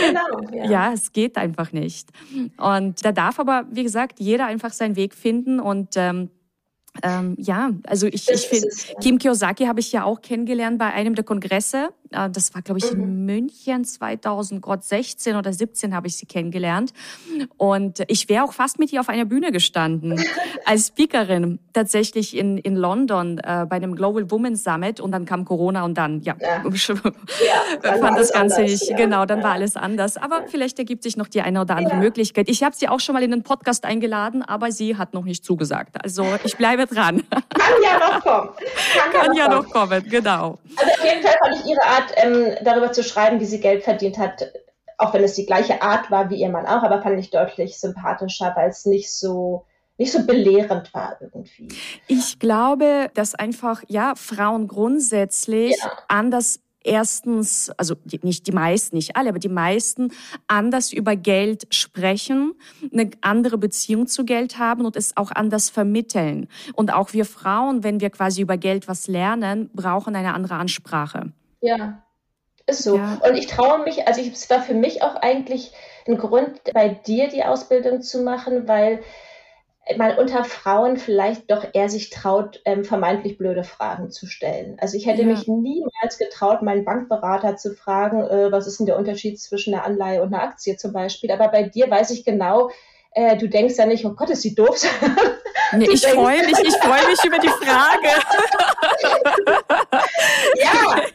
Genau. 0.07 0.55
Ja, 0.55 0.65
ja 0.71 0.93
es 0.93 1.13
geht 1.13 1.37
einfach 1.37 1.73
nicht. 1.73 2.11
Und 2.59 3.05
da 3.05 3.13
darf 3.13 3.39
aber, 3.39 3.67
wie 3.71 3.83
gesagt, 3.83 4.21
jeder 4.21 4.47
einfach 4.47 4.73
seinen 4.73 4.97
Weg 4.97 5.15
finden 5.15 5.61
und 5.61 5.97
ähm, 5.97 6.31
ähm, 7.03 7.35
ja, 7.39 7.73
also 7.87 8.07
ich, 8.07 8.29
ich 8.31 8.47
finde, 8.47 8.69
Kim 9.03 9.19
Kiyosaki 9.19 9.65
habe 9.67 9.81
ich 9.81 9.93
ja 9.93 10.05
auch 10.05 10.21
kennengelernt 10.21 10.79
bei 10.79 10.93
einem 10.93 11.15
der 11.15 11.25
Kongresse. 11.25 11.91
Äh, 12.17 12.31
das 12.31 12.55
war, 12.55 12.63
glaube 12.63 12.79
ich, 12.79 12.93
mhm. 12.93 13.03
in 13.03 13.27
München 13.27 13.85
2016 13.85 15.37
oder 15.37 15.53
17 15.53 15.95
habe 15.95 16.07
ich 16.07 16.17
sie 16.17 16.27
kennengelernt. 16.27 16.93
Und 17.57 18.03
ich 18.09 18.29
wäre 18.29 18.45
auch 18.45 18.53
fast 18.53 18.79
mit 18.79 18.93
ihr 18.93 19.01
auf 19.01 19.09
einer 19.09 19.25
Bühne 19.25 19.53
gestanden 19.53 20.23
als 20.65 20.89
Speakerin, 20.89 21.59
tatsächlich 21.73 22.37
in, 22.37 22.59
in 22.59 22.77
London 22.77 23.39
äh, 23.39 23.67
bei 23.69 23.79
dem 23.79 23.95
Global 23.95 24.31
Women's 24.31 24.65
Summit. 24.65 25.01
Und 25.01 25.13
dann 25.13 25.25
kam 25.27 25.45
Corona 25.45 25.85
und 25.85 25.97
dann, 25.99 26.23
ja, 26.23 26.35
ja. 26.41 26.63
ja 27.83 27.93
fand 27.99 28.19
das 28.19 28.33
Ganze 28.33 28.57
anders, 28.57 28.59
nicht, 28.59 28.91
ja. 28.91 28.97
genau, 28.97 29.27
dann 29.27 29.43
war 29.43 29.53
alles 29.53 29.77
anders. 29.77 30.17
Aber 30.17 30.45
vielleicht 30.49 30.79
ergibt 30.79 31.03
sich 31.03 31.17
noch 31.17 31.29
die 31.29 31.43
eine 31.43 31.61
oder 31.61 31.77
andere 31.77 31.97
Möglichkeit. 31.97 32.49
Ich 32.49 32.63
habe 32.63 32.75
sie 32.75 32.89
auch 32.89 33.01
schon 33.01 33.15
mal 33.15 33.23
in 33.23 33.31
den 33.31 33.43
Podcast 33.43 33.85
eingeladen, 33.85 34.43
aber 34.43 34.73
sie 34.73 34.97
hat 34.97 35.15
noch 35.15 35.25
nicht 35.25 35.45
zugesagt. 35.45 35.97
Also 36.03 36.27
ich 36.45 36.57
bleibe 36.57 36.87
dran. 36.87 37.23
Kann 37.31 37.73
ja 37.83 37.99
noch 37.99 38.23
kommen. 38.23 38.49
Kann, 38.95 39.13
Kann 39.13 39.37
ja 39.37 39.49
noch 39.49 39.69
kommen, 39.71 40.05
genau. 40.09 40.59
Also 40.77 40.93
auf 40.93 41.05
jeden 41.05 41.23
Fall 41.23 41.35
fand 41.41 41.57
ich 41.57 41.71
Ihre 41.71 41.83
Art, 41.85 42.06
ähm, 42.17 42.57
darüber 42.63 42.93
zu 42.93 43.03
schreiben, 43.03 43.41
wie 43.41 43.47
sie 43.47 43.61
Geld 43.61 43.85
verdient 43.85 44.19
hat, 44.19 44.53
auch 44.99 45.13
wenn 45.15 45.25
es 45.25 45.35
die 45.35 45.47
gleiche 45.47 45.83
Art 45.83 46.11
war 46.11 46.31
wie 46.31 46.37
ihr 46.37 46.49
Mann 46.49 46.67
auch, 46.67 46.83
aber 46.83 47.03
fand 47.03 47.19
ich 47.19 47.31
deutlich 47.31 47.79
sympathischer, 47.79 48.53
weil 48.57 48.71
es 48.71 48.87
nicht 48.87 49.13
so 49.13 49.65
nicht 49.99 50.13
so 50.13 50.27
belehrend 50.27 50.93
war 50.93 51.17
irgendwie. 51.21 51.69
Ich 52.07 52.39
glaube, 52.39 53.11
dass 53.15 53.35
einfach 53.35 53.83
ja 53.89 54.13
Frauen 54.15 54.69
grundsätzlich 54.69 55.75
ja. 55.79 55.93
anders 56.09 56.61
erstens, 56.87 57.71
also 57.77 57.97
nicht 58.23 58.47
die 58.47 58.53
meisten, 58.53 58.97
nicht 58.97 59.17
alle, 59.17 59.31
aber 59.31 59.39
die 59.39 59.49
meisten 59.49 60.13
anders 60.47 60.93
über 60.93 61.17
Geld 61.17 61.67
sprechen, 61.75 62.55
eine 62.93 63.11
andere 63.21 63.59
Beziehung 63.59 64.07
zu 64.07 64.25
Geld 64.25 64.59
haben 64.59 64.87
und 64.87 64.97
es 64.97 65.17
auch 65.17 65.33
anders 65.33 65.69
vermitteln. 65.69 66.47
Und 66.75 66.93
auch 66.93 67.13
wir 67.13 67.25
Frauen, 67.25 67.83
wenn 67.83 68.01
wir 68.01 68.11
quasi 68.11 68.41
über 68.41 68.57
Geld 68.57 68.89
was 68.89 69.09
lernen, 69.09 69.69
brauchen 69.75 70.15
eine 70.15 70.33
andere 70.33 70.55
Ansprache. 70.55 71.33
Ja, 71.61 72.03
ist 72.67 72.83
so. 72.83 72.97
Ja. 72.97 73.21
Und 73.27 73.37
ich 73.37 73.47
traue 73.47 73.85
mich, 73.85 74.07
also 74.09 74.21
es 74.21 74.51
war 74.51 74.61
für 74.61 74.75
mich 74.75 75.03
auch 75.03 75.17
eigentlich 75.17 75.73
ein 76.07 76.19
Grund, 76.19 76.61
bei 76.73 76.89
dir 76.89 77.29
die 77.29 77.45
Ausbildung 77.45 78.03
zu 78.03 78.23
machen, 78.23 78.69
weil 78.69 79.01
man 79.97 80.19
unter 80.19 80.43
Frauen 80.43 80.97
vielleicht 80.97 81.49
doch 81.51 81.65
eher 81.73 81.89
sich 81.89 82.11
traut, 82.11 82.61
ähm, 82.65 82.85
vermeintlich 82.85 83.39
blöde 83.39 83.63
Fragen 83.63 84.11
zu 84.11 84.27
stellen. 84.27 84.77
Also 84.81 84.97
ich 84.97 85.07
hätte 85.07 85.23
ja. 85.23 85.29
mich 85.29 85.47
niemals 85.47 86.19
getraut, 86.19 86.63
meinen 86.63 86.85
Bankberater 86.85 87.57
zu 87.57 87.73
fragen, 87.75 88.25
äh, 88.25 88.51
was 88.51 88.67
ist 88.67 88.81
denn 88.81 88.87
der 88.87 88.99
Unterschied 88.99 89.41
zwischen 89.41 89.75
einer 89.75 89.85
Anleihe 89.85 90.23
und 90.23 90.35
einer 90.35 90.43
Aktie 90.43 90.77
zum 90.77 90.93
Beispiel. 90.93 91.31
Aber 91.31 91.49
bei 91.49 91.63
dir 91.63 91.89
weiß 91.89 92.11
ich 92.11 92.25
genau, 92.25 92.71
äh, 93.13 93.37
du 93.37 93.49
denkst 93.49 93.77
ja 93.79 93.87
nicht, 93.87 94.05
oh 94.05 94.11
Gott, 94.11 94.31
ist 94.31 94.43
sie 94.43 94.55
doof. 94.55 94.83
Nee, 95.73 95.89
ich 95.93 96.07
freue 96.07 96.47
mich, 96.47 96.59
ich 96.61 96.77
freue 96.77 97.07
mich 97.11 97.25
über 97.25 97.39
die 97.39 97.49
Frage. 97.49 98.09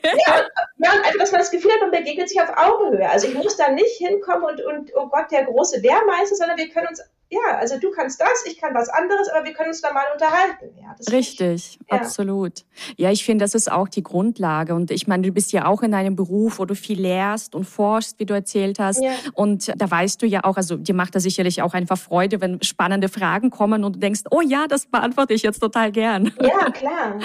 ja, 0.04 0.48
ja, 0.78 0.92
einfach, 0.92 1.20
dass 1.20 1.32
man 1.32 1.40
das 1.40 1.52
Gefühl 1.52 1.72
hat, 1.72 1.82
man 1.82 1.92
begegnet 1.92 2.30
sich 2.30 2.42
auf 2.42 2.56
Augenhöhe. 2.56 3.10
Also 3.10 3.28
ich 3.28 3.34
muss 3.36 3.58
da 3.58 3.70
nicht 3.70 3.98
hinkommen 3.98 4.44
und, 4.44 4.62
und 4.62 4.92
oh 4.96 5.08
Gott, 5.08 5.32
der 5.32 5.46
große 5.46 5.80
Lehrmeister, 5.80 6.36
sondern 6.36 6.58
wir 6.58 6.70
können 6.70 6.88
uns 6.88 7.02
ja, 7.32 7.58
also 7.58 7.80
du 7.80 7.92
kannst 7.92 8.20
das, 8.20 8.46
ich 8.46 8.58
kann 8.60 8.74
was 8.74 8.90
anderes, 8.90 9.30
aber 9.30 9.46
wir 9.46 9.54
können 9.54 9.70
uns 9.70 9.80
da 9.80 9.94
mal 9.94 10.04
unterhalten. 10.14 10.78
Ja, 10.82 10.94
Richtig, 11.14 11.80
ich, 11.82 11.90
ja. 11.90 12.02
absolut. 12.02 12.66
Ja, 12.98 13.10
ich 13.10 13.24
finde, 13.24 13.46
das 13.46 13.56
ist 13.56 13.72
auch 13.72 13.88
die 13.88 14.04
Grundlage. 14.04 14.76
Und 14.76 14.92
ich 14.92 15.08
meine, 15.08 15.24
du 15.24 15.32
bist 15.32 15.54
ja 15.54 15.66
auch 15.66 15.82
in 15.82 15.94
einem 15.94 16.18
Beruf, 16.18 16.60
wo 16.60 16.66
du 16.66 16.76
viel 16.76 17.00
lehrst 17.00 17.56
und 17.56 17.64
forschst, 17.64 18.20
wie 18.20 18.26
du 18.26 18.34
erzählt 18.34 18.80
hast. 18.80 19.02
Ja. 19.02 19.12
Und 19.34 19.72
da 19.78 19.90
weißt 19.90 20.22
du 20.22 20.26
ja 20.26 20.44
auch, 20.44 20.58
also 20.58 20.76
dir 20.76 20.94
macht 20.94 21.16
das 21.16 21.24
sicherlich 21.24 21.62
auch 21.62 21.74
einfach 21.74 21.98
Freude, 21.98 22.42
wenn 22.42 22.62
spannende 22.64 23.08
Fragen 23.08 23.50
kommen 23.50 23.86
und 23.86 23.96
du 23.96 24.00
denkst, 24.00 24.24
oh 24.30 24.42
ja, 24.42 24.66
das 24.68 24.88
beantworte 24.88 25.34
ich 25.34 25.44
jetzt 25.44 25.60
total 25.60 25.94
gern. 25.94 26.34
Ja, 26.42 26.70
klar. 26.74 27.18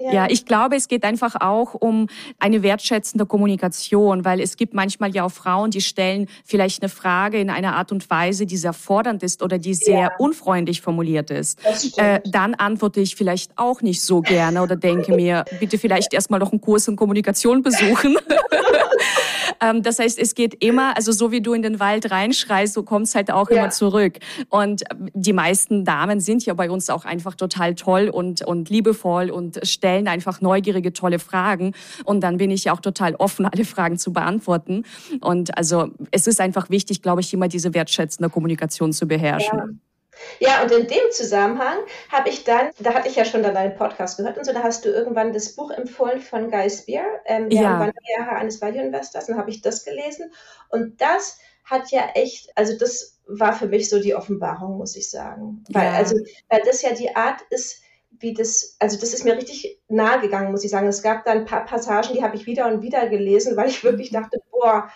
Ja. 0.00 0.12
ja, 0.12 0.26
ich 0.28 0.46
glaube, 0.46 0.76
es 0.76 0.86
geht 0.86 1.02
einfach 1.02 1.34
auch 1.40 1.74
um 1.74 2.06
eine 2.38 2.62
wertschätzende 2.62 3.26
Kommunikation, 3.26 4.24
weil 4.24 4.40
es 4.40 4.56
gibt 4.56 4.74
manchmal 4.74 5.12
ja 5.12 5.24
auch 5.24 5.32
Frauen, 5.32 5.72
die 5.72 5.80
stellen 5.80 6.28
vielleicht 6.44 6.82
eine 6.82 6.88
Frage 6.88 7.40
in 7.40 7.50
einer 7.50 7.74
Art 7.74 7.90
und 7.90 8.08
Weise, 8.10 8.46
die 8.46 8.56
sehr 8.56 8.72
fordernd 8.72 9.24
ist 9.24 9.39
oder 9.42 9.58
die 9.58 9.74
sehr 9.74 9.98
ja. 9.98 10.12
unfreundlich 10.18 10.80
formuliert 10.80 11.30
ist, 11.30 11.58
äh, 11.96 12.20
dann 12.24 12.54
antworte 12.54 13.00
ich 13.00 13.16
vielleicht 13.16 13.52
auch 13.56 13.82
nicht 13.82 14.02
so 14.02 14.20
gerne 14.20 14.62
oder 14.62 14.76
denke 14.76 15.14
mir, 15.14 15.44
bitte 15.58 15.78
vielleicht 15.78 16.12
erstmal 16.14 16.40
noch 16.40 16.52
einen 16.52 16.60
Kurs 16.60 16.88
in 16.88 16.96
Kommunikation 16.96 17.62
besuchen. 17.62 18.16
Ähm, 19.60 19.82
das 19.82 19.98
heißt, 19.98 20.18
es 20.18 20.34
geht 20.34 20.62
immer, 20.62 20.96
also 20.96 21.12
so 21.12 21.30
wie 21.30 21.40
du 21.40 21.52
in 21.52 21.62
den 21.62 21.80
Wald 21.80 22.10
reinschreist, 22.10 22.74
so 22.74 22.82
kommt 22.82 23.06
es 23.06 23.14
halt 23.14 23.30
auch 23.30 23.50
ja. 23.50 23.58
immer 23.58 23.70
zurück. 23.70 24.18
Und 24.48 24.82
ähm, 24.90 25.10
die 25.14 25.32
meisten 25.32 25.84
Damen 25.84 26.20
sind 26.20 26.44
ja 26.46 26.54
bei 26.54 26.70
uns 26.70 26.90
auch 26.90 27.04
einfach 27.04 27.34
total 27.34 27.74
toll 27.74 28.08
und, 28.08 28.42
und 28.42 28.70
liebevoll 28.70 29.30
und 29.30 29.60
stellen 29.66 30.08
einfach 30.08 30.40
neugierige, 30.40 30.92
tolle 30.92 31.18
Fragen. 31.18 31.74
Und 32.04 32.20
dann 32.20 32.36
bin 32.38 32.50
ich 32.50 32.64
ja 32.64 32.72
auch 32.72 32.80
total 32.80 33.14
offen, 33.16 33.46
alle 33.46 33.64
Fragen 33.64 33.98
zu 33.98 34.12
beantworten. 34.12 34.84
Und 35.20 35.56
also 35.56 35.88
es 36.10 36.26
ist 36.26 36.40
einfach 36.40 36.70
wichtig, 36.70 37.02
glaube 37.02 37.20
ich, 37.20 37.32
immer 37.32 37.48
diese 37.48 37.74
wertschätzende 37.74 38.30
Kommunikation 38.30 38.92
zu 38.92 39.06
beherrschen. 39.06 39.58
Ja. 39.58 39.89
Ja, 40.38 40.62
und 40.62 40.72
in 40.72 40.86
dem 40.86 41.10
Zusammenhang 41.12 41.78
habe 42.10 42.28
ich 42.28 42.44
dann, 42.44 42.70
da 42.78 42.94
hatte 42.94 43.08
ich 43.08 43.16
ja 43.16 43.24
schon 43.24 43.42
dann 43.42 43.54
deinen 43.54 43.76
Podcast 43.76 44.16
gehört 44.16 44.38
und 44.38 44.44
so, 44.44 44.52
da 44.52 44.62
hast 44.62 44.84
du 44.84 44.88
irgendwann 44.88 45.32
das 45.32 45.54
Buch 45.54 45.70
empfohlen 45.70 46.20
von 46.20 46.50
Guy 46.50 46.68
Spear, 46.68 47.06
ähm, 47.26 47.48
der 47.48 47.62
ja. 47.62 48.28
Eines 48.28 48.60
Value 48.60 48.82
Investors, 48.82 49.26
dann 49.26 49.38
habe 49.38 49.50
ich 49.50 49.62
das 49.62 49.84
gelesen 49.84 50.32
und 50.68 51.00
das 51.00 51.38
hat 51.64 51.90
ja 51.90 52.10
echt, 52.14 52.50
also 52.56 52.76
das 52.76 53.18
war 53.26 53.52
für 53.52 53.66
mich 53.66 53.88
so 53.88 54.00
die 54.00 54.14
Offenbarung, 54.14 54.76
muss 54.76 54.96
ich 54.96 55.08
sagen. 55.08 55.64
Weil, 55.70 55.86
ja. 55.86 55.92
also, 55.92 56.16
weil 56.48 56.62
das 56.64 56.82
ja 56.82 56.92
die 56.92 57.14
Art 57.14 57.40
ist, 57.50 57.82
wie 58.18 58.34
das, 58.34 58.76
also 58.78 58.98
das 58.98 59.14
ist 59.14 59.24
mir 59.24 59.36
richtig 59.36 59.80
nahe 59.88 60.20
gegangen, 60.20 60.50
muss 60.50 60.64
ich 60.64 60.70
sagen. 60.70 60.88
Es 60.88 61.02
gab 61.02 61.24
da 61.24 61.30
ein 61.30 61.44
paar 61.44 61.64
Passagen, 61.64 62.12
die 62.12 62.22
habe 62.22 62.36
ich 62.36 62.46
wieder 62.46 62.66
und 62.66 62.82
wieder 62.82 63.08
gelesen, 63.08 63.56
weil 63.56 63.68
ich 63.68 63.84
wirklich 63.84 64.10
mhm. 64.10 64.16
dachte, 64.16 64.40
boah, 64.50 64.90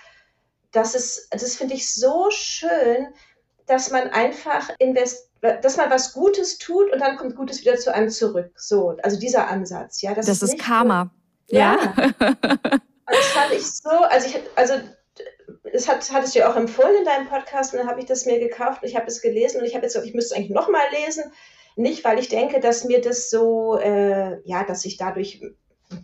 das 0.73 0.95
ist, 0.95 1.29
das 1.31 1.55
finde 1.55 1.75
ich 1.75 1.93
so 1.93 2.29
schön, 2.31 3.09
dass 3.67 3.91
man 3.91 4.11
einfach 4.11 4.71
invest 4.79 5.31
dass 5.63 5.77
man 5.77 5.91
was 5.91 6.15
Gutes 6.15 6.59
tut 6.59 6.91
und 6.91 7.01
dann 7.01 7.17
kommt 7.17 7.37
Gutes 7.37 7.61
wieder 7.61 7.77
zu 7.77 7.95
einem 7.95 8.09
zurück. 8.09 8.51
So, 8.57 8.97
also 9.03 9.19
dieser 9.19 9.49
Ansatz, 9.49 10.01
ja. 10.01 10.15
Das, 10.15 10.27
das 10.27 10.43
ist, 10.43 10.55
ist 10.55 10.59
Karma. 10.59 11.11
So, 11.49 11.57
ja. 11.57 11.77
ja. 11.77 12.15
das 13.07 13.27
fand 13.27 13.53
ich 13.53 13.71
so, 13.71 13.91
also 13.91 14.27
ich, 14.27 14.41
also 14.57 14.75
das 15.71 15.89
hat, 15.89 16.11
hattest 16.13 16.35
du 16.35 16.39
ja 16.39 16.51
auch 16.51 16.57
empfohlen 16.57 16.97
in 16.99 17.05
deinem 17.05 17.29
Podcast 17.29 17.73
und 17.73 17.81
dann 17.81 17.89
habe 17.89 18.01
ich 18.01 18.07
das 18.07 18.25
mir 18.25 18.39
gekauft 18.39 18.83
und 18.83 18.89
ich 18.89 18.97
habe 18.97 19.07
es 19.07 19.21
gelesen 19.21 19.61
und 19.61 19.67
ich 19.67 19.75
habe 19.75 19.85
jetzt 19.85 19.93
gesagt, 19.93 20.09
ich 20.09 20.15
müsste 20.15 20.35
es 20.35 20.39
eigentlich 20.39 20.55
nochmal 20.55 20.85
lesen. 21.05 21.25
Nicht, 21.77 22.05
weil 22.05 22.19
ich 22.19 22.29
denke, 22.29 22.61
dass 22.61 22.85
mir 22.85 23.01
das 23.01 23.31
so, 23.31 23.79
äh, 23.79 24.41
ja, 24.45 24.65
dass 24.65 24.85
ich 24.85 24.97
dadurch 24.97 25.43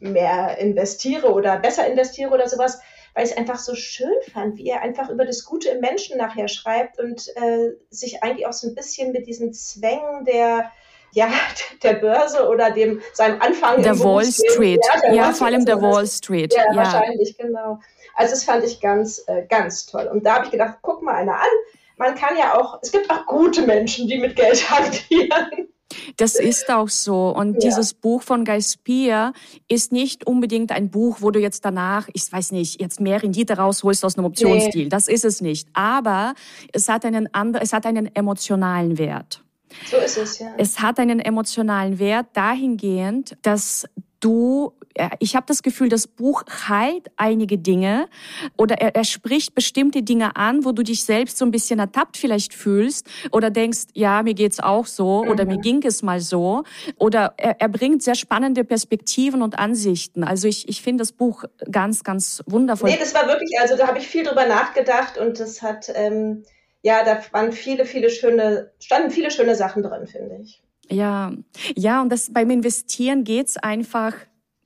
mehr 0.00 0.58
investiere 0.58 1.32
oder 1.32 1.58
besser 1.58 1.86
investiere 1.86 2.30
oder 2.30 2.48
sowas, 2.48 2.80
weil 3.14 3.24
ich 3.24 3.32
es 3.32 3.36
einfach 3.36 3.58
so 3.58 3.74
schön 3.74 4.14
fand, 4.32 4.56
wie 4.56 4.68
er 4.68 4.82
einfach 4.82 5.10
über 5.10 5.24
das 5.24 5.44
Gute 5.44 5.70
im 5.70 5.80
Menschen 5.80 6.18
nachher 6.18 6.48
schreibt 6.48 6.98
und 6.98 7.28
äh, 7.36 7.70
sich 7.90 8.22
eigentlich 8.22 8.46
auch 8.46 8.52
so 8.52 8.68
ein 8.68 8.74
bisschen 8.74 9.12
mit 9.12 9.26
diesen 9.26 9.52
Zwängen 9.52 10.24
der 10.24 10.70
ja, 11.12 11.28
der 11.82 11.94
Börse 11.94 12.48
oder 12.48 12.70
dem 12.70 13.00
seinem 13.12 13.40
Anfang 13.40 13.82
der 13.82 13.98
Wall 13.98 14.24
Street. 14.26 14.80
Ja, 15.04 15.12
ja 15.12 15.32
vor 15.32 15.48
allem 15.48 15.64
der 15.64 15.80
Wall 15.80 16.06
Street. 16.06 16.54
Ja, 16.54 16.64
ja, 16.70 16.76
wahrscheinlich, 16.76 17.36
genau. 17.36 17.80
Also 18.14 18.34
das 18.34 18.44
fand 18.44 18.64
ich 18.64 18.80
ganz, 18.80 19.22
äh, 19.26 19.46
ganz 19.48 19.86
toll. 19.86 20.08
Und 20.12 20.24
da 20.24 20.36
habe 20.36 20.44
ich 20.46 20.50
gedacht, 20.50 20.78
guck 20.82 21.02
mal 21.02 21.14
einer 21.14 21.34
an. 21.34 21.48
Man 21.96 22.14
kann 22.14 22.36
ja 22.36 22.54
auch, 22.54 22.78
es 22.82 22.92
gibt 22.92 23.10
auch 23.10 23.26
gute 23.26 23.62
Menschen, 23.62 24.08
die 24.08 24.18
mit 24.18 24.36
Geld 24.36 24.70
hantieren. 24.70 25.68
Das 26.16 26.34
ist 26.34 26.70
auch 26.70 26.88
so. 26.88 27.30
Und 27.30 27.54
ja. 27.54 27.70
dieses 27.70 27.94
Buch 27.94 28.22
von 28.22 28.44
Guy 28.44 28.62
Spear 28.62 29.32
ist 29.68 29.92
nicht 29.92 30.26
unbedingt 30.26 30.72
ein 30.72 30.90
Buch, 30.90 31.18
wo 31.20 31.30
du 31.30 31.40
jetzt 31.40 31.64
danach, 31.64 32.08
ich 32.12 32.32
weiß 32.32 32.52
nicht, 32.52 32.80
jetzt 32.80 33.00
mehr 33.00 33.22
Rendite 33.22 33.56
rausholst 33.56 34.04
aus 34.04 34.16
einem 34.16 34.26
Optionsdeal. 34.26 34.84
Nee. 34.84 34.88
Das 34.88 35.08
ist 35.08 35.24
es 35.24 35.40
nicht. 35.40 35.68
Aber 35.72 36.34
es 36.72 36.88
hat 36.88 37.04
einen 37.04 37.32
anderen, 37.34 37.64
es 37.64 37.72
hat 37.72 37.86
einen 37.86 38.14
emotionalen 38.14 38.98
Wert. 38.98 39.42
So 39.88 39.96
ist 39.98 40.18
es, 40.18 40.38
ja. 40.38 40.48
Es 40.56 40.80
hat 40.80 40.98
einen 40.98 41.20
emotionalen 41.20 41.98
Wert 41.98 42.26
dahingehend, 42.32 43.36
dass 43.42 43.86
du 44.20 44.72
ich 45.20 45.36
habe 45.36 45.46
das 45.46 45.62
Gefühl, 45.62 45.88
das 45.88 46.06
Buch 46.06 46.44
heilt 46.68 47.10
einige 47.16 47.58
Dinge 47.58 48.08
oder 48.56 48.80
er, 48.80 48.94
er 48.94 49.04
spricht 49.04 49.54
bestimmte 49.54 50.02
Dinge 50.02 50.36
an, 50.36 50.64
wo 50.64 50.72
du 50.72 50.82
dich 50.82 51.04
selbst 51.04 51.38
so 51.38 51.44
ein 51.44 51.50
bisschen 51.50 51.78
ertappt 51.78 52.16
vielleicht 52.16 52.54
fühlst 52.54 53.06
oder 53.30 53.50
denkst, 53.50 53.84
ja, 53.94 54.22
mir 54.22 54.34
geht's 54.34 54.60
auch 54.60 54.86
so 54.86 55.24
oder 55.24 55.44
mir 55.44 55.58
mhm. 55.58 55.62
ging 55.62 55.86
es 55.86 56.02
mal 56.02 56.20
so. 56.20 56.64
Oder 56.96 57.34
er, 57.36 57.60
er 57.60 57.68
bringt 57.68 58.02
sehr 58.02 58.14
spannende 58.16 58.64
Perspektiven 58.64 59.42
und 59.42 59.58
Ansichten. 59.58 60.24
Also 60.24 60.48
ich, 60.48 60.68
ich 60.68 60.82
finde 60.82 61.02
das 61.02 61.12
Buch 61.12 61.44
ganz, 61.70 62.02
ganz 62.02 62.42
wundervoll. 62.46 62.90
Nee, 62.90 62.98
das 62.98 63.14
war 63.14 63.26
wirklich, 63.28 63.58
also 63.60 63.76
da 63.76 63.86
habe 63.86 63.98
ich 63.98 64.08
viel 64.08 64.24
drüber 64.24 64.46
nachgedacht 64.46 65.18
und 65.18 65.38
das 65.38 65.62
hat, 65.62 65.90
ähm, 65.94 66.42
ja, 66.82 67.04
da 67.04 67.20
waren 67.32 67.52
viele, 67.52 67.84
viele 67.84 68.10
schöne, 68.10 68.72
standen 68.80 69.10
viele 69.10 69.30
schöne 69.30 69.54
Sachen 69.54 69.82
drin, 69.82 70.06
finde 70.06 70.40
ich. 70.42 70.62
Ja, 70.90 71.32
ja, 71.76 72.02
und 72.02 72.10
das 72.10 72.32
beim 72.32 72.50
Investieren 72.50 73.22
geht's 73.22 73.56
einfach 73.56 74.14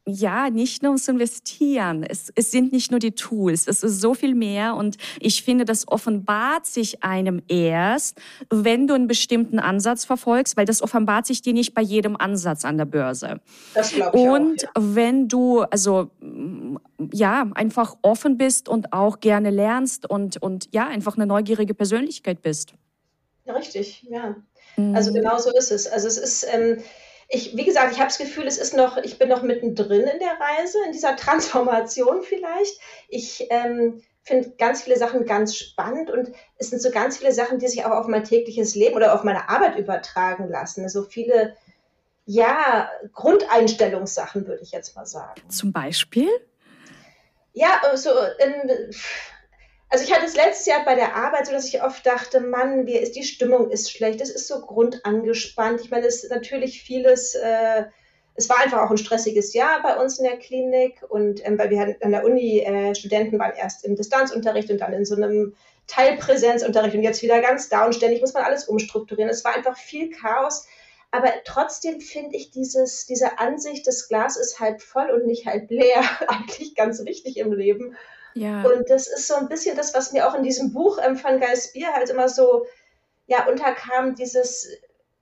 ja, 0.07 0.51
nicht 0.51 0.83
nur 0.83 0.91
ums 0.91 1.09
Investieren. 1.09 2.03
Es, 2.03 2.31
es 2.35 2.51
sind 2.51 2.73
nicht 2.73 2.91
nur 2.91 3.01
die 3.01 3.13
Tools, 3.13 3.67
es 3.67 3.83
ist 3.83 4.01
so 4.01 4.13
viel 4.13 4.35
mehr. 4.35 4.77
Und 4.77 4.97
ich 5.19 5.43
finde, 5.43 5.65
das 5.65 5.89
offenbart 5.89 6.67
sich 6.67 7.03
einem 7.03 7.43
erst, 7.49 8.21
wenn 8.51 8.87
du 8.87 8.95
einen 8.95 9.07
bestimmten 9.07 9.59
Ansatz 9.59 10.05
verfolgst, 10.05 10.57
weil 10.57 10.67
das 10.67 10.83
offenbart 10.83 11.27
sich 11.27 11.41
dir 11.41 11.55
nicht 11.55 11.73
bei 11.75 11.81
jedem 11.81 12.17
Ansatz 12.17 12.65
an 12.65 12.77
der 12.77 12.85
Börse. 12.85 13.41
Das 13.73 13.93
glaube 13.93 14.19
ich 14.19 14.25
Und 14.25 14.69
auch, 14.69 14.73
ja. 14.77 14.95
wenn 14.95 15.29
du, 15.29 15.63
also, 15.63 16.11
ja, 17.13 17.51
einfach 17.55 17.97
offen 18.03 18.37
bist 18.37 18.69
und 18.69 18.93
auch 18.93 19.21
gerne 19.21 19.51
lernst 19.51 20.09
und, 20.09 20.37
und 20.43 20.69
ja, 20.73 20.87
einfach 20.87 21.17
eine 21.17 21.27
neugierige 21.27 21.73
Persönlichkeit 21.73 22.43
bist. 22.43 22.75
Ja, 23.47 23.55
richtig, 23.55 24.07
ja. 24.11 24.37
Also 24.77 25.11
mhm. 25.11 25.17
genau 25.17 25.39
so 25.39 25.51
ist 25.57 25.71
es. 25.71 25.87
Also 25.87 26.09
es 26.09 26.19
ist, 26.19 26.47
ähm, 26.53 26.79
ich, 27.29 27.57
wie 27.57 27.65
gesagt, 27.65 27.93
ich 27.93 27.99
habe 27.99 28.09
das 28.09 28.19
Gefühl, 28.19 28.47
es 28.47 28.59
ist 28.59 28.77
noch, 28.77 28.97
ich 28.99 29.19
bin 29.19 29.29
noch 29.29 29.43
mittendrin 29.43 30.03
in 30.03 30.19
der 30.19 30.39
Reise, 30.39 30.79
in 30.87 30.93
dieser 30.93 31.17
Transformation 31.17 32.23
vielleicht. 32.23 32.79
Ich 33.09 33.47
ähm, 33.51 34.03
finde 34.23 34.51
ganz 34.59 34.83
viele 34.83 34.97
Sachen 34.97 35.27
ganz 35.27 35.57
spannend 35.57 36.11
und 36.11 36.33
es 36.57 36.71
sind 36.71 36.81
so 36.81 36.91
ganz 36.91 37.19
viele 37.19 37.33
Sachen, 37.33 37.59
die 37.59 37.69
sich 37.69 37.85
auch 37.85 37.91
auf 37.91 38.07
mein 38.07 38.25
tägliches 38.25 38.75
Leben 38.75 38.97
oder 38.97 39.15
auf 39.15 39.25
meine 39.25 39.49
Arbeit 39.49 39.79
übertragen 39.79 40.49
lassen. 40.49 40.89
So 40.89 41.03
viele, 41.03 41.57
ja, 42.25 42.91
Grundeinstellungssachen, 43.13 44.47
würde 44.47 44.63
ich 44.63 44.73
jetzt 44.73 44.97
mal 44.97 45.07
sagen. 45.07 45.43
Zum 45.49 45.73
Beispiel? 45.73 46.31
Ja, 47.53 47.81
so, 47.95 48.11
ähm, 48.39 48.91
also 49.95 50.07
ich 50.07 50.13
hatte 50.13 50.27
es 50.27 50.35
letztes 50.35 50.67
Jahr 50.67 50.85
bei 50.85 50.97
der 50.97 51.15
Arbeit 51.15 51.47
so, 51.47 51.53
dass 51.53 51.69
ich 51.69 51.81
oft 51.81 52.05
dachte, 52.05 52.41
Mann, 52.41 52.85
wie 52.89 52.97
ist 52.97 53.15
die 53.15 53.23
Stimmung 53.23 53.71
ist 53.71 53.93
schlecht, 53.93 54.21
es 54.21 54.31
ist 54.31 54.49
so 54.49 54.61
grundangespannt. 54.61 55.81
Ich 55.83 55.93
meine, 55.93 56.05
es 56.09 56.25
ist 56.25 56.31
natürlich 56.33 56.83
vieles, 56.83 57.37
äh, 57.37 57.85
es 58.35 58.49
war 58.49 58.59
einfach 58.59 58.83
auch 58.83 58.91
ein 58.91 58.99
stressiges 58.99 59.55
Jahr 59.55 59.83
bei 59.85 59.97
uns 59.97 60.19
in 60.19 60.25
der 60.25 60.37
Klinik 60.37 61.01
und 61.09 61.47
ähm, 61.47 61.57
weil 61.61 61.71
wir 61.71 61.79
hatten 61.79 62.03
an 62.03 62.11
der 62.11 62.25
Uni 62.25 62.59
äh, 62.59 62.93
Studenten 62.97 63.39
waren 63.39 63.55
erst 63.55 63.85
im 63.85 63.95
Distanzunterricht 63.95 64.69
und 64.69 64.79
dann 64.79 64.93
in 64.95 65.05
so 65.05 65.15
einem 65.15 65.55
Teilpräsenzunterricht 65.87 66.97
und 66.97 67.05
jetzt 67.05 67.23
wieder 67.23 67.41
ganz 67.41 67.69
down. 67.69 67.93
Ständig 67.93 68.21
muss 68.21 68.35
man 68.35 68.43
alles 68.43 68.65
umstrukturieren. 68.65 69.31
Es 69.31 69.45
war 69.45 69.55
einfach 69.55 69.77
viel 69.77 70.11
Chaos. 70.11 70.67
Aber 71.13 71.29
trotzdem 71.45 72.01
finde 72.01 72.37
ich 72.37 72.51
dieses, 72.51 73.07
diese 73.07 73.39
Ansicht, 73.39 73.87
das 73.87 74.09
Glas 74.09 74.37
ist 74.37 74.59
halb 74.59 74.83
voll 74.83 75.11
und 75.11 75.25
nicht 75.25 75.47
halb 75.47 75.71
leer, 75.71 76.03
eigentlich 76.27 76.75
ganz 76.75 77.05
wichtig 77.05 77.37
im 77.37 77.53
Leben. 77.53 77.95
Ja. 78.35 78.63
Und 78.63 78.89
das 78.91 79.07
ist 79.07 79.27
so 79.27 79.35
ein 79.35 79.49
bisschen 79.49 79.77
das, 79.77 79.95
was 79.95 80.13
mir 80.13 80.29
auch 80.29 80.35
in 80.35 80.43
diesem 80.43 80.73
Buch 80.73 80.99
ähm, 81.03 81.17
von 81.17 81.41
Guy 81.41 81.57
Spear 81.57 81.93
halt 81.95 82.11
immer 82.11 82.29
so 82.29 82.67
ja, 83.27 83.47
unterkam, 83.47 84.15
dieses 84.15 84.69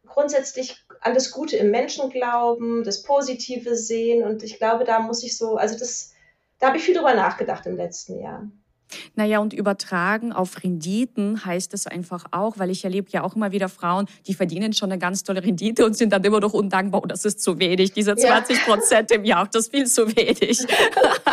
grundsätzlich 0.07 0.85
an 1.01 1.15
das 1.15 1.31
Gute 1.31 1.57
im 1.57 1.71
Menschen 1.71 2.11
glauben, 2.11 2.85
das 2.85 3.03
Positive 3.03 3.77
sehen. 3.77 4.25
Und 4.25 4.43
ich 4.43 4.59
glaube, 4.59 4.85
da 4.85 5.01
muss 5.01 5.23
ich 5.23 5.37
so, 5.37 5.57
also 5.57 5.79
das, 5.79 6.13
da 6.59 6.69
habe 6.69 6.79
ich 6.79 6.85
viel 6.85 6.95
drüber 6.95 7.15
nachgedacht 7.15 7.67
im 7.67 7.77
letzten 7.77 8.21
Jahr. 8.21 8.51
Naja, 9.15 9.39
und 9.39 9.53
übertragen 9.53 10.33
auf 10.33 10.63
Renditen 10.63 11.45
heißt 11.45 11.75
es 11.75 11.87
einfach 11.87 12.25
auch, 12.31 12.59
weil 12.59 12.71
ich 12.71 12.85
erlebe 12.85 13.09
ja 13.11 13.23
auch 13.23 13.37
immer 13.37 13.53
wieder 13.53 13.69
Frauen, 13.69 14.07
die 14.27 14.35
verdienen 14.35 14.73
schon 14.73 14.91
eine 14.91 14.99
ganz 14.99 15.23
tolle 15.23 15.43
Rendite 15.43 15.85
und 15.85 15.97
sind 15.97 16.13
dann 16.13 16.25
immer 16.25 16.41
noch 16.41 16.53
undankbar, 16.53 17.03
oh, 17.03 17.07
das 17.07 17.25
ist 17.25 17.41
zu 17.41 17.59
wenig, 17.59 17.93
diese 17.93 18.15
20 18.17 18.65
Prozent 18.65 19.11
ja. 19.11 19.17
im 19.17 19.25
Jahr, 19.25 19.49
das 19.51 19.67
ist 19.67 19.75
viel 19.75 19.87
zu 19.87 20.09
wenig. 20.17 20.67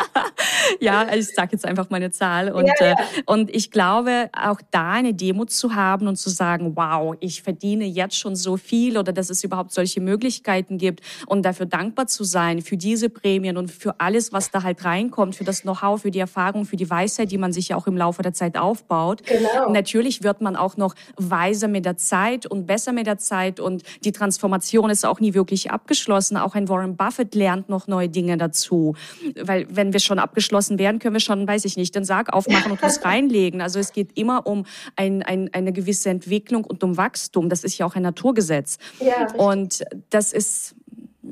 ja, 0.80 1.14
ich 1.14 1.28
sage 1.28 1.50
jetzt 1.54 1.66
einfach 1.66 1.90
meine 1.90 2.12
Zahl. 2.12 2.52
Und, 2.52 2.68
ja, 2.68 2.74
ja. 2.80 2.92
Äh, 2.92 2.96
und 3.26 3.54
ich 3.54 3.72
glaube, 3.72 4.30
auch 4.34 4.62
da 4.72 4.92
eine 4.92 5.14
Demo 5.14 5.46
zu 5.46 5.76
haben 5.76 6.08
und 6.08 6.18
zu 6.18 6.30
sagen, 6.30 6.76
wow, 6.76 7.16
ich 7.20 7.42
verdiene 7.42 7.86
jetzt 7.86 8.18
schon 8.18 8.36
so 8.36 8.58
viel 8.58 8.98
oder 8.98 9.14
dass 9.14 9.30
es 9.30 9.44
überhaupt 9.44 9.72
solche 9.72 10.02
Möglichkeiten 10.02 10.78
gibt 10.78 11.02
und 11.28 11.44
dafür 11.44 11.66
dankbar 11.66 12.08
zu 12.08 12.24
sein 12.24 12.62
für 12.62 12.78
diese 12.78 13.10
Prämien 13.10 13.58
und 13.58 13.72
für 13.72 14.00
alles, 14.00 14.34
was 14.34 14.52
da 14.52 14.64
halt 14.64 14.84
reinkommt, 14.86 15.36
für 15.36 15.44
das 15.44 15.62
Know-how, 15.62 16.02
für 16.02 16.12
die 16.12 16.20
Erfahrung, 16.20 16.66
für 16.66 16.78
die 16.78 16.90
Weisheit, 16.90 17.32
die 17.32 17.38
man 17.38 17.49
sich 17.54 17.70
ja 17.70 17.76
auch 17.76 17.88
im 17.88 17.98
Laufe 17.98 18.22
der 18.22 18.34
Zeit 18.34 18.58
aufbaut. 18.58 19.24
Genau. 19.26 19.72
Natürlich 19.72 20.24
wird 20.24 20.42
man 20.42 20.56
auch 20.56 20.78
noch 20.78 20.96
weiser 21.18 21.68
mit 21.68 21.86
der 21.86 21.98
Zeit 21.98 22.46
und 22.46 22.66
besser 22.66 22.92
mit 22.92 23.08
der 23.08 23.18
Zeit 23.18 23.60
und 23.60 23.84
die 24.04 24.12
Transformation 24.12 24.90
ist 24.90 25.06
auch 25.06 25.20
nie 25.20 25.34
wirklich 25.34 25.72
abgeschlossen. 25.72 26.38
Auch 26.38 26.56
ein 26.56 26.70
Warren 26.70 26.96
Buffett 26.96 27.36
lernt 27.36 27.70
noch 27.70 27.88
neue 27.88 28.10
Dinge 28.10 28.38
dazu, 28.38 28.96
weil 29.42 29.68
wenn 29.70 29.94
wir 29.94 30.00
schon 30.00 30.20
abgeschlossen 30.20 30.80
werden, 30.80 31.00
können 31.00 31.16
wir 31.16 31.20
schon, 31.20 31.48
weiß 31.48 31.66
ich 31.66 31.78
nicht, 31.78 31.96
den 31.96 32.06
Sarg 32.06 32.34
aufmachen 32.34 32.72
und 32.72 32.82
was 32.82 33.04
reinlegen. 33.06 33.62
Also 33.62 33.80
es 33.80 33.92
geht 33.94 34.18
immer 34.18 34.46
um 34.48 34.66
ein, 34.96 35.24
ein, 35.24 35.50
eine 35.54 35.74
gewisse 35.74 36.10
Entwicklung 36.10 36.64
und 36.66 36.84
um 36.84 36.98
Wachstum. 36.98 37.50
Das 37.50 37.64
ist 37.64 37.78
ja 37.78 37.86
auch 37.86 37.96
ein 37.96 38.04
Naturgesetz. 38.04 38.78
Ja, 39.00 39.34
und 39.34 39.84
das 40.10 40.34
ist, 40.34 40.76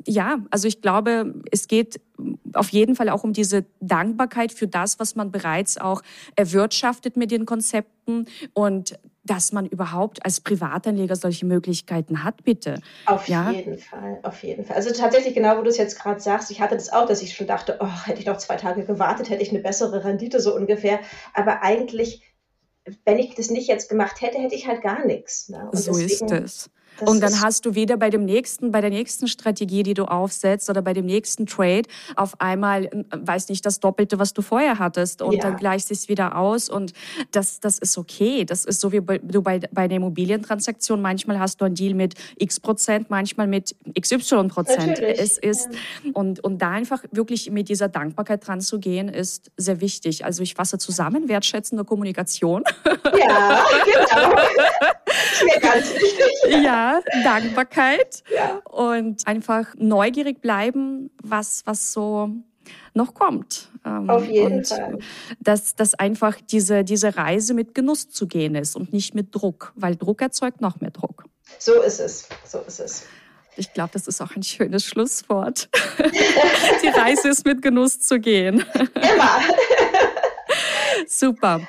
ja, 0.05 0.39
also 0.49 0.67
ich 0.67 0.81
glaube, 0.81 1.33
es 1.51 1.67
geht 1.67 1.99
auf 2.57 2.69
jeden 2.69 2.95
Fall 2.95 3.09
auch 3.09 3.23
um 3.23 3.33
diese 3.33 3.65
Dankbarkeit 3.79 4.51
für 4.51 4.67
das, 4.67 4.99
was 4.99 5.15
man 5.15 5.31
bereits 5.31 5.77
auch 5.77 6.01
erwirtschaftet 6.35 7.17
mit 7.17 7.31
den 7.31 7.45
Konzepten 7.45 8.25
und 8.53 8.97
dass 9.27 9.51
man 9.51 9.65
überhaupt 9.65 10.25
als 10.25 10.41
Privatanleger 10.41 11.15
solche 11.15 11.45
Möglichkeiten 11.45 12.23
hat, 12.23 12.43
bitte. 12.43 12.79
Auf 13.05 13.27
ja? 13.27 13.51
jeden 13.51 13.77
Fall, 13.77 14.19
auf 14.23 14.41
jeden 14.43 14.65
Fall. 14.65 14.77
Also 14.77 14.91
tatsächlich, 14.91 15.33
genau 15.33 15.57
wo 15.57 15.61
du 15.61 15.69
es 15.69 15.77
jetzt 15.77 15.99
gerade 15.99 16.19
sagst, 16.19 16.49
ich 16.49 16.61
hatte 16.61 16.75
das 16.75 16.91
auch, 16.91 17.05
dass 17.05 17.21
ich 17.21 17.35
schon 17.35 17.47
dachte, 17.47 17.77
oh, 17.79 18.05
hätte 18.05 18.19
ich 18.19 18.25
noch 18.25 18.37
zwei 18.37 18.55
Tage 18.55 18.85
gewartet, 18.85 19.29
hätte 19.29 19.43
ich 19.43 19.49
eine 19.49 19.59
bessere 19.59 20.03
Rendite 20.03 20.39
so 20.39 20.55
ungefähr. 20.55 20.99
Aber 21.33 21.61
eigentlich, 21.61 22.23
wenn 23.05 23.19
ich 23.19 23.35
das 23.35 23.49
nicht 23.49 23.67
jetzt 23.67 23.89
gemacht 23.89 24.21
hätte, 24.21 24.37
hätte 24.39 24.55
ich 24.55 24.67
halt 24.67 24.81
gar 24.81 25.05
nichts. 25.05 25.49
Ne? 25.49 25.69
so 25.73 25.91
deswegen, 25.91 26.33
ist 26.33 26.43
es. 26.43 26.69
Das 26.99 27.09
und 27.09 27.21
dann 27.21 27.41
hast 27.41 27.65
du 27.65 27.75
wieder 27.75 27.97
bei 27.97 28.09
dem 28.09 28.25
nächsten, 28.25 28.71
bei 28.71 28.81
der 28.81 28.89
nächsten 28.89 29.27
Strategie, 29.27 29.83
die 29.83 29.93
du 29.93 30.05
aufsetzt 30.05 30.69
oder 30.69 30.81
bei 30.81 30.93
dem 30.93 31.05
nächsten 31.05 31.45
Trade 31.45 31.83
auf 32.15 32.39
einmal, 32.41 32.85
äh, 32.85 33.03
weiß 33.11 33.49
nicht, 33.49 33.65
das 33.65 33.79
Doppelte, 33.79 34.19
was 34.19 34.33
du 34.33 34.41
vorher 34.41 34.79
hattest 34.79 35.21
und 35.21 35.33
ja. 35.33 35.41
dann 35.41 35.57
gleicht 35.57 35.91
es 35.91 36.09
wieder 36.09 36.37
aus 36.37 36.69
und 36.69 36.93
das, 37.31 37.59
das 37.59 37.77
ist 37.79 37.97
okay. 37.97 38.45
Das 38.45 38.65
ist 38.65 38.81
so 38.81 38.91
wie 38.91 39.01
du 39.01 39.41
bei, 39.41 39.59
bei 39.71 39.87
der 39.87 39.97
Immobilientransaktion 39.97 41.01
manchmal 41.01 41.39
hast 41.39 41.61
du 41.61 41.65
einen 41.65 41.75
Deal 41.75 41.93
mit 41.93 42.15
x 42.37 42.59
Prozent, 42.59 43.09
manchmal 43.09 43.47
mit 43.47 43.75
xy 43.99 44.17
Prozent. 44.47 44.87
Natürlich. 44.87 45.19
Es 45.19 45.37
ist, 45.37 45.69
ja. 46.03 46.11
und, 46.13 46.39
und 46.43 46.61
da 46.61 46.71
einfach 46.71 47.03
wirklich 47.11 47.51
mit 47.51 47.69
dieser 47.69 47.87
Dankbarkeit 47.87 48.47
dran 48.47 48.61
zu 48.61 48.79
gehen, 48.79 49.09
ist 49.09 49.51
sehr 49.57 49.81
wichtig. 49.81 50.25
Also 50.25 50.43
ich 50.43 50.55
fasse 50.55 50.77
zusammen, 50.77 51.29
wertschätzende 51.29 51.85
Kommunikation. 51.85 52.63
Ja, 53.17 53.63
genau. 53.85 54.35
Mir 55.43 55.59
ganz 55.59 55.93
wichtig. 55.93 56.63
Ja, 56.63 57.01
Dankbarkeit 57.23 58.23
ja. 58.33 58.61
und 58.65 59.27
einfach 59.27 59.73
neugierig 59.77 60.41
bleiben, 60.41 61.09
was, 61.23 61.63
was 61.65 61.91
so 61.91 62.31
noch 62.93 63.13
kommt. 63.13 63.69
Ähm, 63.85 64.09
Auf 64.09 64.25
jeden 64.25 64.57
und 64.57 64.67
Fall. 64.67 64.99
Dass, 65.39 65.75
dass 65.75 65.93
einfach 65.93 66.37
diese, 66.41 66.83
diese 66.83 67.15
Reise 67.15 67.53
mit 67.53 67.73
Genuss 67.73 68.09
zu 68.09 68.27
gehen 68.27 68.55
ist 68.55 68.75
und 68.75 68.91
nicht 68.91 69.15
mit 69.15 69.33
Druck, 69.33 69.71
weil 69.75 69.95
Druck 69.95 70.21
erzeugt 70.21 70.61
noch 70.61 70.81
mehr 70.81 70.91
Druck. 70.91 71.23
So 71.59 71.81
ist 71.81 71.99
es, 71.99 72.27
so 72.43 72.59
ist 72.59 72.79
es. 72.79 73.05
Ich 73.55 73.73
glaube, 73.73 73.89
das 73.93 74.07
ist 74.07 74.21
auch 74.21 74.35
ein 74.35 74.43
schönes 74.43 74.85
Schlusswort. 74.85 75.69
Die 76.83 76.87
Reise 76.89 77.29
ist 77.29 77.43
mit 77.43 77.61
Genuss 77.61 77.99
zu 77.99 78.19
gehen. 78.19 78.63
Immer. 78.75 79.39
Super. 81.07 81.61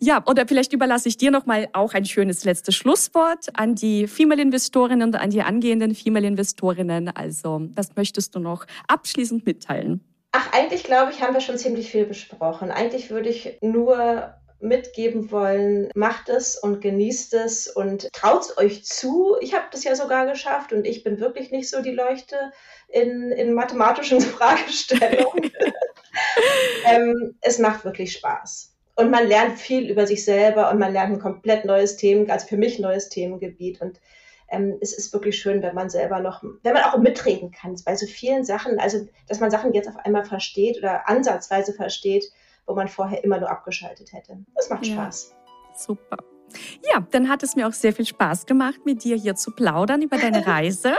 Ja, 0.00 0.24
oder 0.26 0.46
vielleicht 0.46 0.72
überlasse 0.72 1.08
ich 1.08 1.16
dir 1.16 1.30
noch 1.30 1.46
mal 1.46 1.68
auch 1.72 1.94
ein 1.94 2.04
schönes 2.04 2.44
letztes 2.44 2.74
Schlusswort 2.74 3.48
an 3.54 3.74
die 3.74 4.06
Female-Investorinnen 4.06 5.08
und 5.08 5.16
an 5.16 5.30
die 5.30 5.42
angehenden 5.42 5.94
Female-Investorinnen. 5.94 7.08
Also, 7.08 7.68
was 7.74 7.94
möchtest 7.96 8.34
du 8.34 8.40
noch 8.40 8.66
abschließend 8.88 9.46
mitteilen? 9.46 10.00
Ach, 10.32 10.52
eigentlich 10.52 10.84
glaube 10.84 11.12
ich, 11.12 11.22
haben 11.22 11.34
wir 11.34 11.40
schon 11.42 11.58
ziemlich 11.58 11.90
viel 11.90 12.06
besprochen. 12.06 12.70
Eigentlich 12.70 13.10
würde 13.10 13.28
ich 13.28 13.58
nur 13.60 14.34
mitgeben 14.62 15.30
wollen, 15.30 15.90
macht 15.94 16.28
es 16.28 16.56
und 16.56 16.80
genießt 16.80 17.34
es 17.34 17.66
und 17.68 18.08
traut 18.12 18.56
euch 18.56 18.84
zu. 18.84 19.36
Ich 19.40 19.54
habe 19.54 19.66
das 19.72 19.84
ja 19.84 19.94
sogar 19.94 20.26
geschafft 20.26 20.72
und 20.72 20.86
ich 20.86 21.02
bin 21.02 21.20
wirklich 21.20 21.50
nicht 21.50 21.68
so 21.68 21.82
die 21.82 21.90
Leuchte 21.90 22.36
in, 22.88 23.32
in 23.32 23.52
mathematischen 23.54 24.20
Fragestellungen. 24.22 25.50
ähm, 26.86 27.34
es 27.40 27.58
macht 27.58 27.84
wirklich 27.84 28.12
Spaß. 28.12 28.74
Und 28.94 29.10
man 29.10 29.26
lernt 29.26 29.58
viel 29.58 29.90
über 29.90 30.06
sich 30.06 30.24
selber 30.24 30.70
und 30.70 30.78
man 30.78 30.92
lernt 30.92 31.14
ein 31.14 31.20
komplett 31.20 31.64
neues 31.64 31.96
Themen, 31.96 32.30
also 32.30 32.46
für 32.46 32.58
mich 32.58 32.78
neues 32.78 33.08
Themengebiet. 33.08 33.80
Und 33.80 34.00
ähm, 34.50 34.76
es 34.80 34.92
ist 34.92 35.12
wirklich 35.12 35.40
schön, 35.40 35.62
wenn 35.62 35.74
man 35.74 35.88
selber 35.88 36.20
noch, 36.20 36.42
wenn 36.62 36.74
man 36.74 36.82
auch 36.84 36.98
mitreden 36.98 37.50
kann 37.50 37.74
bei 37.84 37.96
so 37.96 38.06
vielen 38.06 38.44
Sachen, 38.44 38.78
also 38.78 39.08
dass 39.28 39.40
man 39.40 39.50
Sachen 39.50 39.72
jetzt 39.72 39.88
auf 39.88 39.96
einmal 39.96 40.24
versteht 40.24 40.76
oder 40.78 41.08
ansatzweise 41.08 41.72
versteht, 41.72 42.24
wo 42.66 42.74
man 42.74 42.88
vorher 42.88 43.24
immer 43.24 43.40
nur 43.40 43.50
abgeschaltet 43.50 44.12
hätte. 44.12 44.36
Das 44.54 44.68
macht 44.68 44.86
ja. 44.86 44.94
Spaß. 44.94 45.34
Super. 45.74 46.18
Ja, 46.92 47.06
dann 47.10 47.28
hat 47.28 47.42
es 47.42 47.56
mir 47.56 47.66
auch 47.66 47.72
sehr 47.72 47.92
viel 47.92 48.06
Spaß 48.06 48.46
gemacht, 48.46 48.80
mit 48.84 49.04
dir 49.04 49.16
hier 49.16 49.34
zu 49.34 49.50
plaudern 49.50 50.02
über 50.02 50.18
deine 50.18 50.46
Reise. 50.46 50.94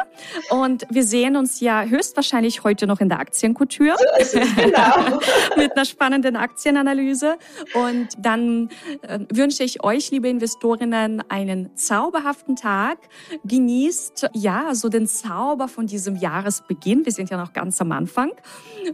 Und 0.49 0.85
wir 0.89 1.03
sehen 1.03 1.35
uns 1.35 1.59
ja 1.59 1.83
höchstwahrscheinlich 1.83 2.63
heute 2.63 2.87
noch 2.87 2.99
in 2.99 3.09
der 3.09 3.19
Aktienkultur. 3.19 3.95
So 4.23 4.39
genau. 4.55 5.19
mit 5.57 5.75
einer 5.75 5.85
spannenden 5.85 6.35
Aktienanalyse. 6.35 7.37
Und 7.73 8.09
dann 8.17 8.69
äh, 9.01 9.19
wünsche 9.31 9.63
ich 9.63 9.83
euch, 9.83 10.11
liebe 10.11 10.29
Investorinnen, 10.29 11.23
einen 11.29 11.75
zauberhaften 11.75 12.55
Tag. 12.55 12.97
Genießt, 13.43 14.29
ja, 14.33 14.73
so 14.75 14.89
den 14.89 15.07
Zauber 15.07 15.67
von 15.67 15.87
diesem 15.87 16.15
Jahresbeginn. 16.15 17.05
Wir 17.05 17.11
sind 17.11 17.29
ja 17.29 17.37
noch 17.37 17.53
ganz 17.53 17.79
am 17.81 17.91
Anfang. 17.91 18.31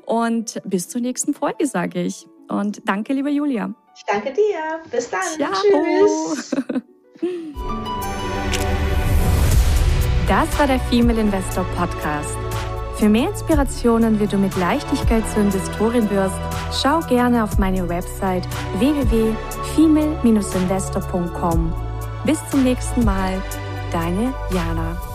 Und 0.05 0.61
bis 0.65 0.87
zur 0.89 1.01
nächsten 1.01 1.33
Folge, 1.33 1.65
sage 1.65 2.01
ich. 2.01 2.27
Und 2.49 2.81
danke, 2.85 3.13
liebe 3.13 3.29
Julia. 3.29 3.73
Ich 3.95 4.03
danke 4.05 4.33
dir. 4.33 4.81
Bis 4.91 5.09
dann. 5.09 5.21
Ciao. 5.37 5.53
Tschüss. 5.61 6.53
Das 10.29 10.47
war 10.59 10.67
der 10.67 10.79
Female 10.81 11.21
Investor 11.21 11.63
Podcast. 11.75 12.37
Für 12.97 13.09
mehr 13.09 13.29
Inspirationen, 13.29 14.19
wie 14.19 14.27
du 14.27 14.37
mit 14.37 14.55
Leichtigkeit 14.57 15.27
zur 15.27 15.41
Investorin 15.41 16.07
wirst, 16.11 16.35
schau 16.71 16.99
gerne 16.99 17.43
auf 17.43 17.57
meine 17.57 17.89
Website 17.89 18.47
www.female-investor.com. 18.77 21.73
Bis 22.25 22.47
zum 22.49 22.63
nächsten 22.63 23.03
Mal, 23.03 23.41
deine 23.91 24.35
Jana. 24.53 25.08